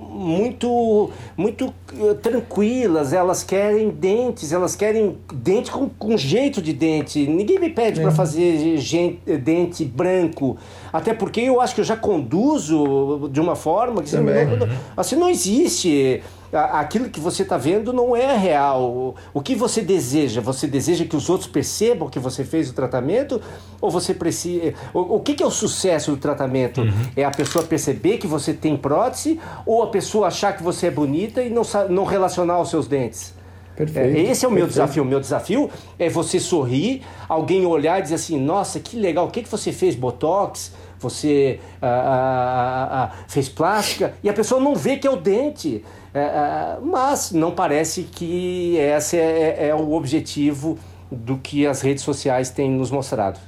muito, 0.09 1.09
muito 1.35 1.73
eh, 1.97 2.13
tranquilas, 2.15 3.13
elas 3.13 3.43
querem 3.43 3.89
dentes, 3.89 4.51
elas 4.51 4.68
querem 4.75 5.17
dente 5.33 5.71
com, 5.71 5.89
com 5.89 6.17
jeito 6.17 6.61
de 6.61 6.73
dente. 6.73 7.27
Ninguém 7.27 7.59
me 7.59 7.69
pede 7.69 7.99
é. 7.99 8.03
para 8.03 8.11
fazer 8.11 8.77
gente, 8.77 9.19
dente 9.37 9.85
branco. 9.85 10.57
Até 10.91 11.13
porque 11.13 11.41
eu 11.41 11.61
acho 11.61 11.75
que 11.75 11.81
eu 11.81 11.85
já 11.85 11.95
conduzo 11.95 13.29
de 13.31 13.39
uma 13.39 13.55
forma 13.55 14.01
que 14.01 14.15
assim, 14.15 14.23
não, 14.23 14.69
assim, 14.95 15.15
não 15.15 15.29
existe 15.29 16.21
aquilo 16.51 17.09
que 17.09 17.19
você 17.19 17.43
está 17.43 17.57
vendo 17.57 17.93
não 17.93 18.15
é 18.15 18.35
real. 18.35 19.15
O 19.33 19.41
que 19.41 19.55
você 19.55 19.81
deseja? 19.81 20.41
Você 20.41 20.67
deseja 20.67 21.05
que 21.05 21.15
os 21.15 21.29
outros 21.29 21.49
percebam 21.49 22.09
que 22.09 22.19
você 22.19 22.43
fez 22.43 22.69
o 22.69 22.73
tratamento? 22.73 23.41
Ou 23.79 23.91
você 23.91 24.13
precisa. 24.13 24.73
O, 24.93 25.15
o 25.15 25.19
que, 25.19 25.35
que, 25.35 25.43
é 25.43 25.45
o 25.45 25.51
sucesso 25.51 26.11
do 26.11 26.17
tratamento? 26.17 26.81
Uhum. 26.81 26.91
É 27.15 27.23
a 27.23 27.31
pessoa 27.31 27.63
perceber 27.63 28.17
que 28.17 28.27
você 28.27 28.53
tem 28.53 28.75
prótese 28.75 29.39
ou 29.65 29.83
a 29.83 29.87
pessoa 29.87 30.27
achar 30.27 30.55
que 30.55 30.63
você 30.63 30.87
é 30.87 30.91
bonita 30.91 31.41
e 31.43 31.49
não, 31.49 31.61
não 31.89 32.03
relacionar 32.03 32.59
os 32.59 32.69
seus 32.69 32.87
dentes? 32.87 33.38
Perfeito, 33.79 34.17
é, 34.17 34.31
esse 34.31 34.43
é 34.43 34.47
o 34.47 34.51
meu 34.51 34.65
perfeito. 34.65 34.85
desafio. 34.85 35.03
O 35.03 35.05
meu 35.05 35.19
desafio 35.21 35.69
é 35.97 36.09
você 36.09 36.37
sorrir, 36.37 37.01
alguém 37.29 37.65
olhar 37.65 37.99
e 37.99 38.01
dizer 38.01 38.15
assim: 38.15 38.37
nossa, 38.37 38.77
que 38.77 38.99
legal, 38.99 39.27
o 39.27 39.31
que, 39.31 39.41
que 39.41 39.49
você 39.49 39.71
fez? 39.71 39.95
Botox? 39.95 40.73
Você 40.99 41.61
ah, 41.81 41.87
ah, 41.87 42.87
ah, 42.91 43.11
fez 43.29 43.47
plástica? 43.47 44.13
E 44.21 44.29
a 44.29 44.33
pessoa 44.33 44.59
não 44.59 44.75
vê 44.75 44.97
que 44.97 45.07
é 45.07 45.09
o 45.09 45.15
dente. 45.15 45.81
É, 46.13 46.19
é, 46.19 46.77
mas 46.83 47.31
não 47.31 47.51
parece 47.51 48.03
que 48.03 48.75
esse 48.75 49.15
é, 49.15 49.21
é, 49.21 49.67
é, 49.69 49.75
o 49.75 49.93
objetivo 49.93 50.77
do 51.09 51.37
que 51.37 51.65
as 51.65 51.81
redes 51.81 52.03
sociais 52.03 52.49
têm 52.49 52.69
nos 52.69 52.91
mostrado. 52.91 53.39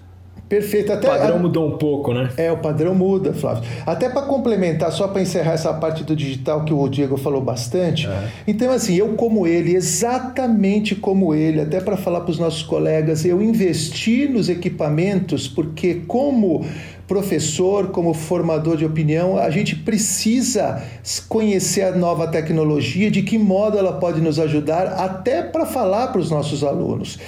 Perfeito. 0.52 0.92
Até, 0.92 1.08
o 1.08 1.12
padrão 1.12 1.36
a... 1.38 1.40
mudou 1.40 1.66
um 1.66 1.78
pouco, 1.78 2.14
né? 2.14 2.30
É, 2.36 2.52
o 2.52 2.58
padrão 2.58 2.94
muda, 2.94 3.34
Flávio. 3.34 3.64
Até 3.86 4.10
para 4.10 4.24
complementar, 4.24 4.92
só 4.92 5.08
para 5.08 5.22
encerrar 5.22 5.54
essa 5.54 5.74
parte 5.74 6.04
do 6.04 6.14
digital 6.14 6.66
que 6.66 6.74
o 6.74 6.90
Diego 6.90 7.16
falou 7.16 7.40
bastante. 7.40 8.06
É. 8.06 8.28
Então, 8.46 8.70
assim, 8.70 8.96
eu 8.96 9.14
como 9.14 9.48
ele, 9.48 9.74
exatamente 9.74 10.94
como 10.94 11.34
ele, 11.34 11.62
até 11.62 11.80
para 11.80 11.96
falar 11.96 12.20
para 12.20 12.32
os 12.32 12.38
nossos 12.38 12.64
colegas, 12.64 13.24
eu 13.24 13.42
investi 13.42 14.28
nos 14.28 14.50
equipamentos 14.50 15.48
porque 15.48 16.02
como 16.06 16.66
professor, 17.08 17.88
como 17.88 18.14
formador 18.14 18.76
de 18.76 18.86
opinião, 18.86 19.38
a 19.38 19.50
gente 19.50 19.76
precisa 19.76 20.82
conhecer 21.28 21.84
a 21.84 21.92
nova 21.94 22.28
tecnologia, 22.28 23.12
de 23.12 23.22
que 23.22 23.38
modo 23.38 23.78
ela 23.78 23.94
pode 23.94 24.22
nos 24.22 24.40
ajudar, 24.40 24.88
até 24.88 25.42
para 25.42 25.66
falar 25.66 26.08
para 26.08 26.20
os 26.20 26.30
nossos 26.30 26.64
alunos. 26.64 27.20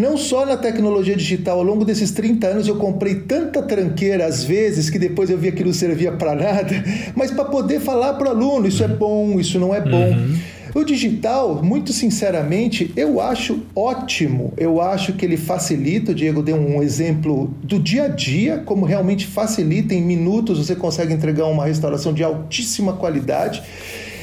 Não 0.00 0.16
só 0.16 0.46
na 0.46 0.56
tecnologia 0.56 1.14
digital, 1.14 1.58
ao 1.58 1.62
longo 1.62 1.84
desses 1.84 2.10
30 2.10 2.46
anos 2.46 2.66
eu 2.66 2.76
comprei 2.76 3.16
tanta 3.16 3.60
tranqueira 3.60 4.24
às 4.24 4.42
vezes 4.42 4.88
que 4.88 4.98
depois 4.98 5.28
eu 5.28 5.36
via 5.36 5.52
que 5.52 5.62
não 5.62 5.74
servia 5.74 6.10
para 6.10 6.34
nada, 6.34 6.72
mas 7.14 7.30
para 7.30 7.44
poder 7.44 7.80
falar 7.80 8.14
para 8.14 8.28
o 8.28 8.30
aluno, 8.30 8.66
isso 8.66 8.82
é 8.82 8.88
bom, 8.88 9.38
isso 9.38 9.58
não 9.58 9.74
é 9.74 9.80
bom. 9.82 10.08
Uhum. 10.08 10.38
O 10.74 10.84
digital, 10.84 11.62
muito 11.62 11.92
sinceramente, 11.92 12.90
eu 12.96 13.20
acho 13.20 13.60
ótimo. 13.76 14.54
Eu 14.56 14.80
acho 14.80 15.12
que 15.12 15.26
ele 15.26 15.36
facilita. 15.36 16.12
O 16.12 16.14
Diego 16.14 16.42
deu 16.42 16.56
um 16.56 16.80
exemplo 16.80 17.52
do 17.62 17.78
dia 17.78 18.04
a 18.04 18.08
dia, 18.08 18.62
como 18.64 18.86
realmente 18.86 19.26
facilita. 19.26 19.92
Em 19.92 20.00
minutos 20.00 20.64
você 20.64 20.76
consegue 20.76 21.12
entregar 21.12 21.46
uma 21.46 21.66
restauração 21.66 22.14
de 22.14 22.22
altíssima 22.22 22.94
qualidade. 22.94 23.62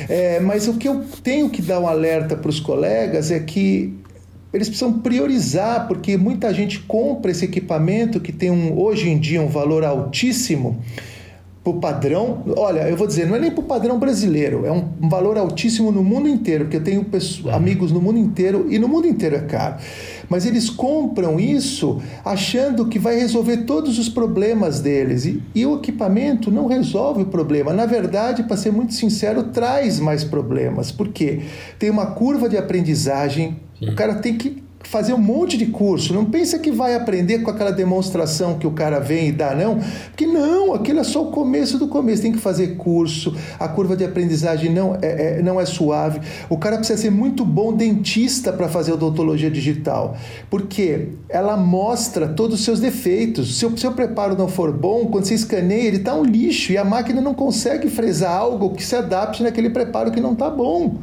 É, 0.10 0.40
mas 0.40 0.70
o 0.70 0.76
que 0.76 0.88
eu 0.88 1.04
tenho 1.22 1.50
que 1.50 1.62
dar 1.62 1.82
um 1.82 1.88
alerta 1.88 2.36
para 2.36 2.50
os 2.50 2.62
colegas 2.62 3.30
é 3.30 3.40
que 3.42 3.94
eles 4.54 4.70
precisam 4.70 5.00
priorizar, 5.00 5.88
porque 5.88 6.18
muita 6.18 6.54
gente 6.54 6.80
compra 6.80 7.32
esse 7.32 7.46
equipamento 7.46 8.20
que 8.20 8.32
tem 8.32 8.50
um, 8.50 8.80
hoje 8.80 9.10
em 9.10 9.18
dia 9.18 9.42
um 9.42 9.50
valor 9.50 9.84
altíssimo 9.84 10.82
para 11.68 11.72
o 11.72 11.80
padrão. 11.80 12.44
Olha, 12.56 12.82
eu 12.88 12.96
vou 12.96 13.06
dizer, 13.06 13.28
não 13.28 13.36
é 13.36 13.40
nem 13.40 13.52
para 13.52 13.60
o 13.60 13.64
padrão 13.64 14.00
brasileiro, 14.00 14.66
é 14.66 14.72
um 14.72 15.10
valor 15.10 15.38
altíssimo 15.38 15.92
no 15.92 16.04
mundo 16.04 16.28
inteiro, 16.30 16.66
porque 16.66 16.78
eu 16.78 16.84
tenho 16.84 17.04
pessoas, 17.04 17.54
amigos 17.54 17.92
no 17.92 18.00
mundo 18.00 18.18
inteiro 18.18 18.68
e 18.70 18.80
no 18.80 18.88
mundo 18.88 19.06
inteiro 19.06 19.36
é 19.36 19.42
caro. 19.42 19.76
Mas 20.30 20.46
eles 20.46 20.70
compram 20.70 21.40
isso 21.40 22.02
achando 22.24 22.88
que 22.88 23.00
vai 23.00 23.18
resolver 23.18 23.58
todos 23.58 24.00
os 24.00 24.10
problemas 24.10 24.80
deles. 24.80 25.26
E, 25.26 25.42
e 25.54 25.66
o 25.66 25.76
equipamento 25.76 26.52
não 26.52 26.68
resolve 26.68 27.24
o 27.24 27.26
problema. 27.26 27.74
Na 27.74 27.86
verdade, 27.86 28.44
para 28.44 28.58
ser 28.58 28.72
muito 28.72 28.94
sincero, 28.94 29.44
traz 29.44 30.00
mais 30.00 30.24
problemas. 30.24 30.92
Porque 30.92 31.42
tem 31.80 31.90
uma 31.90 32.08
curva 32.08 32.50
de 32.50 32.58
aprendizagem, 32.58 33.58
Sim. 33.80 33.90
o 33.90 33.96
cara 33.96 34.16
tem 34.16 34.38
que 34.38 34.64
fazer 34.88 35.14
um 35.14 35.18
monte 35.18 35.58
de 35.58 35.66
curso. 35.68 36.14
Não 36.14 36.26
pensa 36.26 36.58
que 36.60 36.72
vai 36.72 36.96
aprender 36.96 37.40
com 37.40 37.52
aquela 37.52 37.72
demonstração 37.72 38.58
que 38.58 38.66
o 38.66 38.72
cara 38.72 39.00
vem 39.00 39.30
e 39.30 39.32
dá, 39.32 39.54
não. 39.54 39.80
Porque 40.08 40.26
não, 40.26 40.74
aquilo 40.74 41.00
é 41.00 41.04
só 41.04 41.24
o 41.24 41.32
começo 41.32 41.78
do 41.78 41.88
começo. 41.88 42.22
Tem 42.22 42.32
que 42.32 42.38
fazer 42.38 42.76
curso, 42.78 43.36
a 43.60 43.68
curva 43.68 43.96
de 43.96 44.06
aprendizagem 44.06 44.72
não 44.72 44.98
é, 45.02 45.40
é 45.40 45.42
não 45.42 45.60
é 45.60 45.66
suave. 45.66 46.22
O 46.50 46.58
cara 46.58 46.78
precisa 46.78 47.00
ser 47.02 47.12
muito 47.12 47.44
bom 47.44 47.74
dentista 47.74 48.54
para 48.54 48.70
fazer 48.70 48.94
odontologia 48.94 49.52
digital, 49.52 50.16
porque 50.50 51.10
ela 51.28 51.58
mostra 51.58 52.28
todos 52.28 52.60
os 52.60 52.66
seus 52.66 52.80
defeitos. 52.80 53.58
Se 53.58 53.66
o 53.66 53.78
seu 53.78 53.92
preparo 53.92 54.38
não 54.38 54.48
for 54.48 54.72
bom, 54.72 55.08
quando 55.08 55.26
você 55.26 55.34
escaneia, 55.34 55.88
ele 55.88 55.98
está 55.98 56.16
um 56.16 56.24
lixo 56.24 56.72
e 56.72 56.78
a 56.78 56.86
máquina 56.86 57.22
não 57.22 57.34
consegue 57.34 57.90
fresar 57.90 58.32
algo 58.32 58.74
que 58.74 58.84
se 58.84 58.96
adapte 58.96 59.44
naquele 59.44 59.70
preparo 59.70 60.12
que 60.12 60.22
não 60.22 60.34
está 60.34 60.50
bom. 60.50 60.96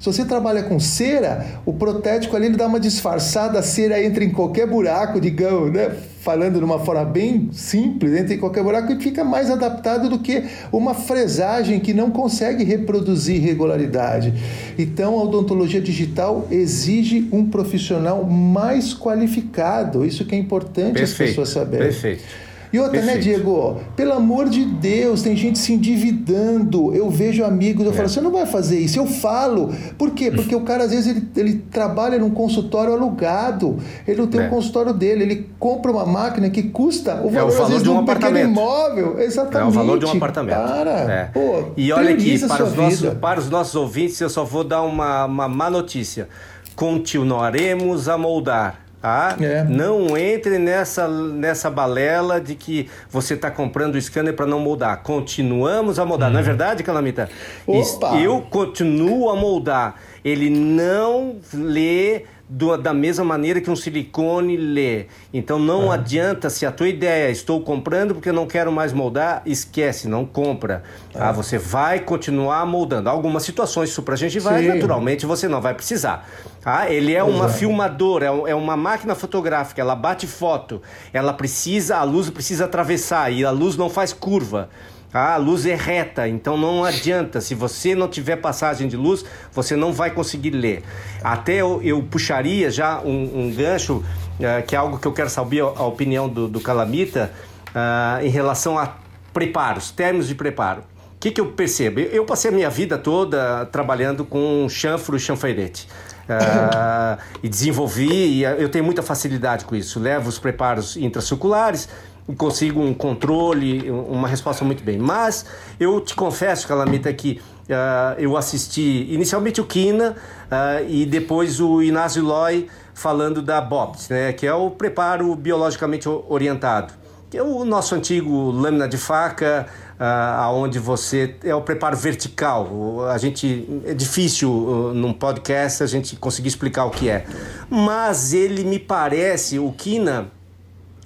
Se 0.00 0.06
você 0.06 0.24
trabalha 0.24 0.62
com 0.62 0.80
cera, 0.80 1.60
o 1.66 1.74
protético 1.74 2.34
ali 2.34 2.46
ele 2.46 2.56
dá 2.56 2.66
uma 2.66 2.80
disfarçada, 2.80 3.58
a 3.58 3.62
cera 3.62 4.02
entra 4.02 4.24
em 4.24 4.30
qualquer 4.30 4.66
buraco, 4.66 5.20
digamos, 5.20 5.70
né? 5.70 5.94
falando 6.20 6.58
de 6.58 6.64
uma 6.64 6.78
forma 6.78 7.04
bem 7.04 7.48
simples, 7.52 8.14
entra 8.14 8.34
em 8.34 8.38
qualquer 8.38 8.62
buraco 8.62 8.92
e 8.92 9.00
fica 9.00 9.24
mais 9.24 9.50
adaptado 9.50 10.08
do 10.08 10.18
que 10.18 10.44
uma 10.70 10.94
fresagem 10.94 11.80
que 11.80 11.94
não 11.94 12.10
consegue 12.10 12.64
reproduzir 12.64 13.42
regularidade. 13.42 14.34
Então, 14.78 15.18
a 15.18 15.22
odontologia 15.22 15.80
digital 15.80 16.46
exige 16.50 17.28
um 17.32 17.46
profissional 17.46 18.24
mais 18.24 18.94
qualificado. 18.94 20.04
Isso 20.04 20.24
que 20.24 20.34
é 20.34 20.38
importante 20.38 20.94
perfeito, 20.94 21.22
as 21.22 21.28
pessoas 21.28 21.48
saberem. 21.50 21.86
Perfeito. 21.88 22.49
E 22.72 22.78
outra, 22.78 23.00
né, 23.00 23.14
Perfeito. 23.14 23.28
né, 23.28 23.34
Diego? 23.36 23.80
Pelo 23.96 24.12
amor 24.12 24.48
de 24.48 24.64
Deus, 24.64 25.22
tem 25.22 25.36
gente 25.36 25.58
se 25.58 25.72
endividando. 25.72 26.94
Eu 26.94 27.10
vejo 27.10 27.44
amigos, 27.44 27.84
eu 27.84 27.92
é. 27.92 27.94
falo, 27.94 28.08
você 28.08 28.20
não 28.20 28.30
vai 28.30 28.46
fazer 28.46 28.78
isso. 28.78 28.98
Eu 28.98 29.06
falo. 29.06 29.74
Por 29.98 30.12
quê? 30.12 30.30
Porque 30.30 30.54
o 30.54 30.60
cara, 30.60 30.84
às 30.84 30.90
vezes, 30.90 31.08
ele, 31.08 31.28
ele 31.36 31.64
trabalha 31.70 32.18
num 32.18 32.30
consultório 32.30 32.92
alugado. 32.92 33.78
Ele 34.06 34.20
não 34.20 34.28
tem 34.28 34.40
o 34.40 34.44
é. 34.44 34.46
um 34.46 34.50
consultório 34.50 34.92
dele. 34.92 35.24
Ele 35.24 35.50
compra 35.58 35.90
uma 35.90 36.06
máquina 36.06 36.48
que 36.48 36.62
custa 36.62 37.14
o 37.22 37.30
valor, 37.30 37.36
é 37.36 37.42
o 37.42 37.50
valor 37.50 37.68
vezes, 37.68 37.82
de 37.82 37.90
um 37.90 37.98
apartamento. 37.98 38.50
imóvel. 38.50 39.20
Exatamente. 39.20 39.56
É 39.56 39.64
o 39.64 39.70
valor 39.70 39.98
de 39.98 40.06
um 40.06 40.12
apartamento. 40.12 40.56
Para. 40.56 40.90
É. 40.90 41.24
Pô, 41.32 41.72
e 41.76 41.92
olha 41.92 42.14
aqui, 42.14 42.38
para 42.46 42.64
os, 42.64 42.74
nossos, 42.74 43.14
para 43.14 43.40
os 43.40 43.50
nossos 43.50 43.74
ouvintes, 43.74 44.20
eu 44.20 44.30
só 44.30 44.44
vou 44.44 44.62
dar 44.62 44.82
uma, 44.82 45.24
uma 45.24 45.48
má 45.48 45.68
notícia. 45.68 46.28
Continuaremos 46.76 48.08
a 48.08 48.16
moldar 48.16 48.89
Tá? 49.00 49.34
É. 49.40 49.64
Não 49.64 50.14
entre 50.16 50.58
nessa, 50.58 51.08
nessa 51.08 51.70
balela 51.70 52.38
de 52.38 52.54
que 52.54 52.90
você 53.08 53.32
está 53.32 53.50
comprando 53.50 53.94
o 53.94 54.00
scanner 54.00 54.34
para 54.34 54.46
não 54.46 54.60
moldar. 54.60 55.02
Continuamos 55.02 55.98
a 55.98 56.04
moldar. 56.04 56.28
Hum. 56.28 56.34
Não 56.34 56.40
é 56.40 56.42
verdade, 56.42 56.82
Calamita? 56.82 57.30
Opa. 57.66 58.16
Eu 58.16 58.42
continuo 58.42 59.30
a 59.30 59.36
moldar. 59.36 59.96
Ele 60.22 60.50
não 60.50 61.36
lê 61.54 62.24
do, 62.50 62.76
da 62.76 62.92
mesma 62.92 63.24
maneira 63.24 63.60
que 63.60 63.70
um 63.70 63.76
silicone 63.76 64.56
lê. 64.56 65.06
Então 65.32 65.56
não 65.56 65.92
ah. 65.92 65.94
adianta 65.94 66.50
se 66.50 66.66
a 66.66 66.72
tua 66.72 66.88
ideia 66.88 67.28
é, 67.28 67.30
estou 67.30 67.60
comprando 67.60 68.12
porque 68.12 68.28
eu 68.28 68.32
não 68.32 68.46
quero 68.46 68.72
mais 68.72 68.92
moldar, 68.92 69.42
esquece, 69.46 70.08
não 70.08 70.26
compra. 70.26 70.82
Ah. 71.14 71.28
ah 71.28 71.32
você 71.32 71.56
vai 71.56 72.00
continuar 72.00 72.66
moldando. 72.66 73.08
Algumas 73.08 73.44
situações 73.44 73.90
supragengitais, 73.90 74.66
naturalmente, 74.66 75.24
você 75.24 75.46
não 75.46 75.60
vai 75.60 75.74
precisar. 75.74 76.28
Ah, 76.64 76.90
ele 76.90 77.14
é 77.14 77.22
uma 77.22 77.48
filmadora, 77.48 78.26
é, 78.26 78.50
é 78.50 78.54
uma 78.54 78.76
máquina 78.76 79.14
fotográfica, 79.14 79.80
ela 79.80 79.94
bate 79.94 80.26
foto, 80.26 80.82
ela 81.12 81.32
precisa, 81.32 81.96
a 81.96 82.02
luz 82.02 82.28
precisa 82.28 82.64
atravessar 82.64 83.30
e 83.32 83.44
a 83.44 83.50
luz 83.50 83.76
não 83.76 83.88
faz 83.88 84.12
curva. 84.12 84.68
Ah, 85.12 85.34
a 85.34 85.36
luz 85.36 85.66
é 85.66 85.74
reta, 85.74 86.28
então 86.28 86.56
não 86.56 86.84
adianta. 86.84 87.40
Se 87.40 87.54
você 87.54 87.94
não 87.94 88.08
tiver 88.08 88.36
passagem 88.36 88.86
de 88.86 88.96
luz, 88.96 89.24
você 89.52 89.74
não 89.74 89.92
vai 89.92 90.10
conseguir 90.10 90.50
ler. 90.50 90.84
Até 91.22 91.56
eu, 91.56 91.80
eu 91.82 92.02
puxaria 92.02 92.70
já 92.70 93.00
um, 93.00 93.46
um 93.46 93.52
gancho, 93.52 93.96
uh, 93.96 94.66
que 94.66 94.74
é 94.74 94.78
algo 94.78 94.98
que 94.98 95.06
eu 95.06 95.12
quero 95.12 95.28
saber 95.28 95.62
a 95.62 95.84
opinião 95.84 96.28
do, 96.28 96.46
do 96.46 96.60
Calamita, 96.60 97.32
uh, 97.70 98.24
em 98.24 98.28
relação 98.28 98.78
a 98.78 98.94
preparos, 99.32 99.90
termos 99.90 100.28
de 100.28 100.34
preparo. 100.34 100.82
O 101.16 101.20
que, 101.20 101.32
que 101.32 101.40
eu 101.40 101.46
percebo? 101.52 102.00
Eu 102.00 102.24
passei 102.24 102.50
a 102.50 102.54
minha 102.54 102.70
vida 102.70 102.96
toda 102.96 103.66
trabalhando 103.66 104.24
com 104.24 104.66
chanfro 104.68 105.16
e 105.16 105.20
chanfreirete. 105.20 105.88
Uh, 106.24 107.20
e 107.42 107.48
desenvolvi, 107.48 108.08
e 108.08 108.42
eu 108.44 108.68
tenho 108.68 108.84
muita 108.84 109.02
facilidade 109.02 109.64
com 109.64 109.74
isso. 109.74 109.98
Levo 109.98 110.28
os 110.28 110.38
preparos 110.38 110.96
intracirculares, 110.96 111.88
consigo 112.36 112.80
um 112.80 112.94
controle, 112.94 113.90
uma 113.90 114.28
resposta 114.28 114.64
muito 114.64 114.82
bem. 114.82 114.98
Mas 114.98 115.44
eu 115.78 116.00
te 116.00 116.14
confesso, 116.14 116.66
Calamita, 116.66 117.12
que 117.12 117.40
uh, 117.68 118.18
eu 118.18 118.36
assisti 118.36 119.06
inicialmente 119.12 119.60
o 119.60 119.64
Kina 119.64 120.10
uh, 120.12 120.88
e 120.88 121.06
depois 121.06 121.60
o 121.60 121.82
Inácio 121.82 122.22
Loy 122.22 122.68
falando 122.94 123.40
da 123.40 123.60
BOPT, 123.60 124.10
né, 124.10 124.32
que 124.32 124.46
é 124.46 124.54
o 124.54 124.70
preparo 124.70 125.34
biologicamente 125.34 126.08
orientado. 126.08 126.92
Que 127.30 127.38
é 127.38 127.42
o 127.42 127.64
nosso 127.64 127.94
antigo 127.94 128.50
lâmina 128.50 128.88
de 128.88 128.98
faca, 128.98 129.66
uh, 130.00 130.80
você 130.80 131.36
é 131.44 131.54
o 131.54 131.62
preparo 131.62 131.96
vertical. 131.96 133.06
A 133.08 133.16
gente 133.18 133.82
é 133.86 133.94
difícil 133.94 134.50
uh, 134.50 134.94
num 134.94 135.12
podcast 135.12 135.82
a 135.82 135.86
gente 135.86 136.16
conseguir 136.16 136.48
explicar 136.48 136.86
o 136.86 136.90
que 136.90 137.08
é, 137.08 137.24
mas 137.68 138.32
ele 138.34 138.64
me 138.64 138.80
parece 138.80 139.60
o 139.60 139.70
Kina 139.70 140.32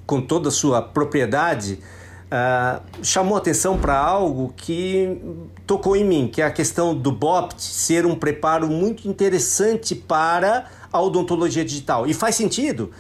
com 0.07 0.21
toda 0.21 0.49
a 0.49 0.53
sua 0.53 0.83
propriedade, 0.83 1.81
uh, 2.25 2.83
chamou 3.03 3.37
atenção 3.37 3.79
para 3.79 3.97
algo 3.97 4.53
que 4.57 5.19
tocou 5.67 5.97
em 5.97 6.05
mim, 6.05 6.29
que 6.29 6.43
é 6.43 6.45
a 6.45 6.51
questão 6.51 6.95
do 6.95 7.11
BOPT 7.11 7.63
ser 7.63 8.07
um 8.07 8.15
preparo 8.15 8.67
muito 8.67 9.09
interessante 9.09 9.95
para 9.95 10.67
a 10.93 11.01
odontologia 11.01 11.65
digital. 11.65 12.07
E 12.07 12.15
faz 12.15 12.35
sentido, 12.35 12.91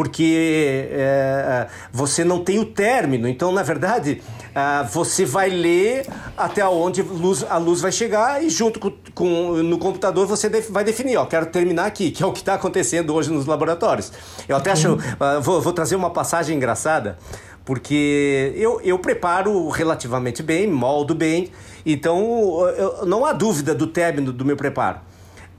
porque 0.00 0.88
é, 0.92 1.66
você 1.92 2.24
não 2.24 2.42
tem 2.42 2.58
o 2.58 2.64
término. 2.64 3.28
Então, 3.28 3.52
na 3.52 3.62
verdade, 3.62 4.22
é, 4.54 4.82
você 4.90 5.26
vai 5.26 5.50
ler 5.50 6.06
até 6.34 6.66
onde 6.66 7.02
luz, 7.02 7.44
a 7.46 7.58
luz 7.58 7.82
vai 7.82 7.92
chegar 7.92 8.42
e 8.42 8.48
junto 8.48 8.80
com, 8.80 8.92
com 9.14 9.62
no 9.62 9.76
computador 9.76 10.26
você 10.26 10.48
def, 10.48 10.70
vai 10.70 10.84
definir, 10.84 11.18
ó, 11.18 11.26
quero 11.26 11.44
terminar 11.44 11.84
aqui, 11.84 12.10
que 12.10 12.22
é 12.22 12.26
o 12.26 12.32
que 12.32 12.38
está 12.38 12.54
acontecendo 12.54 13.14
hoje 13.14 13.30
nos 13.30 13.44
laboratórios. 13.44 14.10
Eu 14.48 14.56
até 14.56 14.70
acho, 14.70 14.94
uh, 14.94 15.42
vou, 15.42 15.60
vou 15.60 15.72
trazer 15.74 15.96
uma 15.96 16.08
passagem 16.08 16.56
engraçada, 16.56 17.18
porque 17.62 18.54
eu, 18.56 18.80
eu 18.82 18.98
preparo 18.98 19.68
relativamente 19.68 20.42
bem, 20.42 20.66
moldo 20.66 21.14
bem, 21.14 21.50
então 21.84 22.66
eu, 22.68 23.04
não 23.04 23.26
há 23.26 23.34
dúvida 23.34 23.74
do 23.74 23.86
término 23.86 24.32
do 24.32 24.46
meu 24.46 24.56
preparo. 24.56 25.09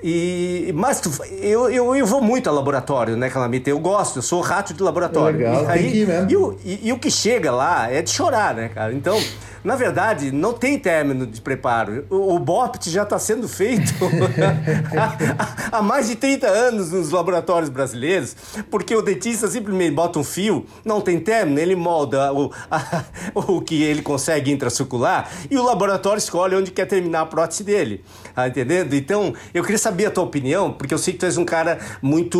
E, 0.03 0.71
mas 0.75 1.01
eu, 1.41 1.69
eu, 1.69 1.95
eu 1.95 2.05
vou 2.05 2.21
muito 2.21 2.49
a 2.49 2.53
laboratório, 2.53 3.15
né, 3.15 3.29
Calamita? 3.29 3.69
Eu 3.69 3.79
gosto, 3.79 4.17
eu 4.17 4.21
sou 4.23 4.41
rato 4.41 4.73
de 4.73 4.81
laboratório. 4.81 5.37
Legal, 5.37 5.63
e, 5.63 5.67
aí, 5.67 6.07
e, 6.27 6.35
o, 6.35 6.57
e, 6.65 6.87
e, 6.87 6.93
o 6.93 6.97
que 6.97 7.11
chega 7.11 7.51
lá 7.51 7.91
é 7.91 8.01
de 8.01 8.09
chorar, 8.09 8.55
né, 8.55 8.69
cara? 8.69 8.93
Então, 8.93 9.19
na 9.63 9.75
verdade, 9.75 10.31
não 10.31 10.53
tem 10.53 10.77
término 10.77 11.25
de 11.25 11.39
preparo. 11.39 12.05
O, 12.09 12.35
o 12.35 12.39
BOPT 12.39 12.89
já 12.89 13.03
está 13.03 13.19
sendo 13.19 13.47
feito 13.47 13.93
há 15.71 15.81
mais 15.81 16.07
de 16.07 16.15
30 16.15 16.47
anos 16.47 16.91
nos 16.91 17.11
laboratórios 17.11 17.69
brasileiros, 17.69 18.35
porque 18.69 18.95
o 18.95 19.01
dentista 19.01 19.47
simplesmente 19.47 19.93
bota 19.93 20.19
um 20.19 20.23
fio, 20.23 20.65
não 20.83 21.01
tem 21.01 21.19
término, 21.19 21.59
ele 21.59 21.75
molda 21.75 22.33
o, 22.33 22.51
a, 22.69 23.03
o 23.35 23.61
que 23.61 23.83
ele 23.83 24.01
consegue 24.01 24.51
intracircular 24.51 25.29
e 25.49 25.57
o 25.57 25.63
laboratório 25.63 26.17
escolhe 26.17 26.55
onde 26.55 26.71
quer 26.71 26.85
terminar 26.85 27.21
a 27.21 27.25
prótese 27.25 27.63
dele. 27.63 28.03
Tá 28.33 28.47
entendendo? 28.47 28.93
Então, 28.93 29.33
eu 29.53 29.61
queria 29.61 29.77
saber 29.77 30.05
a 30.07 30.11
tua 30.11 30.23
opinião, 30.23 30.71
porque 30.73 30.93
eu 30.93 30.97
sei 30.97 31.13
que 31.13 31.19
tu 31.19 31.25
és 31.25 31.37
um 31.37 31.45
cara 31.45 31.79
muito 32.01 32.39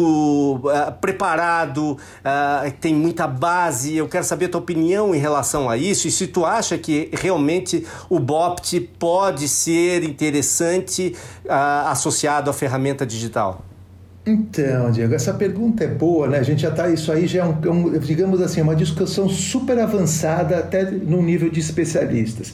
uh, 0.64 0.92
preparado, 1.00 1.92
uh, 1.92 2.72
tem 2.80 2.96
muita 2.96 3.28
base. 3.28 3.96
Eu 3.96 4.08
quero 4.08 4.24
saber 4.24 4.46
a 4.46 4.50
tua 4.50 4.62
opinião 4.62 5.14
em 5.14 5.18
relação 5.18 5.70
a 5.70 5.78
isso 5.78 6.08
e 6.08 6.12
se 6.12 6.28
tu 6.28 6.46
acha 6.46 6.78
que 6.78 7.11
realmente 7.12 7.86
o 8.10 8.20
BOPT 8.20 8.80
pode 9.00 9.48
ser 9.48 10.04
interessante 10.04 11.16
uh, 11.46 11.90
associado 11.90 12.50
à 12.50 12.54
ferramenta 12.54 13.06
digital? 13.06 13.66
Então, 14.26 14.92
Diego, 14.92 15.16
essa 15.16 15.34
pergunta 15.34 15.84
é 15.84 15.88
boa, 15.88 16.28
né? 16.28 16.38
A 16.38 16.44
gente 16.44 16.62
já 16.62 16.70
está, 16.70 16.88
isso 16.90 17.12
aí 17.12 17.26
já 17.26 17.40
é 17.40 17.44
um, 17.44 17.58
é 17.64 17.70
um, 17.70 18.00
digamos 18.00 18.40
assim, 18.40 18.62
uma 18.62 18.76
discussão 18.76 19.28
super 19.28 19.80
avançada 19.80 20.60
até 20.60 20.84
no 20.92 21.24
nível 21.24 21.50
de 21.50 21.60
especialistas. 21.60 22.54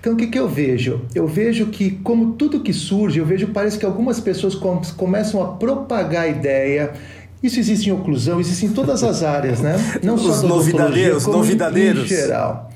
Então, 0.00 0.14
o 0.14 0.16
que, 0.16 0.26
que 0.26 0.38
eu 0.38 0.48
vejo? 0.48 1.02
Eu 1.14 1.28
vejo 1.28 1.66
que, 1.66 1.92
como 2.02 2.32
tudo 2.32 2.60
que 2.60 2.72
surge, 2.72 3.18
eu 3.18 3.26
vejo 3.26 3.48
parece 3.48 3.78
que 3.78 3.84
algumas 3.84 4.18
pessoas 4.18 4.54
com, 4.54 4.80
começam 4.96 5.42
a 5.42 5.52
propagar 5.52 6.24
a 6.24 6.28
ideia 6.28 6.92
isso 7.42 7.58
existe 7.58 7.90
em 7.90 7.92
oclusão, 7.92 8.38
existe 8.38 8.66
em 8.66 8.70
todas 8.70 9.02
as 9.02 9.22
áreas, 9.22 9.60
né? 9.60 9.76
Não 10.02 10.14
os 10.14 10.22
só 10.22 10.46
novidadeiros, 10.46 11.26
novidadeiros. 11.26 12.04
Em 12.04 12.14
geral. 12.14 12.70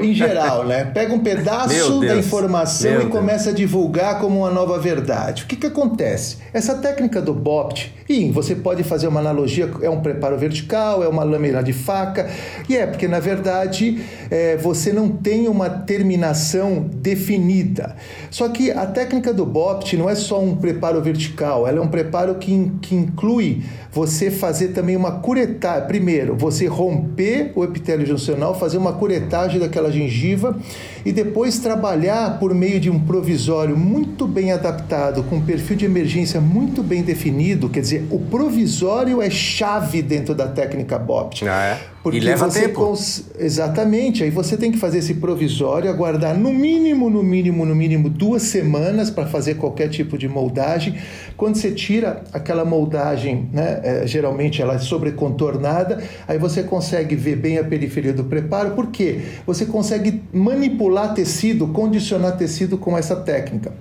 Em 0.00 0.14
geral, 0.14 0.64
né? 0.64 0.84
Pega 0.84 1.12
um 1.12 1.20
pedaço 1.20 2.00
da 2.00 2.16
informação 2.16 2.90
Meu 2.90 3.02
e 3.02 3.06
começa 3.06 3.44
Deus. 3.44 3.54
a 3.54 3.56
divulgar 3.56 4.20
como 4.20 4.40
uma 4.40 4.50
nova 4.50 4.78
verdade. 4.78 5.44
O 5.44 5.46
que, 5.46 5.56
que 5.56 5.66
acontece? 5.66 6.38
Essa 6.52 6.76
técnica 6.76 7.20
do 7.20 7.34
BOPT, 7.34 7.94
e 8.08 8.30
você 8.30 8.54
pode 8.54 8.84
fazer 8.84 9.08
uma 9.08 9.20
analogia, 9.20 9.70
é 9.82 9.90
um 9.90 10.00
preparo 10.00 10.38
vertical, 10.38 11.02
é 11.02 11.08
uma 11.08 11.24
lâmina 11.24 11.62
de 11.62 11.72
faca, 11.72 12.28
e 12.68 12.76
é 12.76 12.86
porque, 12.86 13.08
na 13.08 13.18
verdade, 13.18 14.00
é, 14.30 14.56
você 14.56 14.92
não 14.92 15.08
tem 15.08 15.48
uma 15.48 15.68
terminação 15.68 16.86
definida. 16.92 17.96
Só 18.30 18.48
que 18.48 18.70
a 18.70 18.86
técnica 18.86 19.32
do 19.32 19.44
BOPT 19.44 19.96
não 19.96 20.08
é 20.08 20.14
só 20.14 20.40
um 20.40 20.56
preparo 20.56 21.00
vertical, 21.02 21.66
ela 21.66 21.78
é 21.78 21.80
um 21.80 21.88
preparo 21.88 22.36
que, 22.36 22.70
que 22.80 22.94
inclui 22.94 23.62
você 23.96 24.30
fazer 24.30 24.68
também 24.68 24.94
uma 24.94 25.20
curetagem. 25.20 25.88
Primeiro, 25.88 26.36
você 26.36 26.66
romper 26.66 27.50
o 27.54 27.64
epitélio 27.64 28.04
juncional, 28.04 28.54
fazer 28.54 28.76
uma 28.76 28.92
curetagem 28.92 29.58
daquela 29.58 29.90
gengiva 29.90 30.54
e 31.06 31.12
depois 31.12 31.60
trabalhar 31.60 32.40
por 32.40 32.52
meio 32.52 32.80
de 32.80 32.90
um 32.90 32.98
provisório 32.98 33.76
muito 33.76 34.26
bem 34.26 34.50
adaptado, 34.50 35.22
com 35.22 35.36
um 35.36 35.40
perfil 35.40 35.76
de 35.76 35.84
emergência 35.84 36.40
muito 36.40 36.82
bem 36.82 37.00
definido. 37.00 37.68
Quer 37.68 37.78
dizer, 37.78 38.06
o 38.10 38.18
provisório 38.18 39.22
é 39.22 39.30
chave 39.30 40.02
dentro 40.02 40.34
da 40.34 40.48
técnica 40.48 40.98
BOPT. 40.98 41.46
Ah, 41.46 41.64
é? 41.64 41.96
Porque 42.06 42.18
e 42.18 42.20
leva 42.20 42.48
tempo. 42.48 42.74
Cons... 42.74 43.24
Exatamente. 43.36 44.22
Aí 44.22 44.30
você 44.30 44.56
tem 44.56 44.70
que 44.70 44.78
fazer 44.78 44.98
esse 44.98 45.14
provisório, 45.14 45.90
aguardar 45.90 46.36
no 46.36 46.52
mínimo, 46.52 47.10
no 47.10 47.20
mínimo, 47.20 47.64
no 47.66 47.74
mínimo 47.74 48.08
duas 48.08 48.42
semanas 48.42 49.10
para 49.10 49.26
fazer 49.26 49.56
qualquer 49.56 49.88
tipo 49.88 50.16
de 50.16 50.28
moldagem. 50.28 50.94
Quando 51.36 51.56
você 51.56 51.72
tira 51.72 52.22
aquela 52.32 52.64
moldagem, 52.64 53.48
né, 53.52 53.80
é, 53.82 54.06
geralmente 54.06 54.62
ela 54.62 54.74
é 54.74 54.78
sobrecontornada, 54.78 56.02
aí 56.28 56.38
você 56.38 56.62
consegue 56.62 57.16
ver 57.16 57.36
bem 57.36 57.58
a 57.58 57.64
periferia 57.64 58.12
do 58.12 58.22
preparo. 58.22 58.70
Por 58.70 58.86
quê? 58.88 59.20
Você 59.44 59.66
consegue 59.66 60.22
manipular 60.32 60.95
tecido, 61.14 61.68
condicionar 61.68 62.36
tecido 62.36 62.78
com 62.78 62.96
essa 62.96 63.16
técnica. 63.16 63.72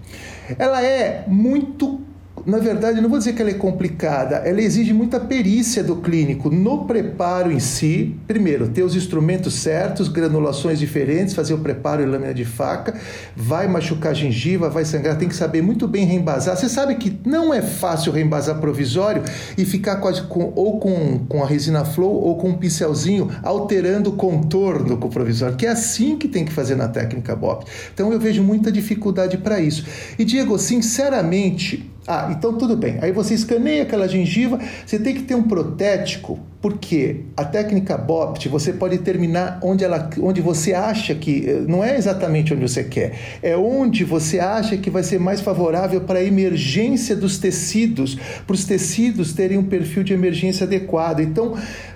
Ela 0.60 0.84
é 0.84 1.24
muito 1.28 2.05
na 2.46 2.60
verdade, 2.60 3.02
não 3.02 3.10
vou 3.10 3.18
dizer 3.18 3.34
que 3.34 3.42
ela 3.42 3.50
é 3.50 3.56
complicada, 3.56 4.36
ela 4.36 4.62
exige 4.62 4.94
muita 4.94 5.20
perícia 5.20 5.84
do 5.84 5.96
clínico 5.96 6.52
no 6.52 6.86
preparo 6.86 7.52
em 7.52 7.60
si. 7.60 8.16
Primeiro, 8.28 8.68
ter 8.68 8.84
os 8.84 8.96
instrumentos 8.96 9.56
certos, 9.56 10.08
granulações 10.08 10.78
diferentes, 10.78 11.34
fazer 11.34 11.56
o 11.56 11.58
preparo 11.58 12.04
em 12.04 12.06
lâmina 12.06 12.34
de 12.34 12.46
faca, 12.46 12.94
vai 13.36 13.68
machucar 13.68 14.12
a 14.12 14.16
gengiva, 14.16 14.70
vai 14.70 14.86
sangrar, 14.86 15.18
tem 15.18 15.28
que 15.28 15.36
saber 15.36 15.64
muito 15.64 15.88
bem 15.88 16.06
reembasar. 16.06 16.56
Você 16.56 16.70
sabe 16.70 16.96
que 16.96 17.20
não 17.26 17.52
é 17.52 17.64
fácil 17.64 18.12
reembasar 18.12 18.60
provisório 18.60 19.24
e 19.58 19.66
ficar 19.66 19.96
com, 19.96 20.12
com, 20.28 20.54
ou 20.56 20.80
com, 20.80 21.26
com 21.28 21.44
a 21.44 21.48
resina 21.48 21.84
flow 21.84 22.14
ou 22.14 22.38
com 22.38 22.50
um 22.50 22.58
pincelzinho 22.58 23.30
alterando 23.42 24.12
o 24.12 24.14
contorno 24.14 24.98
com 24.98 25.08
o 25.08 25.12
provisório, 25.12 25.56
que 25.56 25.66
é 25.66 25.70
assim 25.70 26.16
que 26.16 26.28
tem 26.28 26.46
que 26.46 26.54
fazer 26.54 26.76
na 26.76 26.88
técnica 26.88 27.36
BOP. 27.36 27.66
Então 27.92 28.14
eu 28.14 28.20
vejo 28.20 28.44
muita 28.44 28.72
dificuldade 28.72 29.40
para 29.40 29.60
isso. 29.60 29.84
E 30.20 30.24
Diego, 30.24 30.60
sinceramente, 30.60 31.95
ah, 32.08 32.30
então 32.32 32.56
tudo 32.56 32.78
bem. 32.78 33.00
Aí 33.02 33.12
você 33.12 33.34
escaneia 33.34 33.82
aquela 33.82 34.08
gengiva, 34.08 34.60
você 34.86 35.00
tem 35.00 35.16
que 35.16 35.24
ter 35.24 35.34
um 35.34 35.42
protético, 35.42 36.40
porque 36.62 37.22
a 37.36 37.44
técnica 37.44 37.98
BOPT 37.98 38.48
você 38.48 38.74
pode 38.74 39.00
terminar 39.00 39.60
onde, 39.64 39.84
ela, 39.84 40.08
onde 40.20 40.40
você 40.40 40.74
acha 40.74 41.16
que. 41.16 41.50
Eh, 41.50 41.64
não 41.68 41.84
é 41.84 41.98
exatamente 41.98 42.54
onde 42.54 42.62
você 42.62 42.84
quer, 42.84 43.40
é 43.42 43.58
onde 43.58 44.04
você 44.04 44.40
acha 44.40 44.78
que 44.78 44.90
vai 44.92 45.02
ser 45.02 45.20
mais 45.20 45.42
favorável 45.42 46.02
para 46.02 46.20
a 46.20 46.24
emergência 46.24 47.16
dos 47.16 47.40
tecidos, 47.40 48.16
para 48.46 48.54
os 48.54 48.66
tecidos 48.66 49.34
terem 49.34 49.58
um 49.58 49.64
perfil 49.64 50.04
de 50.04 50.14
emergência 50.14 50.66
adequado. 50.66 51.22
Então, 51.22 51.56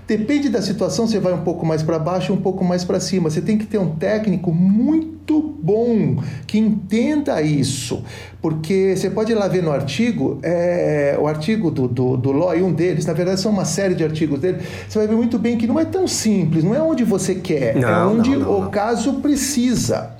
Depende 0.10 0.50
da 0.50 0.60
situação, 0.60 1.06
você 1.06 1.20
vai 1.20 1.32
um 1.34 1.42
pouco 1.42 1.64
mais 1.64 1.84
para 1.84 2.00
baixo, 2.00 2.34
um 2.34 2.42
pouco 2.42 2.66
mais 2.66 2.84
para 2.84 3.00
cima. 3.00 3.30
Você 3.30 3.42
tem 3.42 3.60
que 3.60 3.68
ter 3.68 3.78
um 3.78 3.92
técnico 3.92 4.52
muito 4.52 5.40
bom 5.40 6.18
que 6.48 6.58
entenda 6.58 7.40
isso, 7.44 8.04
porque 8.42 8.96
você 8.98 9.08
pode 9.08 9.32
ir 9.32 9.36
lá 9.36 9.48
ver 9.48 9.62
no 9.62 9.72
artigo, 9.72 10.40
é, 10.42 11.16
o 11.22 11.28
artigo 11.28 11.70
do, 11.70 11.88
do, 11.88 12.18
do 12.18 12.32
Loy, 12.32 12.64
um 12.64 12.74
deles, 12.74 13.06
na 13.06 13.14
verdade 13.14 13.40
são 13.40 13.52
uma 13.52 13.66
série 13.66 13.94
de 13.94 14.04
artigos 14.04 14.40
dele, 14.40 14.58
você 14.88 14.98
vai 14.98 15.08
ver 15.08 15.16
muito 15.16 15.38
bem 15.38 15.60
que 15.60 15.68
não 15.68 15.80
é 15.80 15.86
tão 15.86 16.08
simples, 16.08 16.64
não 16.64 16.74
é 16.74 16.82
onde 16.82 17.04
você 17.04 17.36
quer, 17.36 17.78
é 17.78 17.80
não, 17.80 17.88
é 17.88 18.06
onde 18.08 18.32
não, 18.32 18.40
não, 18.40 18.68
o 18.68 18.70
caso 18.72 19.14
precisa. 19.16 20.18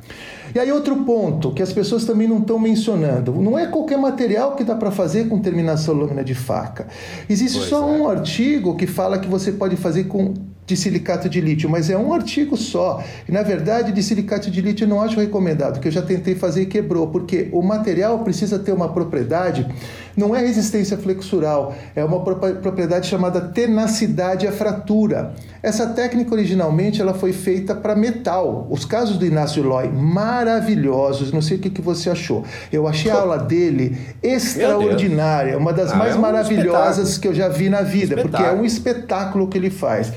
E 0.54 0.60
aí 0.60 0.72
outro 0.72 1.04
ponto 1.04 1.52
que 1.52 1.62
as 1.62 1.72
pessoas 1.72 2.06
também 2.06 2.28
não 2.28 2.40
estão 2.40 2.60
mencionando, 2.60 3.34
não 3.34 3.58
é 3.58 3.68
qualquer 3.68 3.98
material 3.98 4.56
que 4.56 4.64
dá 4.64 4.76
para 4.76 4.92
fazer 4.92 5.28
com 5.28 5.40
terminação 5.40 5.96
lâmina 5.96 6.24
de 6.24 6.36
faca. 6.36 6.88
Existe 7.30 7.58
pois 7.58 7.70
só 7.70 7.88
é. 7.90 7.92
um 7.92 8.10
artigo 8.10 8.76
que 8.76 8.88
fala 8.88 9.20
que 9.20 9.28
você 9.28 9.52
pode 9.52 9.76
fazer 9.76 10.06
com 10.06 10.34
de 10.70 10.78
silicato 10.78 11.28
de 11.28 11.42
lítio, 11.42 11.68
mas 11.68 11.90
é 11.90 11.98
um 11.98 12.14
artigo 12.14 12.56
só. 12.56 13.04
E 13.28 13.32
na 13.32 13.42
verdade, 13.42 13.92
de 13.92 14.04
silicato 14.04 14.52
de 14.52 14.62
lítio 14.62 14.86
eu 14.86 14.88
não 14.88 15.02
acho 15.02 15.20
recomendado, 15.20 15.80
que 15.80 15.88
eu 15.88 15.92
já 15.92 16.04
tentei 16.04 16.36
fazer 16.36 16.62
e 16.62 16.66
quebrou, 16.68 17.08
porque 17.08 17.50
o 17.52 17.64
material 17.64 18.20
precisa 18.20 18.60
ter 18.60 18.72
uma 18.72 18.90
propriedade, 18.90 19.68
não 20.16 20.36
é 20.36 20.42
resistência 20.42 20.96
flexural, 20.96 21.74
é 21.96 22.04
uma 22.04 22.20
propriedade 22.22 23.08
chamada 23.08 23.42
tenacidade 23.42 24.46
à 24.46 24.52
fratura. 24.52 25.34
Essa 25.64 25.88
técnica 25.88 26.34
originalmente 26.34 27.02
ela 27.02 27.16
foi 27.16 27.34
feita 27.34 27.74
para 27.74 27.96
metal. 27.96 28.68
Os 28.70 28.86
casos 28.86 29.18
do 29.18 29.26
Inácio 29.26 29.64
Loi, 29.64 29.90
maravilhosos, 29.90 31.32
não 31.32 31.42
sei 31.42 31.58
o 31.58 31.60
que, 31.60 31.70
que 31.72 31.82
você 31.82 32.12
achou. 32.12 32.44
Eu 32.72 32.88
achei 32.88 33.10
a 33.10 33.16
aula 33.16 33.40
dele 33.40 33.98
extraordinária, 34.22 35.58
uma 35.58 35.74
das 35.74 35.92
ah, 35.94 35.96
mais 35.96 36.14
é 36.14 36.18
um 36.18 36.22
maravilhosas 36.22 37.10
espetáculo. 37.10 37.22
que 37.22 37.28
eu 37.28 37.34
já 37.34 37.50
vi 37.50 37.70
na 37.70 37.82
vida, 37.82 38.22
porque 38.22 38.44
é 38.44 38.52
um 38.52 38.64
espetáculo 38.64 39.48
que 39.48 39.58
ele 39.58 39.72
faz. 39.72 40.14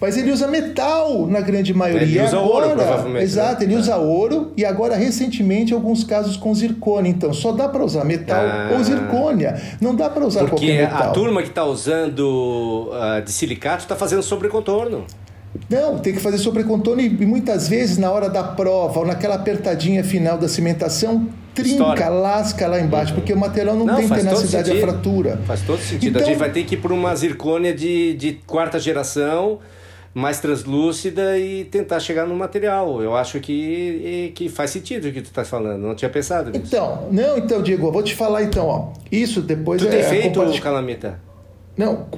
Mas 0.00 0.16
ele 0.16 0.32
usa 0.32 0.48
metal 0.48 1.26
na 1.26 1.40
grande 1.40 1.74
maioria. 1.74 2.02
Ele 2.02 2.20
usa 2.20 2.38
agora, 2.38 2.66
ouro, 2.66 2.76
provavelmente. 2.76 3.18
Né? 3.18 3.22
Exato, 3.22 3.62
ele 3.62 3.74
é. 3.74 3.76
usa 3.76 3.96
ouro 3.96 4.52
e 4.56 4.64
agora, 4.64 4.96
recentemente, 4.96 5.74
alguns 5.74 6.02
casos 6.02 6.38
com 6.38 6.54
zircônia. 6.54 7.10
Então, 7.10 7.34
só 7.34 7.52
dá 7.52 7.68
para 7.68 7.84
usar 7.84 8.04
metal 8.04 8.40
ah. 8.40 8.70
ou 8.72 8.82
zircônia. 8.82 9.60
Não 9.78 9.94
dá 9.94 10.08
para 10.08 10.24
usar 10.24 10.40
Porque 10.40 10.56
qualquer 10.56 10.82
metal. 10.84 10.96
Porque 10.96 11.08
a 11.08 11.12
turma 11.12 11.42
que 11.42 11.48
está 11.48 11.64
usando 11.64 12.90
uh, 12.90 13.22
de 13.22 13.30
silicato 13.30 13.82
está 13.82 13.94
fazendo 13.94 14.22
sobrecontorno. 14.22 15.04
Não, 15.68 15.98
tem 15.98 16.14
que 16.14 16.20
fazer 16.20 16.38
sobrecontorno 16.38 17.02
e, 17.02 17.06
e 17.06 17.26
muitas 17.26 17.68
vezes 17.68 17.98
na 17.98 18.10
hora 18.10 18.30
da 18.30 18.42
prova 18.42 19.00
ou 19.00 19.06
naquela 19.06 19.34
apertadinha 19.34 20.02
final 20.02 20.38
da 20.38 20.48
cimentação, 20.48 21.28
trinca, 21.54 21.70
História. 21.70 22.08
lasca 22.08 22.68
lá 22.68 22.80
embaixo, 22.80 23.12
porque 23.14 23.32
o 23.32 23.36
material 23.36 23.76
não, 23.76 23.84
não 23.84 23.96
tem 23.96 24.08
tenacidade 24.08 24.70
à 24.70 24.80
fratura. 24.80 25.40
Faz 25.46 25.60
todo 25.62 25.80
sentido. 25.80 26.08
Então, 26.08 26.22
a 26.22 26.24
gente 26.24 26.38
vai 26.38 26.50
ter 26.50 26.64
que 26.64 26.74
ir 26.74 26.78
por 26.78 26.92
uma 26.92 27.14
zircônia 27.14 27.74
de, 27.74 28.14
de 28.14 28.40
quarta 28.46 28.78
geração 28.78 29.58
mais 30.12 30.40
translúcida 30.40 31.38
e 31.38 31.64
tentar 31.64 32.00
chegar 32.00 32.26
no 32.26 32.34
material. 32.34 33.02
Eu 33.02 33.14
acho 33.14 33.38
que, 33.40 34.32
que 34.34 34.48
faz 34.48 34.70
sentido 34.70 35.08
o 35.08 35.12
que 35.12 35.22
tu 35.22 35.26
está 35.26 35.44
falando. 35.44 35.82
Não 35.82 35.94
tinha 35.94 36.10
pensado 36.10 36.50
nisso. 36.50 36.64
Então, 36.66 37.08
não, 37.10 37.38
então, 37.38 37.62
Diego, 37.62 37.86
eu 37.86 37.92
vou 37.92 38.02
te 38.02 38.14
falar 38.14 38.42
então, 38.42 38.66
ó. 38.66 38.88
Isso 39.10 39.40
depois 39.40 39.80
tu 39.80 39.88
é. 39.88 39.90
Tu 39.90 39.94
tem 39.94 40.02
feito, 40.04 40.38
compartilh... 40.38 40.62
Calamita? 40.62 41.30
Não, 41.76 42.08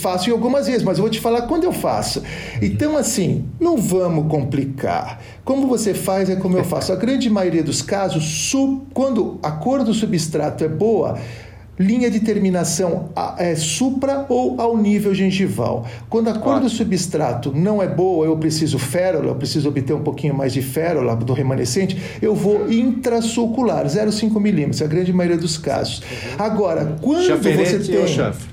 faço 0.00 0.30
algumas 0.30 0.66
vezes, 0.66 0.82
mas 0.82 0.98
eu 0.98 1.02
vou 1.02 1.10
te 1.10 1.20
falar 1.20 1.42
quando 1.42 1.64
eu 1.64 1.72
faço. 1.72 2.22
Então, 2.60 2.94
assim, 2.96 3.48
não 3.58 3.76
vamos 3.76 4.30
complicar. 4.30 5.22
Como 5.44 5.66
você 5.66 5.94
faz 5.94 6.28
é 6.28 6.36
como 6.36 6.58
eu 6.58 6.64
faço. 6.64 6.92
A 6.92 6.96
grande 6.96 7.30
maioria 7.30 7.62
dos 7.62 7.80
casos, 7.80 8.52
quando 8.92 9.38
a 9.42 9.52
cor 9.52 9.82
do 9.82 9.94
substrato 9.94 10.62
é 10.62 10.68
boa, 10.68 11.18
linha 11.78 12.10
de 12.10 12.20
terminação 12.20 13.10
é 13.36 13.54
supra 13.54 14.26
ou 14.28 14.60
ao 14.60 14.76
nível 14.76 15.14
gengival. 15.14 15.86
Quando 16.10 16.28
a 16.28 16.34
cor 16.34 16.54
Ótimo. 16.54 16.68
do 16.68 16.70
substrato 16.70 17.52
não 17.54 17.82
é 17.82 17.86
boa, 17.86 18.26
eu 18.26 18.36
preciso 18.36 18.78
férola, 18.78 19.28
eu 19.28 19.34
preciso 19.34 19.68
obter 19.68 19.92
um 19.92 20.02
pouquinho 20.02 20.34
mais 20.34 20.52
de 20.52 20.62
férola 20.62 21.14
do 21.14 21.32
remanescente, 21.32 22.00
eu 22.20 22.34
vou 22.34 22.70
intrasulcular, 22.70 23.86
0,5 23.86 24.40
milímetros, 24.40 24.82
a 24.82 24.86
grande 24.86 25.12
maioria 25.12 25.38
dos 25.38 25.56
casos. 25.56 26.00
Uhum. 26.00 26.44
Agora, 26.44 26.96
quando 27.00 27.28
você 27.38 27.78
tem, 27.78 27.98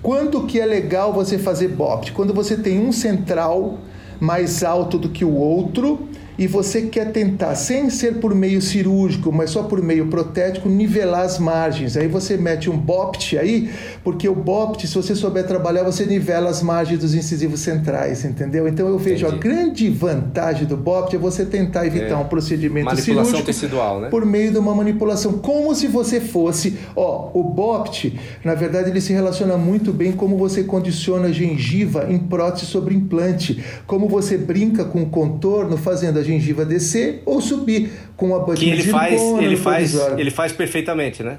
quando 0.02 0.46
que 0.46 0.60
é 0.60 0.66
legal 0.66 1.14
você 1.14 1.38
fazer 1.38 1.70
BOPT? 1.70 2.12
Quando 2.12 2.34
você 2.34 2.56
tem 2.56 2.80
um 2.80 2.92
central 2.92 3.80
mais 4.20 4.64
alto 4.64 4.98
do 4.98 5.10
que 5.10 5.26
o 5.26 5.34
outro, 5.34 6.08
e 6.38 6.48
você 6.48 6.84
quer 6.84 7.12
tentar, 7.12 7.56
sem 7.56 7.90
ser 7.90 8.16
por 8.16 8.36
meio 8.36 8.62
cirúrgico, 8.62 9.32
mas 9.32 9.52
só 9.52 9.64
por 9.64 9.82
meio 9.82 10.08
protético, 10.08 10.68
nivelar 10.68 11.22
as 11.22 11.40
margens. 11.40 11.96
Aí 11.96 12.08
você 12.08 12.38
mete 12.38 12.70
um 12.70 12.78
BOPT 12.78 13.38
aí, 13.38 13.70
porque 14.04 14.28
o 14.28 14.36
BOPT, 14.36 14.88
se 14.88 14.96
você 14.96 15.16
souber 15.16 15.46
trabalhar, 15.46 15.84
você 15.84 16.06
nivela 16.06 16.50
as 16.50 16.62
margens 16.62 17.00
dos 17.00 17.14
incisivos 17.14 17.62
centrais, 17.62 18.26
entendeu? 18.26 18.68
Então 18.68 18.88
eu 18.88 18.98
vejo 18.98 19.26
Entendi. 19.26 19.36
a 19.36 19.40
grande 19.40 19.90
vantagem 19.90 20.66
do 20.66 20.76
BOPT 20.76 21.16
é 21.16 21.20
você 21.20 21.46
tentar 21.46 21.86
evitar 21.86 22.16
é. 22.16 22.16
um 22.16 22.26
procedimento 22.26 22.86
manipulação 22.86 23.26
cirúrgico 23.26 23.46
tecidual, 23.46 24.02
né? 24.02 24.10
por 24.10 24.26
meio 24.26 24.52
de 24.52 24.58
uma 24.58 24.76
manipulação, 24.76 25.34
como 25.34 25.74
se 25.74 25.88
você 25.88 26.20
fosse, 26.20 26.78
ó, 26.96 27.30
o 27.34 27.44
BOPT, 27.44 28.20
na 28.44 28.56
verdade 28.56 28.90
ele 28.90 29.02
se 29.02 29.14
relaciona 29.14 29.58
muito 29.58 29.94
bem 29.94 30.12
como 30.12 30.38
você 30.38 30.64
condiciona 30.64 31.28
a 31.28 31.32
gengiva 31.32 32.08
em 32.10 32.18
prótese 32.18 32.66
sobre 32.66 32.96
implante, 32.96 33.64
como 33.88 34.08
você 34.08 34.38
brinca 34.38 34.84
com 34.84 35.02
o 35.04 35.06
contorno 35.08 35.78
fazendo 35.78 36.20
a 36.20 36.25
gengiva 36.26 36.66
descer 36.66 37.22
ou 37.26 37.40
subir 37.40 37.92
com 38.18 38.36
a 38.36 38.54
que 38.54 38.70
ele 38.70 38.84
faz 38.84 39.22
ele 39.40 39.58
faz 39.58 39.96
ele 40.18 40.32
faz 40.32 40.52
perfeitamente 40.52 41.24
né? 41.24 41.38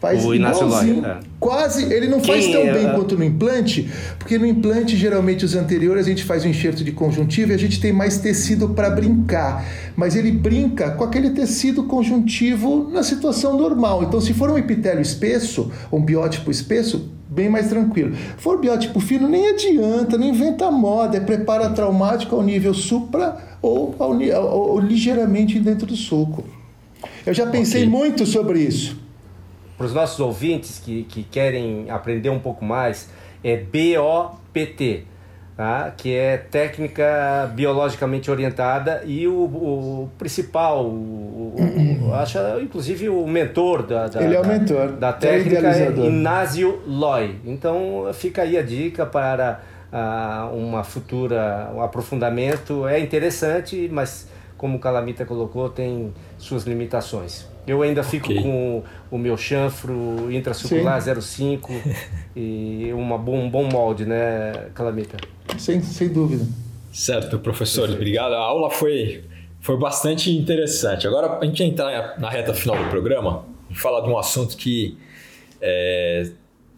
Faz 0.00 0.24
o 0.24 0.34
Inácio 0.34 0.66
é. 1.04 1.18
quase. 1.40 1.92
Ele 1.92 2.06
não 2.06 2.20
Quem 2.20 2.34
faz 2.34 2.46
tão 2.48 2.62
é, 2.62 2.72
bem 2.72 2.92
quanto 2.92 3.16
no 3.16 3.24
implante 3.24 3.90
porque 4.18 4.36
no 4.36 4.46
implante 4.46 4.96
geralmente 4.96 5.44
os 5.44 5.54
anteriores 5.54 6.06
a 6.06 6.08
gente 6.08 6.24
faz 6.24 6.44
um 6.44 6.48
enxerto 6.48 6.84
de 6.84 6.92
conjuntivo 6.92 7.52
e 7.52 7.54
a 7.54 7.58
gente 7.58 7.80
tem 7.80 7.92
mais 7.92 8.18
tecido 8.18 8.68
para 8.70 8.90
brincar. 8.90 9.64
Mas 9.96 10.14
ele 10.14 10.30
brinca 10.30 10.90
com 10.90 11.04
aquele 11.04 11.30
tecido 11.30 11.84
conjuntivo 11.84 12.90
na 12.92 13.02
situação 13.02 13.56
normal. 13.56 14.02
Então 14.02 14.20
se 14.20 14.34
for 14.34 14.50
um 14.50 14.58
epitélio 14.58 15.00
espesso 15.00 15.72
um 15.90 16.02
biótipo 16.02 16.50
espesso 16.50 17.10
bem 17.28 17.48
mais 17.48 17.68
tranquilo. 17.68 18.14
For 18.38 18.58
biótipo 18.58 18.98
fino, 19.00 19.28
nem 19.28 19.50
adianta, 19.50 20.16
não 20.16 20.26
inventa 20.26 20.70
moda, 20.70 21.18
é 21.18 21.20
prepara 21.20 21.68
traumático 21.70 22.34
ao 22.34 22.42
nível 22.42 22.72
supra 22.72 23.36
ou, 23.66 23.94
ou, 23.98 24.70
ou 24.72 24.80
ligeiramente 24.80 25.58
dentro 25.60 25.86
do 25.86 25.96
suco. 25.96 26.44
Eu 27.24 27.34
já 27.34 27.46
pensei 27.46 27.82
okay. 27.86 27.98
muito 27.98 28.26
sobre 28.26 28.60
isso. 28.60 28.98
Para 29.76 29.86
os 29.86 29.92
nossos 29.92 30.18
ouvintes 30.20 30.78
que, 30.78 31.02
que 31.04 31.22
querem 31.22 31.90
aprender 31.90 32.30
um 32.30 32.38
pouco 32.38 32.64
mais, 32.64 33.10
é 33.44 33.56
BOPT 33.56 35.04
tá? 35.56 35.92
que 35.96 36.14
é 36.14 36.36
técnica 36.36 37.50
biologicamente 37.54 38.30
orientada 38.30 39.02
e 39.06 39.26
o, 39.26 39.32
o 39.32 40.10
principal, 40.18 40.84
o, 40.84 41.54
o, 42.02 42.14
acho 42.14 42.38
inclusive 42.60 43.08
o 43.08 43.26
mentor 43.26 43.82
da, 43.82 44.06
da, 44.06 44.22
Ele 44.22 44.36
é 44.36 44.40
o 44.40 44.46
mentor, 44.46 44.88
da, 44.92 45.10
da 45.10 45.12
técnica 45.14 45.68
é 45.68 45.90
Inácio 46.06 46.82
Loy. 46.86 47.36
Então 47.44 48.10
fica 48.12 48.42
aí 48.42 48.58
a 48.58 48.62
dica 48.62 49.06
para 49.06 49.60
uh, 49.96 50.54
uma 50.54 50.84
futura 50.84 51.70
um 51.74 51.80
aprofundamento. 51.80 52.86
É 52.86 53.00
interessante, 53.00 53.88
mas 53.90 54.28
como 54.56 54.76
o 54.76 54.80
Calamita 54.80 55.24
colocou, 55.24 55.68
tem 55.68 56.12
suas 56.38 56.64
limitações. 56.64 57.46
Eu 57.66 57.82
ainda 57.82 58.02
fico 58.02 58.30
okay. 58.30 58.42
com 58.42 58.82
o 59.10 59.18
meu 59.18 59.36
chanfro 59.36 60.30
intracircular 60.30 61.00
05 61.02 61.72
e 62.36 62.92
uma, 62.92 63.16
um 63.16 63.50
bom 63.50 63.64
molde, 63.64 64.06
né, 64.06 64.68
Calamita? 64.72 65.16
Sem, 65.58 65.82
sem 65.82 66.08
dúvida. 66.08 66.46
Certo, 66.92 67.38
professor, 67.38 67.90
obrigado. 67.90 68.34
A 68.34 68.38
aula 68.38 68.70
foi, 68.70 69.24
foi 69.60 69.76
bastante 69.78 70.30
interessante. 70.30 71.06
Agora, 71.06 71.38
a 71.40 71.44
gente 71.44 71.62
entrar 71.64 72.18
na 72.18 72.30
reta 72.30 72.54
final 72.54 72.76
do 72.82 72.88
programa 72.88 73.44
e 73.68 73.74
falar 73.74 74.00
de 74.02 74.08
um 74.08 74.16
assunto 74.16 74.56
que 74.56 74.96
é, 75.60 76.30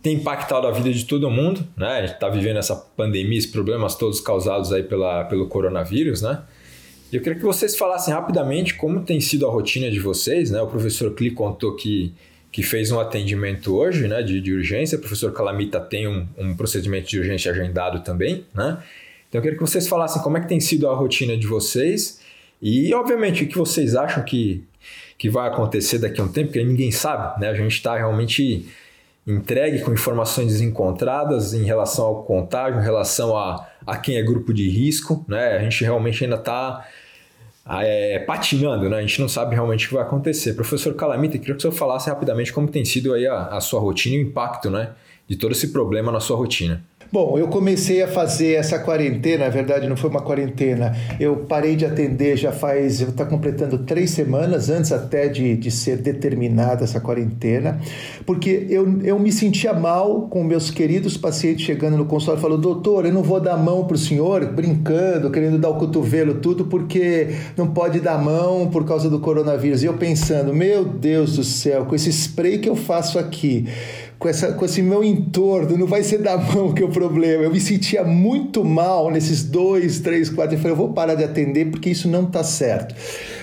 tem 0.02 0.14
impactado 0.14 0.66
a 0.66 0.70
vida 0.70 0.92
de 0.92 1.04
todo 1.04 1.30
mundo, 1.30 1.66
né? 1.76 1.88
A 1.88 2.00
gente 2.02 2.14
está 2.14 2.28
vivendo 2.28 2.58
essa 2.58 2.76
pandemia, 2.76 3.38
esses 3.38 3.50
problemas 3.50 3.94
todos 3.94 4.20
causados 4.20 4.72
aí 4.72 4.82
pela, 4.82 5.24
pelo 5.24 5.46
coronavírus, 5.48 6.22
né? 6.22 6.42
Eu 7.12 7.20
queria 7.20 7.38
que 7.38 7.44
vocês 7.44 7.76
falassem 7.76 8.12
rapidamente 8.12 8.74
como 8.74 9.00
tem 9.00 9.20
sido 9.20 9.46
a 9.46 9.50
rotina 9.50 9.90
de 9.90 9.98
vocês, 9.98 10.50
né? 10.50 10.60
O 10.60 10.66
professor 10.66 11.12
Kli 11.14 11.30
contou 11.30 11.74
que, 11.74 12.12
que 12.52 12.62
fez 12.62 12.92
um 12.92 13.00
atendimento 13.00 13.74
hoje, 13.74 14.06
né, 14.06 14.22
de, 14.22 14.40
de 14.40 14.52
urgência. 14.52 14.96
O 14.98 15.00
professor 15.00 15.32
Calamita 15.32 15.80
tem 15.80 16.06
um, 16.06 16.26
um 16.36 16.54
procedimento 16.54 17.08
de 17.08 17.18
urgência 17.18 17.50
agendado 17.50 18.00
também, 18.00 18.44
né? 18.54 18.82
Então 19.28 19.38
eu 19.38 19.42
queria 19.42 19.58
que 19.58 19.60
vocês 19.60 19.88
falassem 19.88 20.22
como 20.22 20.38
é 20.38 20.40
que 20.40 20.48
tem 20.48 20.60
sido 20.60 20.88
a 20.88 20.94
rotina 20.94 21.36
de 21.36 21.46
vocês 21.46 22.20
e, 22.62 22.92
obviamente, 22.94 23.44
o 23.44 23.48
que 23.48 23.56
vocês 23.56 23.94
acham 23.94 24.24
que, 24.24 24.64
que 25.16 25.28
vai 25.28 25.48
acontecer 25.48 25.98
daqui 25.98 26.20
a 26.20 26.24
um 26.24 26.28
tempo, 26.28 26.48
porque 26.48 26.64
ninguém 26.64 26.90
sabe, 26.90 27.40
né? 27.40 27.48
A 27.48 27.54
gente 27.54 27.72
está 27.72 27.96
realmente 27.96 28.66
entregue 29.28 29.80
com 29.82 29.92
informações 29.92 30.46
desencontradas 30.46 31.52
em 31.52 31.62
relação 31.62 32.06
ao 32.06 32.24
contágio, 32.24 32.80
em 32.80 32.82
relação 32.82 33.36
a, 33.36 33.68
a 33.86 33.96
quem 33.98 34.16
é 34.16 34.22
grupo 34.22 34.54
de 34.54 34.68
risco, 34.70 35.22
né? 35.28 35.56
A 35.56 35.62
gente 35.62 35.84
realmente 35.84 36.24
ainda 36.24 36.36
está 36.36 36.88
é, 37.68 38.20
patinando, 38.20 38.88
né? 38.88 38.96
A 38.96 39.00
gente 39.02 39.20
não 39.20 39.28
sabe 39.28 39.54
realmente 39.54 39.84
o 39.84 39.88
que 39.88 39.94
vai 39.94 40.02
acontecer. 40.02 40.54
Professor 40.54 40.94
Calamita, 40.94 41.36
queria 41.36 41.54
que 41.54 41.58
o 41.58 41.60
senhor 41.60 41.74
falasse 41.74 42.08
rapidamente 42.08 42.52
como 42.54 42.68
tem 42.68 42.86
sido 42.86 43.12
aí 43.12 43.26
a, 43.26 43.48
a 43.48 43.60
sua 43.60 43.80
rotina 43.80 44.16
e 44.16 44.24
o 44.24 44.28
impacto, 44.28 44.70
né? 44.70 44.92
De 45.28 45.36
todo 45.36 45.52
esse 45.52 45.68
problema 45.68 46.10
na 46.10 46.20
sua 46.20 46.36
rotina. 46.36 46.82
Bom, 47.10 47.38
eu 47.38 47.48
comecei 47.48 48.02
a 48.02 48.08
fazer 48.08 48.52
essa 48.52 48.78
quarentena, 48.78 49.46
na 49.46 49.50
verdade 49.50 49.88
não 49.88 49.96
foi 49.96 50.10
uma 50.10 50.20
quarentena, 50.20 50.94
eu 51.18 51.36
parei 51.36 51.74
de 51.74 51.86
atender 51.86 52.36
já 52.36 52.52
faz, 52.52 53.00
está 53.00 53.24
completando 53.24 53.78
três 53.78 54.10
semanas, 54.10 54.68
antes 54.68 54.92
até 54.92 55.26
de, 55.26 55.56
de 55.56 55.70
ser 55.70 55.96
determinada 55.96 56.84
essa 56.84 57.00
quarentena, 57.00 57.80
porque 58.26 58.66
eu, 58.68 59.00
eu 59.02 59.18
me 59.18 59.32
sentia 59.32 59.72
mal 59.72 60.28
com 60.28 60.44
meus 60.44 60.70
queridos 60.70 61.16
pacientes 61.16 61.64
chegando 61.64 61.96
no 61.96 62.04
consultório, 62.04 62.42
falando, 62.42 62.60
doutor, 62.60 63.06
eu 63.06 63.12
não 63.12 63.22
vou 63.22 63.40
dar 63.40 63.56
mão 63.56 63.86
para 63.86 63.94
o 63.94 63.98
senhor, 63.98 64.44
brincando, 64.44 65.30
querendo 65.30 65.56
dar 65.56 65.70
o 65.70 65.78
cotovelo, 65.78 66.34
tudo, 66.34 66.66
porque 66.66 67.28
não 67.56 67.68
pode 67.68 68.00
dar 68.00 68.22
mão 68.22 68.68
por 68.68 68.84
causa 68.84 69.08
do 69.08 69.18
coronavírus. 69.18 69.82
E 69.82 69.86
eu 69.86 69.94
pensando, 69.94 70.52
meu 70.52 70.84
Deus 70.84 71.36
do 71.36 71.44
céu, 71.44 71.86
com 71.86 71.94
esse 71.94 72.10
spray 72.10 72.58
que 72.58 72.68
eu 72.68 72.76
faço 72.76 73.18
aqui, 73.18 73.66
com, 74.18 74.28
essa, 74.28 74.52
com 74.52 74.64
esse 74.64 74.82
meu 74.82 75.04
entorno, 75.04 75.78
não 75.78 75.86
vai 75.86 76.02
ser 76.02 76.18
da 76.18 76.36
mão 76.36 76.72
que 76.72 76.82
é 76.82 76.86
o 76.86 76.90
problema. 76.90 77.44
Eu 77.44 77.50
me 77.50 77.60
sentia 77.60 78.02
muito 78.02 78.64
mal 78.64 79.10
nesses 79.10 79.44
dois, 79.44 80.00
três, 80.00 80.28
quatro. 80.28 80.56
Eu 80.56 80.58
falei, 80.58 80.72
eu 80.72 80.76
vou 80.76 80.92
parar 80.92 81.14
de 81.14 81.22
atender 81.22 81.70
porque 81.70 81.90
isso 81.90 82.08
não 82.08 82.24
está 82.24 82.42
certo. 82.42 82.94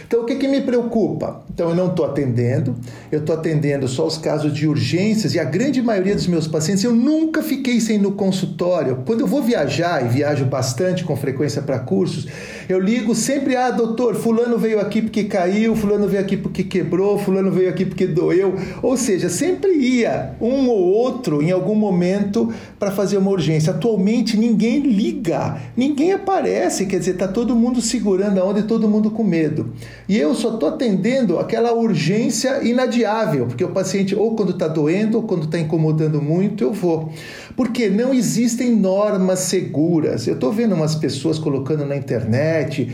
Então, 0.07 0.21
o 0.21 0.25
que, 0.25 0.35
que 0.35 0.47
me 0.47 0.61
preocupa? 0.61 1.43
Então, 1.53 1.69
eu 1.69 1.75
não 1.75 1.87
estou 1.87 2.05
atendendo, 2.05 2.75
eu 3.11 3.19
estou 3.19 3.35
atendendo 3.35 3.87
só 3.87 4.05
os 4.05 4.17
casos 4.17 4.53
de 4.53 4.67
urgências 4.67 5.33
e 5.33 5.39
a 5.39 5.43
grande 5.43 5.81
maioria 5.81 6.13
dos 6.13 6.27
meus 6.27 6.47
pacientes 6.47 6.83
eu 6.83 6.93
nunca 6.93 7.41
fiquei 7.41 7.79
sem 7.79 7.95
ir 7.95 7.99
no 7.99 8.11
consultório. 8.11 9.03
Quando 9.05 9.21
eu 9.21 9.27
vou 9.27 9.41
viajar, 9.41 10.05
e 10.05 10.09
viajo 10.09 10.45
bastante 10.45 11.03
com 11.03 11.15
frequência 11.15 11.61
para 11.61 11.79
cursos, 11.79 12.27
eu 12.67 12.79
ligo 12.79 13.15
sempre: 13.15 13.55
ah, 13.55 13.71
doutor, 13.71 14.15
Fulano 14.15 14.57
veio 14.57 14.79
aqui 14.79 15.01
porque 15.01 15.23
caiu, 15.23 15.75
Fulano 15.75 16.07
veio 16.07 16.21
aqui 16.21 16.37
porque 16.37 16.63
quebrou, 16.63 17.17
Fulano 17.17 17.51
veio 17.51 17.69
aqui 17.69 17.85
porque 17.85 18.05
doeu. 18.05 18.55
Ou 18.81 18.97
seja, 18.97 19.29
sempre 19.29 19.71
ia 19.73 20.35
um 20.39 20.67
ou 20.67 20.79
outro 20.79 21.41
em 21.41 21.51
algum 21.51 21.75
momento 21.75 22.53
para 22.77 22.91
fazer 22.91 23.17
uma 23.17 23.31
urgência. 23.31 23.71
Atualmente, 23.71 24.37
ninguém 24.37 24.79
liga, 24.79 25.57
ninguém 25.75 26.13
aparece, 26.13 26.85
quer 26.85 26.99
dizer, 26.99 27.11
está 27.11 27.27
todo 27.27 27.55
mundo 27.55 27.81
segurando 27.81 28.39
a 28.39 28.45
onda 28.45 28.59
e 28.59 28.63
todo 28.63 28.87
mundo 28.87 29.09
com 29.09 29.23
medo. 29.23 29.73
E 30.07 30.17
eu 30.17 30.35
só 30.35 30.53
estou 30.53 30.69
atendendo 30.69 31.39
aquela 31.39 31.73
urgência 31.73 32.63
inadiável, 32.63 33.47
porque 33.47 33.63
o 33.63 33.69
paciente, 33.69 34.15
ou 34.15 34.35
quando 34.35 34.51
está 34.51 34.67
doendo, 34.67 35.17
ou 35.17 35.23
quando 35.23 35.45
está 35.45 35.59
incomodando 35.59 36.21
muito, 36.21 36.63
eu 36.63 36.71
vou. 36.71 37.11
Porque 37.55 37.89
não 37.89 38.13
existem 38.13 38.75
normas 38.75 39.39
seguras. 39.39 40.27
Eu 40.27 40.35
estou 40.35 40.51
vendo 40.51 40.75
umas 40.75 40.95
pessoas 40.95 41.39
colocando 41.39 41.85
na 41.85 41.95
internet 41.95 42.93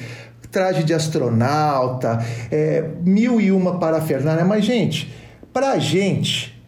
traje 0.51 0.83
de 0.83 0.93
astronauta, 0.93 2.19
é, 2.51 2.83
mil 3.05 3.39
e 3.39 3.51
uma 3.51 3.79
parafernália, 3.79 4.43
mas, 4.43 4.65
gente, 4.65 5.11
para 5.53 5.71
a 5.71 5.79
gente 5.79 6.60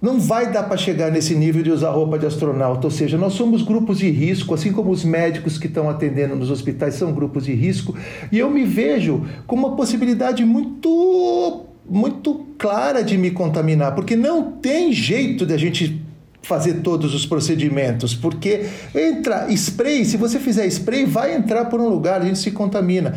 não 0.00 0.20
vai 0.20 0.52
dar 0.52 0.64
para 0.64 0.76
chegar 0.76 1.10
nesse 1.10 1.34
nível 1.34 1.62
de 1.62 1.70
usar 1.70 1.90
roupa 1.90 2.18
de 2.18 2.26
astronauta, 2.26 2.86
ou 2.86 2.90
seja, 2.90 3.16
nós 3.16 3.32
somos 3.32 3.62
grupos 3.62 3.98
de 3.98 4.10
risco, 4.10 4.54
assim 4.54 4.72
como 4.72 4.90
os 4.90 5.04
médicos 5.04 5.58
que 5.58 5.66
estão 5.66 5.88
atendendo 5.88 6.36
nos 6.36 6.50
hospitais 6.50 6.94
são 6.94 7.12
grupos 7.12 7.44
de 7.44 7.54
risco, 7.54 7.94
e 8.30 8.38
eu 8.38 8.50
me 8.50 8.64
vejo 8.64 9.24
com 9.46 9.56
uma 9.56 9.74
possibilidade 9.74 10.44
muito 10.44 11.62
muito 11.88 12.46
clara 12.58 13.00
de 13.02 13.16
me 13.16 13.30
contaminar, 13.30 13.94
porque 13.94 14.16
não 14.16 14.50
tem 14.50 14.92
jeito 14.92 15.46
de 15.46 15.54
a 15.54 15.56
gente 15.56 16.04
fazer 16.42 16.74
todos 16.74 17.14
os 17.14 17.26
procedimentos, 17.26 18.14
porque 18.14 18.66
entra 18.94 19.48
spray, 19.52 20.04
se 20.04 20.16
você 20.16 20.38
fizer 20.38 20.66
spray, 20.66 21.04
vai 21.04 21.34
entrar 21.34 21.64
por 21.66 21.80
um 21.80 21.88
lugar, 21.88 22.20
a 22.20 22.24
gente 22.24 22.38
se 22.38 22.52
contamina. 22.52 23.14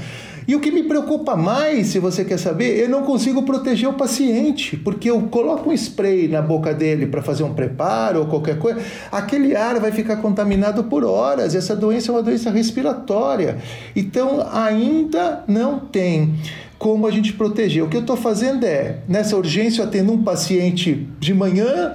E 0.49 0.55
o 0.55 0.59
que 0.59 0.71
me 0.71 0.81
preocupa 0.81 1.35
mais, 1.35 1.89
se 1.89 1.99
você 1.99 2.25
quer 2.25 2.39
saber, 2.39 2.75
eu 2.79 2.89
não 2.89 3.03
consigo 3.03 3.43
proteger 3.43 3.87
o 3.87 3.93
paciente, 3.93 4.75
porque 4.77 5.07
eu 5.07 5.21
coloco 5.27 5.69
um 5.69 5.73
spray 5.73 6.27
na 6.27 6.41
boca 6.41 6.73
dele 6.73 7.05
para 7.05 7.21
fazer 7.21 7.43
um 7.43 7.53
preparo 7.53 8.21
ou 8.21 8.25
qualquer 8.25 8.57
coisa, 8.57 8.81
aquele 9.11 9.55
ar 9.55 9.79
vai 9.79 9.91
ficar 9.91 10.15
contaminado 10.15 10.85
por 10.85 11.03
horas. 11.03 11.53
Essa 11.53 11.75
doença 11.75 12.11
é 12.11 12.15
uma 12.15 12.23
doença 12.23 12.49
respiratória. 12.49 13.59
Então, 13.95 14.43
ainda 14.51 15.43
não 15.47 15.77
tem 15.77 16.33
como 16.79 17.05
a 17.05 17.11
gente 17.11 17.31
proteger. 17.33 17.83
O 17.83 17.87
que 17.87 17.97
eu 17.97 18.01
estou 18.01 18.17
fazendo 18.17 18.63
é, 18.63 19.01
nessa 19.07 19.37
urgência, 19.37 19.83
eu 19.83 19.85
atendo 19.85 20.11
um 20.11 20.23
paciente 20.23 21.07
de 21.19 21.31
manhã 21.31 21.93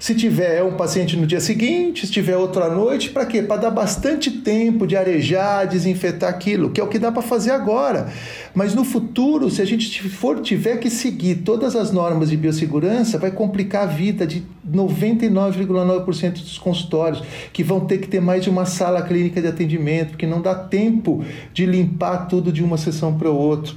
se 0.00 0.14
tiver 0.14 0.64
um 0.64 0.78
paciente 0.78 1.14
no 1.14 1.26
dia 1.26 1.40
seguinte, 1.40 2.06
se 2.06 2.12
tiver 2.12 2.34
outro 2.34 2.64
à 2.64 2.70
noite, 2.70 3.10
para 3.10 3.26
quê? 3.26 3.42
Para 3.42 3.60
dar 3.60 3.70
bastante 3.70 4.30
tempo 4.30 4.86
de 4.86 4.96
arejar, 4.96 5.66
desinfetar 5.66 6.30
aquilo, 6.30 6.70
que 6.70 6.80
é 6.80 6.82
o 6.82 6.88
que 6.88 6.98
dá 6.98 7.12
para 7.12 7.20
fazer 7.20 7.50
agora. 7.50 8.10
Mas 8.54 8.74
no 8.74 8.82
futuro, 8.82 9.50
se 9.50 9.60
a 9.60 9.64
gente 9.66 10.08
for 10.08 10.40
tiver 10.40 10.78
que 10.78 10.88
seguir 10.88 11.42
todas 11.44 11.76
as 11.76 11.92
normas 11.92 12.30
de 12.30 12.38
biossegurança, 12.38 13.18
vai 13.18 13.30
complicar 13.30 13.82
a 13.82 13.86
vida 13.86 14.26
de 14.26 14.42
99,9% 14.66 16.32
dos 16.32 16.56
consultórios, 16.56 17.22
que 17.52 17.62
vão 17.62 17.80
ter 17.80 17.98
que 17.98 18.08
ter 18.08 18.22
mais 18.22 18.42
de 18.42 18.48
uma 18.48 18.64
sala 18.64 19.02
clínica 19.02 19.42
de 19.42 19.48
atendimento, 19.48 20.12
porque 20.12 20.26
não 20.26 20.40
dá 20.40 20.54
tempo 20.54 21.22
de 21.52 21.66
limpar 21.66 22.26
tudo 22.26 22.50
de 22.50 22.64
uma 22.64 22.78
sessão 22.78 23.18
para 23.18 23.28
outra. 23.28 23.74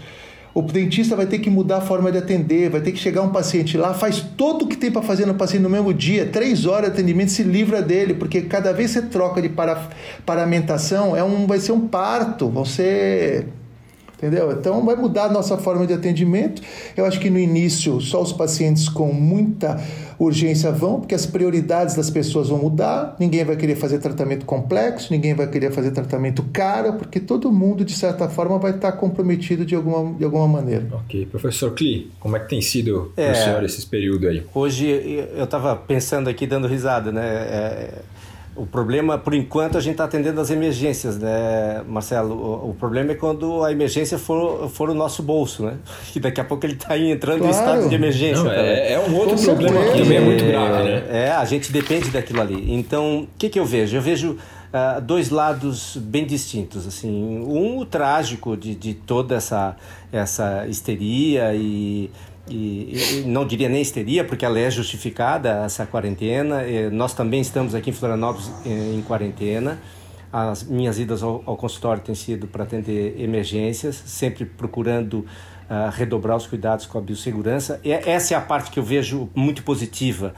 O 0.54 0.62
dentista 0.62 1.16
vai 1.16 1.26
ter 1.26 1.40
que 1.40 1.50
mudar 1.50 1.78
a 1.78 1.82
forma 1.82 2.12
de 2.12 2.20
atender, 2.20 2.70
vai 2.70 2.80
ter 2.80 2.92
que 2.92 3.00
chegar 3.00 3.24
um 3.24 3.30
paciente 3.30 3.76
lá, 3.76 3.94
faz 3.94 4.22
todo 4.38 4.66
o 4.66 4.68
que 4.68 4.78
tem 4.78 4.92
para 4.92 5.02
fazer 5.02 5.26
no 5.26 5.34
paciente 5.34 5.64
no 5.64 5.70
mesmo 5.70 5.92
dia, 5.92 6.28
três 6.28 6.66
horas 6.68 6.92
de 6.92 6.94
atendimento, 6.94 7.32
se 7.32 7.42
livra 7.42 7.82
dele, 7.82 8.14
porque 8.14 8.42
cada 8.42 8.72
vez 8.72 8.94
que 8.94 9.00
você 9.00 9.08
troca 9.08 9.42
de 9.42 9.50
para, 9.50 9.90
paramentação, 10.26 11.16
é 11.16 11.24
um, 11.24 11.48
vai 11.48 11.60
ser 11.60 11.72
um 11.72 11.88
parto, 11.88 12.50
vão 12.50 12.66
ser 12.66 13.48
entendeu? 14.24 14.54
Então 14.54 14.86
vai 14.86 14.96
mudar 14.96 15.26
a 15.26 15.30
nossa 15.32 15.58
forma 15.58 15.86
de 15.86 15.94
atendimento. 15.94 16.62
Eu 16.96 17.06
acho 17.06 17.20
que 17.20 17.30
no 17.30 17.38
início 17.38 18.00
só 18.00 18.22
os 18.22 18.32
pacientes 18.32 18.88
com 18.88 19.12
muita 19.12 19.80
urgência 20.18 20.72
vão, 20.72 21.02
porque 21.02 21.14
as 21.14 21.26
prioridades 21.26 21.96
das 21.96 22.10
pessoas 22.10 22.48
vão 22.48 22.60
mudar. 22.60 23.18
Ninguém 23.20 23.44
vai 23.44 23.58
querer 23.58 23.76
fazer 23.76 24.00
tratamento 24.00 24.46
complexo, 24.46 25.12
ninguém 25.12 25.34
vai 25.34 25.48
querer 25.48 25.72
fazer 25.72 25.92
tratamento 25.92 26.44
caro, 26.54 26.94
porque 26.94 27.20
todo 27.20 27.52
mundo 27.52 27.84
de 27.84 27.94
certa 27.94 28.30
forma 28.30 28.58
vai 28.58 28.72
estar 28.72 28.94
comprometido 28.94 29.66
de 29.66 29.76
alguma, 29.76 30.14
de 30.14 30.24
alguma 30.24 30.48
maneira. 30.48 30.88
Ok, 30.94 31.26
professor 31.26 31.72
Kli, 31.72 32.10
como 32.20 32.38
é 32.38 32.40
que 32.40 32.48
tem 32.48 32.62
sido 32.62 33.12
é, 33.18 33.26
para 33.26 33.34
o 33.34 33.44
senhor 33.44 33.64
esses 33.64 33.84
períodos 33.84 34.30
aí? 34.30 34.44
Hoje 34.54 34.88
eu 35.36 35.44
estava 35.44 35.76
pensando 35.76 36.30
aqui 36.30 36.48
dando 36.48 36.68
risada, 36.68 37.12
né? 37.12 37.26
É, 37.26 38.02
o 38.56 38.66
problema, 38.68 39.18
por 39.18 39.34
enquanto, 39.34 39.78
a 39.78 39.82
gente 39.82 39.94
está 39.94 40.04
atendendo 40.04 40.40
as 40.40 40.52
emergências, 40.52 41.18
né, 41.18 41.82
Marcelo? 41.88 42.36
O, 42.36 42.70
o, 42.70 42.74
problema 42.76 43.12
é 43.12 43.16
quando 43.16 43.64
a 43.64 43.72
emergência 43.72 44.18
for, 44.20 44.70
for 44.70 44.90
o 44.90 44.94
nosso 44.94 45.24
bolso, 45.24 45.64
né? 45.64 45.78
Que 46.12 46.20
daqui 46.22 46.40
a 46.40 46.44
pouco 46.44 46.66
ele 46.66 46.74
está 46.74 46.98
entrando 46.98 47.40
claro. 47.40 47.56
em 47.56 47.58
estado 47.58 47.90
de 47.90 47.96
emergência. 47.96 48.44
Não, 48.44 48.52
é, 48.52 48.94
é, 48.94 49.00
um 49.00 49.16
outro 49.16 49.36
Com 49.36 49.44
problema 49.44 49.82
certeza. 49.82 49.94
que 49.94 50.04
também 50.04 50.18
é 50.18 50.22
muito 50.22 50.46
grave, 50.46 50.84
né? 50.84 51.04
É, 51.10 51.32
a 51.32 51.46
gente 51.46 51.72
depende 51.72 52.10
daquilo 52.12 52.42
ali. 52.42 52.74
Então, 52.74 53.22
o 53.22 53.28
que, 53.38 53.50
que 53.50 53.60
eu 53.60 53.66
vejo? 53.66 53.98
Eu 53.98 54.02
vejo 54.02 54.32
uh, 54.74 55.02
dois 55.02 55.32
lados 55.32 55.98
bem 55.98 56.26
distintos. 56.26 56.86
Assim, 56.86 57.10
um, 57.10 57.80
o 57.80 57.86
trágico 57.86 58.56
de, 58.56 58.76
de 58.76 58.94
toda 58.94 59.36
essa, 59.36 59.76
essa 60.12 60.68
histeria 60.68 61.56
e 61.56 62.12
e, 62.48 63.22
e, 63.22 63.24
não 63.26 63.46
diria 63.48 63.70
nem 63.70 63.82
histeria, 63.82 64.24
porque 64.24 64.44
ela 64.44 64.60
é 64.60 64.70
justificada, 64.70 65.64
essa 65.66 65.86
quarentena. 65.86 66.68
E 66.68 66.90
nós 66.90 67.14
também 67.14 67.42
estamos 67.42 67.74
aqui 67.74 67.90
em 67.90 67.94
Florianópolis 67.94 68.52
em, 68.66 69.00
em 69.00 69.02
quarentena. 69.02 69.80
As 70.32 70.64
minhas 70.64 71.00
idas 71.00 71.22
ao, 71.24 71.44
ao 71.46 71.56
consultório 71.56 72.02
têm 72.02 72.16
sido 72.16 72.48
para 72.48 72.64
atender 72.64 73.20
emergências, 73.22 73.96
sempre 74.06 74.46
procurando 74.46 75.20
uh, 75.20 75.90
redobrar 75.92 76.36
os 76.36 76.48
cuidados 76.48 76.86
com 76.86 76.98
a 76.98 77.02
biossegurança. 77.02 77.80
E 77.84 77.92
essa 77.92 78.34
é 78.34 78.38
a 78.38 78.42
parte 78.42 78.72
que 78.72 78.80
eu 78.80 78.84
vejo 78.84 79.30
muito 79.36 79.64
positiva. 79.64 80.34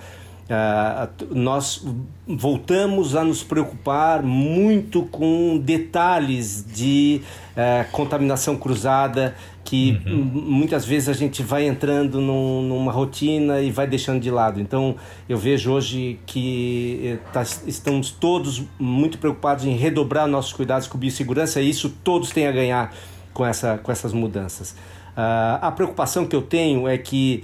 Uh, 0.45 1.33
nós 1.33 1.83
voltamos 2.27 3.15
a 3.15 3.23
nos 3.23 3.41
preocupar 3.41 4.21
muito 4.21 5.03
com 5.05 5.57
detalhes 5.57 6.63
de 6.63 7.21
uh, 7.53 7.89
contaminação 7.91 8.55
cruzada 8.55 9.33
que 9.65 9.99
uhum. 10.05 10.13
muitas 10.13 10.85
vezes 10.85 11.09
a 11.09 11.13
gente 11.13 11.41
vai 11.41 11.65
entrando 11.65 12.21
num, 12.21 12.61
numa 12.61 12.91
rotina 12.91 13.59
e 13.59 13.71
vai 13.71 13.87
deixando 13.87 14.21
de 14.21 14.29
lado. 14.29 14.61
Então, 14.61 14.95
eu 15.27 15.37
vejo 15.37 15.71
hoje 15.71 16.19
que 16.27 17.01
eh, 17.03 17.17
tá, 17.33 17.41
estamos 17.41 18.11
todos 18.11 18.63
muito 18.79 19.17
preocupados 19.17 19.65
em 19.65 19.75
redobrar 19.75 20.27
nossos 20.27 20.53
cuidados 20.53 20.87
com 20.87 20.99
biossegurança 20.99 21.59
e 21.59 21.69
isso 21.69 21.89
todos 22.03 22.29
têm 22.29 22.45
a 22.45 22.51
ganhar 22.51 22.93
com, 23.33 23.43
essa, 23.43 23.79
com 23.79 23.91
essas 23.91 24.13
mudanças. 24.13 24.71
Uh, 24.71 25.57
a 25.61 25.71
preocupação 25.71 26.25
que 26.27 26.35
eu 26.35 26.43
tenho 26.43 26.87
é 26.87 26.97
que 26.97 27.43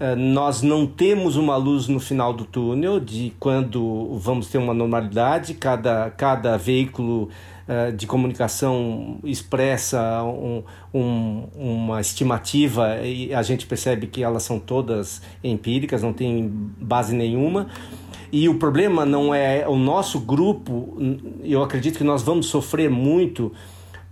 uh, 0.00 0.16
nós 0.16 0.62
não 0.62 0.86
temos 0.86 1.36
uma 1.36 1.56
luz 1.56 1.86
no 1.86 2.00
final 2.00 2.32
do 2.32 2.46
túnel 2.46 2.98
de 2.98 3.34
quando 3.38 4.16
vamos 4.18 4.48
ter 4.48 4.56
uma 4.56 4.72
normalidade, 4.72 5.52
cada, 5.52 6.10
cada 6.10 6.56
veículo 6.56 7.28
eh, 7.28 7.57
de 7.96 8.06
comunicação 8.06 9.18
expressa 9.22 10.22
um, 10.22 10.62
um, 10.92 11.48
uma 11.54 12.00
estimativa 12.00 13.00
e 13.04 13.34
a 13.34 13.42
gente 13.42 13.66
percebe 13.66 14.06
que 14.06 14.22
elas 14.22 14.42
são 14.42 14.58
todas 14.58 15.20
empíricas, 15.44 16.02
não 16.02 16.12
tem 16.12 16.48
base 16.80 17.14
nenhuma. 17.14 17.68
E 18.32 18.48
o 18.48 18.58
problema 18.58 19.06
não 19.06 19.34
é 19.34 19.66
o 19.66 19.76
nosso 19.76 20.20
grupo, 20.20 20.96
eu 21.42 21.62
acredito 21.62 21.96
que 21.96 22.04
nós 22.04 22.22
vamos 22.22 22.46
sofrer 22.46 22.90
muito 22.90 23.52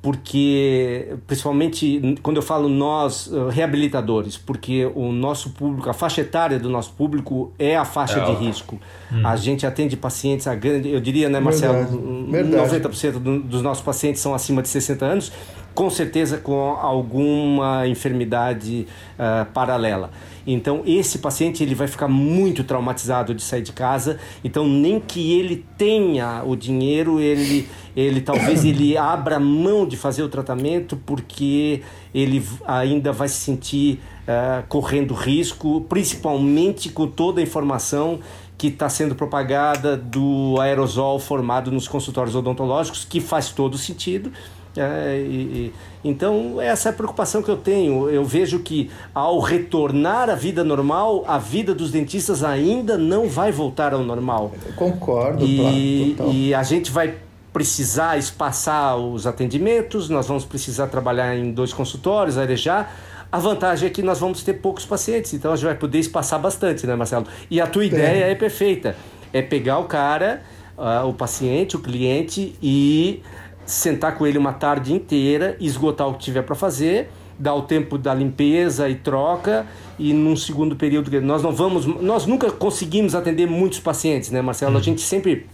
porque 0.06 1.16
principalmente 1.26 2.16
quando 2.22 2.36
eu 2.36 2.42
falo 2.42 2.68
nós 2.68 3.28
eh, 3.28 3.50
reabilitadores, 3.50 4.36
porque 4.36 4.88
o 4.94 5.10
nosso 5.10 5.50
público, 5.50 5.90
a 5.90 5.92
faixa 5.92 6.20
etária 6.20 6.60
do 6.60 6.70
nosso 6.70 6.92
público 6.92 7.52
é 7.58 7.76
a 7.76 7.84
faixa 7.84 8.20
é, 8.20 8.24
de 8.26 8.32
risco. 8.34 8.78
Hum. 9.12 9.26
A 9.26 9.34
gente 9.34 9.66
atende 9.66 9.96
pacientes, 9.96 10.46
a 10.46 10.54
grande, 10.54 10.90
eu 10.90 11.00
diria, 11.00 11.28
né, 11.28 11.40
Marcelo, 11.40 12.28
Verdade. 12.30 12.78
90% 12.78 13.12
do, 13.14 13.40
dos 13.40 13.62
nossos 13.62 13.82
pacientes 13.82 14.22
são 14.22 14.32
acima 14.32 14.62
de 14.62 14.68
60 14.68 15.04
anos, 15.04 15.32
com 15.76 15.90
certeza 15.90 16.38
com 16.38 16.70
alguma 16.70 17.86
enfermidade 17.86 18.88
uh, 19.18 19.44
paralela. 19.52 20.10
Então 20.46 20.82
esse 20.86 21.18
paciente 21.18 21.62
ele 21.62 21.74
vai 21.74 21.86
ficar 21.86 22.08
muito 22.08 22.64
traumatizado 22.64 23.34
de 23.34 23.42
sair 23.42 23.60
de 23.60 23.72
casa. 23.72 24.18
Então 24.42 24.66
nem 24.66 24.98
que 24.98 25.38
ele 25.38 25.66
tenha 25.76 26.42
o 26.46 26.56
dinheiro, 26.56 27.20
ele, 27.20 27.68
ele 27.94 28.22
talvez 28.22 28.64
ele 28.64 28.96
abra 28.96 29.38
mão 29.38 29.86
de 29.86 29.98
fazer 29.98 30.22
o 30.22 30.30
tratamento 30.30 30.96
porque 31.04 31.82
ele 32.14 32.42
ainda 32.66 33.12
vai 33.12 33.28
se 33.28 33.36
sentir 33.36 34.00
uh, 34.22 34.66
correndo 34.68 35.12
risco, 35.12 35.82
principalmente 35.82 36.88
com 36.88 37.06
toda 37.06 37.38
a 37.38 37.42
informação 37.42 38.20
que 38.56 38.68
está 38.68 38.88
sendo 38.88 39.14
propagada 39.14 39.94
do 39.94 40.58
aerosol 40.58 41.18
formado 41.18 41.70
nos 41.70 41.86
consultórios 41.86 42.34
odontológicos, 42.34 43.04
que 43.04 43.20
faz 43.20 43.50
todo 43.50 43.76
sentido. 43.76 44.32
É, 44.78 45.18
e, 45.18 45.32
e, 45.32 45.74
então, 46.04 46.60
essa 46.60 46.88
é 46.88 46.90
a 46.90 46.92
preocupação 46.92 47.42
que 47.42 47.48
eu 47.48 47.56
tenho. 47.56 48.08
Eu 48.08 48.24
vejo 48.24 48.60
que 48.60 48.90
ao 49.14 49.40
retornar 49.40 50.30
à 50.30 50.34
vida 50.34 50.62
normal, 50.62 51.24
a 51.26 51.38
vida 51.38 51.74
dos 51.74 51.90
dentistas 51.90 52.44
ainda 52.44 52.96
não 52.96 53.28
vai 53.28 53.50
voltar 53.50 53.92
ao 53.92 54.02
normal. 54.02 54.52
Eu 54.66 54.72
concordo, 54.74 55.44
e, 55.44 56.14
claro, 56.16 56.32
e 56.32 56.54
a 56.54 56.62
gente 56.62 56.90
vai 56.90 57.14
precisar 57.52 58.18
espaçar 58.18 58.98
os 58.98 59.26
atendimentos, 59.26 60.10
nós 60.10 60.26
vamos 60.26 60.44
precisar 60.44 60.88
trabalhar 60.88 61.34
em 61.34 61.52
dois 61.52 61.72
consultórios, 61.72 62.36
arejar. 62.36 62.94
A 63.32 63.38
vantagem 63.38 63.88
é 63.88 63.90
que 63.90 64.02
nós 64.02 64.20
vamos 64.20 64.42
ter 64.42 64.54
poucos 64.54 64.84
pacientes, 64.84 65.32
então 65.32 65.52
a 65.52 65.56
gente 65.56 65.64
vai 65.64 65.74
poder 65.74 65.98
espaçar 65.98 66.38
bastante, 66.38 66.86
né, 66.86 66.94
Marcelo? 66.94 67.26
E 67.50 67.58
a 67.60 67.66
tua 67.66 67.84
ideia 67.84 68.26
é, 68.26 68.32
é 68.32 68.34
perfeita: 68.34 68.94
é 69.32 69.40
pegar 69.40 69.78
o 69.78 69.84
cara, 69.84 70.42
uh, 70.76 71.08
o 71.08 71.14
paciente, 71.14 71.76
o 71.76 71.78
cliente 71.80 72.54
e 72.62 73.22
sentar 73.66 74.16
com 74.16 74.26
ele 74.26 74.38
uma 74.38 74.52
tarde 74.52 74.92
inteira, 74.92 75.56
esgotar 75.60 76.08
o 76.08 76.14
que 76.14 76.20
tiver 76.20 76.42
para 76.42 76.54
fazer, 76.54 77.10
dar 77.38 77.54
o 77.54 77.62
tempo 77.62 77.98
da 77.98 78.14
limpeza 78.14 78.88
e 78.88 78.94
troca 78.94 79.66
e 79.98 80.12
num 80.12 80.36
segundo 80.36 80.76
período 80.76 81.10
nós 81.20 81.42
não 81.42 81.52
vamos, 81.52 81.84
nós 81.84 82.26
nunca 82.26 82.50
conseguimos 82.50 83.14
atender 83.14 83.46
muitos 83.46 83.80
pacientes, 83.80 84.30
né, 84.30 84.40
Marcelo? 84.40 84.72
A 84.72 84.76
uhum. 84.76 84.82
gente 84.82 85.02
sempre 85.02 85.46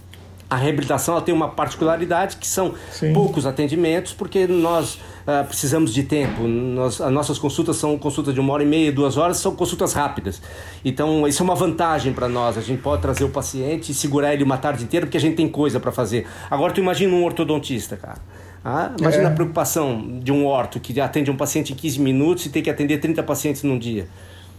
a 0.52 0.56
reabilitação 0.56 1.18
tem 1.22 1.34
uma 1.34 1.48
particularidade 1.48 2.36
que 2.36 2.46
são 2.46 2.74
Sim. 2.90 3.14
poucos 3.14 3.46
atendimentos, 3.46 4.12
porque 4.12 4.46
nós 4.46 4.96
uh, 4.96 5.46
precisamos 5.48 5.94
de 5.94 6.02
tempo. 6.02 6.42
Nós, 6.42 7.00
as 7.00 7.10
nossas 7.10 7.38
consultas 7.38 7.76
são 7.76 7.96
consultas 7.96 8.34
de 8.34 8.40
uma 8.40 8.52
hora 8.52 8.62
e 8.62 8.66
meia, 8.66 8.92
duas 8.92 9.16
horas, 9.16 9.38
são 9.38 9.56
consultas 9.56 9.94
rápidas. 9.94 10.42
Então, 10.84 11.26
isso 11.26 11.42
é 11.42 11.44
uma 11.44 11.54
vantagem 11.54 12.12
para 12.12 12.28
nós. 12.28 12.58
A 12.58 12.60
gente 12.60 12.82
pode 12.82 13.00
trazer 13.00 13.24
o 13.24 13.30
paciente 13.30 13.92
e 13.92 13.94
segurar 13.94 14.34
ele 14.34 14.44
uma 14.44 14.58
tarde 14.58 14.84
inteira, 14.84 15.06
porque 15.06 15.16
a 15.16 15.20
gente 15.20 15.36
tem 15.36 15.48
coisa 15.48 15.80
para 15.80 15.90
fazer. 15.90 16.26
Agora, 16.50 16.70
tu 16.70 16.80
imagina 16.80 17.14
um 17.14 17.24
ortodontista, 17.24 17.96
cara. 17.96 18.18
Ah, 18.62 18.92
imagina 19.00 19.24
é. 19.24 19.26
a 19.28 19.30
preocupação 19.30 20.20
de 20.22 20.30
um 20.30 20.44
orto 20.44 20.78
que 20.78 21.00
atende 21.00 21.30
um 21.30 21.36
paciente 21.36 21.72
em 21.72 21.76
15 21.76 21.98
minutos 21.98 22.44
e 22.44 22.50
tem 22.50 22.62
que 22.62 22.68
atender 22.68 22.98
30 22.98 23.22
pacientes 23.22 23.62
num 23.62 23.78
dia. 23.78 24.06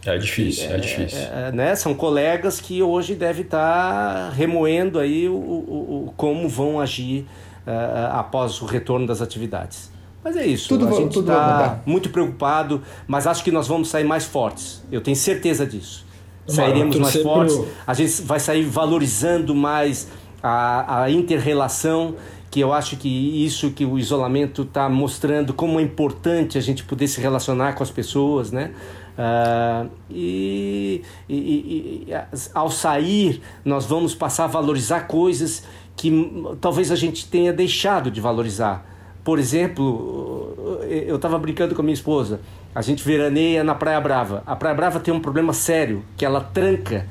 É 0.05 0.17
difícil, 0.17 0.69
é, 0.69 0.73
é 0.73 0.77
difícil. 0.77 1.19
É, 1.19 1.47
é, 1.47 1.51
né? 1.51 1.75
São 1.75 1.93
colegas 1.93 2.59
que 2.59 2.81
hoje 2.83 3.15
devem 3.15 3.43
estar 3.43 4.31
remoendo 4.31 4.99
aí 4.99 5.29
o, 5.29 5.33
o, 5.33 6.05
o 6.07 6.13
como 6.17 6.47
vão 6.49 6.79
agir 6.79 7.25
uh, 7.65 8.17
após 8.17 8.61
o 8.61 8.65
retorno 8.65 9.07
das 9.07 9.21
atividades. 9.21 9.91
Mas 10.23 10.37
é 10.37 10.45
isso, 10.45 10.69
tudo 10.69 10.87
a 10.87 10.91
gente 10.91 11.19
está 11.19 11.81
muito 11.85 12.09
preocupado, 12.09 12.81
mas 13.05 13.27
acho 13.27 13.43
que 13.43 13.51
nós 13.51 13.67
vamos 13.67 13.89
sair 13.89 14.05
mais 14.05 14.23
fortes. 14.23 14.81
Eu 14.89 15.01
tenho 15.01 15.17
certeza 15.17 15.65
disso. 15.65 16.05
Sairemos 16.47 16.97
mais 16.97 17.15
fortes, 17.17 17.55
pro... 17.55 17.67
a 17.85 17.93
gente 17.93 18.21
vai 18.21 18.39
sair 18.39 18.63
valorizando 18.63 19.53
mais 19.53 20.09
a, 20.41 21.03
a 21.03 21.11
inter-relação, 21.11 22.15
que 22.49 22.59
eu 22.59 22.71
acho 22.71 22.97
que 22.97 23.45
isso 23.45 23.71
que 23.71 23.85
o 23.85 23.97
isolamento 23.97 24.61
está 24.61 24.87
mostrando, 24.87 25.53
como 25.53 25.79
é 25.79 25.83
importante 25.83 26.57
a 26.57 26.61
gente 26.61 26.83
poder 26.83 27.07
se 27.07 27.19
relacionar 27.19 27.73
com 27.73 27.83
as 27.83 27.89
pessoas, 27.89 28.51
né? 28.51 28.71
Uh, 29.17 29.89
e, 30.09 31.03
e, 31.29 32.05
e, 32.07 32.07
ao 32.53 32.69
sair, 32.69 33.41
nós 33.63 33.85
vamos 33.85 34.15
passar 34.15 34.45
a 34.45 34.47
valorizar 34.47 35.01
coisas 35.01 35.63
que 35.95 36.11
talvez 36.59 36.91
a 36.91 36.95
gente 36.95 37.27
tenha 37.27 37.53
deixado 37.53 38.09
de 38.09 38.19
valorizar. 38.19 38.85
Por 39.23 39.39
exemplo, 39.39 40.79
eu 40.89 41.15
estava 41.15 41.37
brincando 41.37 41.75
com 41.75 41.81
a 41.81 41.83
minha 41.83 41.93
esposa. 41.93 42.41
A 42.75 42.81
gente 42.81 43.03
veraneia 43.03 43.63
na 43.63 43.75
Praia 43.75 44.01
Brava. 44.01 44.43
A 44.45 44.55
Praia 44.55 44.75
Brava 44.75 44.99
tem 44.99 45.13
um 45.13 45.19
problema 45.19 45.53
sério, 45.53 46.03
que 46.17 46.25
ela 46.25 46.41
tranca 46.41 47.07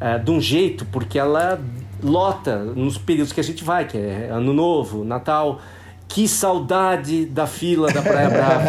uh, 0.00 0.24
de 0.24 0.30
um 0.30 0.40
jeito, 0.40 0.86
porque 0.86 1.18
ela 1.18 1.60
lota 2.02 2.58
nos 2.64 2.98
períodos 2.98 3.32
que 3.32 3.40
a 3.40 3.44
gente 3.44 3.62
vai, 3.62 3.86
que 3.86 3.96
é 3.96 4.30
Ano 4.30 4.52
Novo, 4.52 5.04
Natal. 5.04 5.60
Que 6.12 6.28
saudade 6.28 7.24
da 7.24 7.46
fila 7.46 7.90
da 7.90 8.02
Praia 8.02 8.28
Brava. 8.28 8.64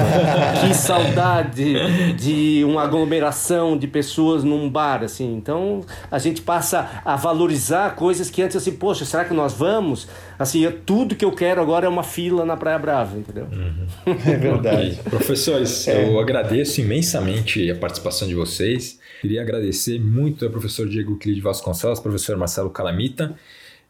que 0.66 0.74
saudade 0.74 2.14
de 2.14 2.64
uma 2.64 2.84
aglomeração 2.84 3.78
de 3.78 3.86
pessoas 3.86 4.46
num 4.46 4.70
bar, 4.70 5.04
assim. 5.04 5.36
Então, 5.36 5.82
a 6.10 6.18
gente 6.20 6.42
passa 6.42 7.02
a 7.04 7.18
valorizar 7.18 7.96
coisas 7.96 8.30
que 8.30 8.42
antes, 8.42 8.56
assim, 8.56 8.72
poxa, 8.72 9.04
será 9.04 9.26
que 9.26 9.34
nós 9.34 9.52
vamos? 9.52 10.08
Assim, 10.40 10.72
tudo 10.86 11.16
que 11.16 11.26
eu 11.26 11.34
quero 11.34 11.62
agora 11.62 11.86
é 11.86 11.90
uma 11.90 12.04
fila 12.04 12.46
na 12.46 12.56
Praia 12.56 12.80
Brava, 12.80 13.18
entendeu? 13.18 13.46
Uhum. 13.52 13.88
É 14.26 14.38
verdade. 14.38 15.00
Professores, 15.10 15.86
é. 15.90 16.08
eu 16.08 16.18
agradeço 16.22 16.80
imensamente 16.80 17.70
a 17.70 17.76
participação 17.76 18.26
de 18.26 18.36
vocês. 18.36 19.00
Queria 19.20 19.42
agradecer 19.42 20.00
muito 20.00 20.46
ao 20.46 20.52
professor 20.52 20.88
Diego 20.88 21.18
Clide 21.18 21.42
Vasconcelos, 21.42 22.00
professor 22.00 22.38
Marcelo 22.38 22.70
Calamita. 22.70 23.36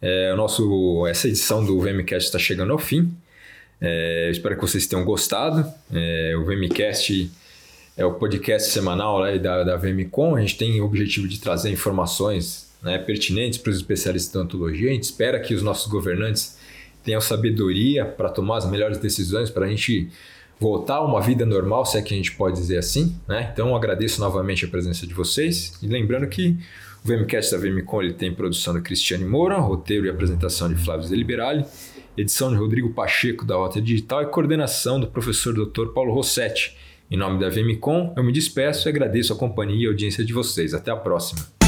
É, 0.01 0.33
o 0.33 0.37
nosso, 0.37 1.05
essa 1.07 1.27
edição 1.27 1.63
do 1.63 1.79
VMCast 1.79 2.25
está 2.25 2.39
chegando 2.39 2.73
ao 2.73 2.79
fim. 2.79 3.15
É, 3.81 4.29
espero 4.31 4.55
que 4.55 4.61
vocês 4.61 4.87
tenham 4.87 5.03
gostado. 5.03 5.69
É, 5.93 6.35
o 6.37 6.45
VMcast 6.45 7.31
é 7.95 8.05
o 8.05 8.13
podcast 8.13 8.71
semanal 8.71 9.23
né, 9.23 9.37
da, 9.37 9.63
da. 9.63 9.75
A 9.75 10.39
gente 10.39 10.57
tem 10.57 10.81
o 10.81 10.85
objetivo 10.85 11.27
de 11.27 11.39
trazer 11.39 11.69
informações 11.71 12.71
né, 12.81 12.97
pertinentes 12.97 13.59
para 13.59 13.71
os 13.71 13.77
especialistas 13.77 14.31
de 14.31 14.37
odontologia. 14.37 14.89
A 14.89 14.93
gente 14.93 15.03
espera 15.03 15.39
que 15.39 15.53
os 15.53 15.61
nossos 15.61 15.91
governantes 15.91 16.57
tenham 17.03 17.21
sabedoria 17.21 18.05
para 18.05 18.29
tomar 18.29 18.57
as 18.57 18.69
melhores 18.69 18.97
decisões 18.97 19.49
para 19.49 19.65
a 19.65 19.69
gente 19.69 20.09
voltar 20.59 20.95
a 20.95 21.05
uma 21.05 21.19
vida 21.19 21.45
normal, 21.45 21.85
se 21.85 21.97
é 21.97 22.01
que 22.01 22.13
a 22.13 22.17
gente 22.17 22.31
pode 22.31 22.57
dizer 22.57 22.77
assim. 22.77 23.15
Né? 23.27 23.49
Então, 23.51 23.75
agradeço 23.75 24.21
novamente 24.21 24.63
a 24.65 24.67
presença 24.67 25.05
de 25.05 25.13
vocês. 25.13 25.73
E 25.81 25.87
lembrando 25.87 26.27
que 26.27 26.57
o 27.03 27.07
VMcast 27.07 27.51
da 27.51 27.57
VMcom 27.57 28.01
ele 28.01 28.13
tem 28.13 28.33
produção 28.33 28.73
da 28.73 28.79
Cristiane 28.79 29.25
Moura, 29.25 29.57
roteiro 29.57 30.05
e 30.05 30.09
apresentação 30.09 30.69
de 30.69 30.75
Flávio 30.75 31.09
Deliberali 31.09 31.65
edição 32.17 32.49
de 32.49 32.55
Rodrigo 32.55 32.89
Pacheco 32.91 33.45
da 33.45 33.55
Rota 33.55 33.81
Digital 33.81 34.23
e 34.23 34.27
coordenação 34.27 34.99
do 34.99 35.07
professor 35.07 35.53
Dr. 35.53 35.87
Paulo 35.87 36.13
Rossetti. 36.13 36.77
Em 37.09 37.17
nome 37.17 37.39
da 37.39 37.49
VMcom, 37.49 38.13
eu 38.15 38.23
me 38.23 38.31
despeço 38.31 38.87
e 38.87 38.89
agradeço 38.89 39.33
a 39.33 39.35
companhia 39.35 39.85
e 39.85 39.87
audiência 39.87 40.23
de 40.23 40.33
vocês. 40.33 40.73
Até 40.73 40.91
a 40.91 40.95
próxima. 40.95 41.62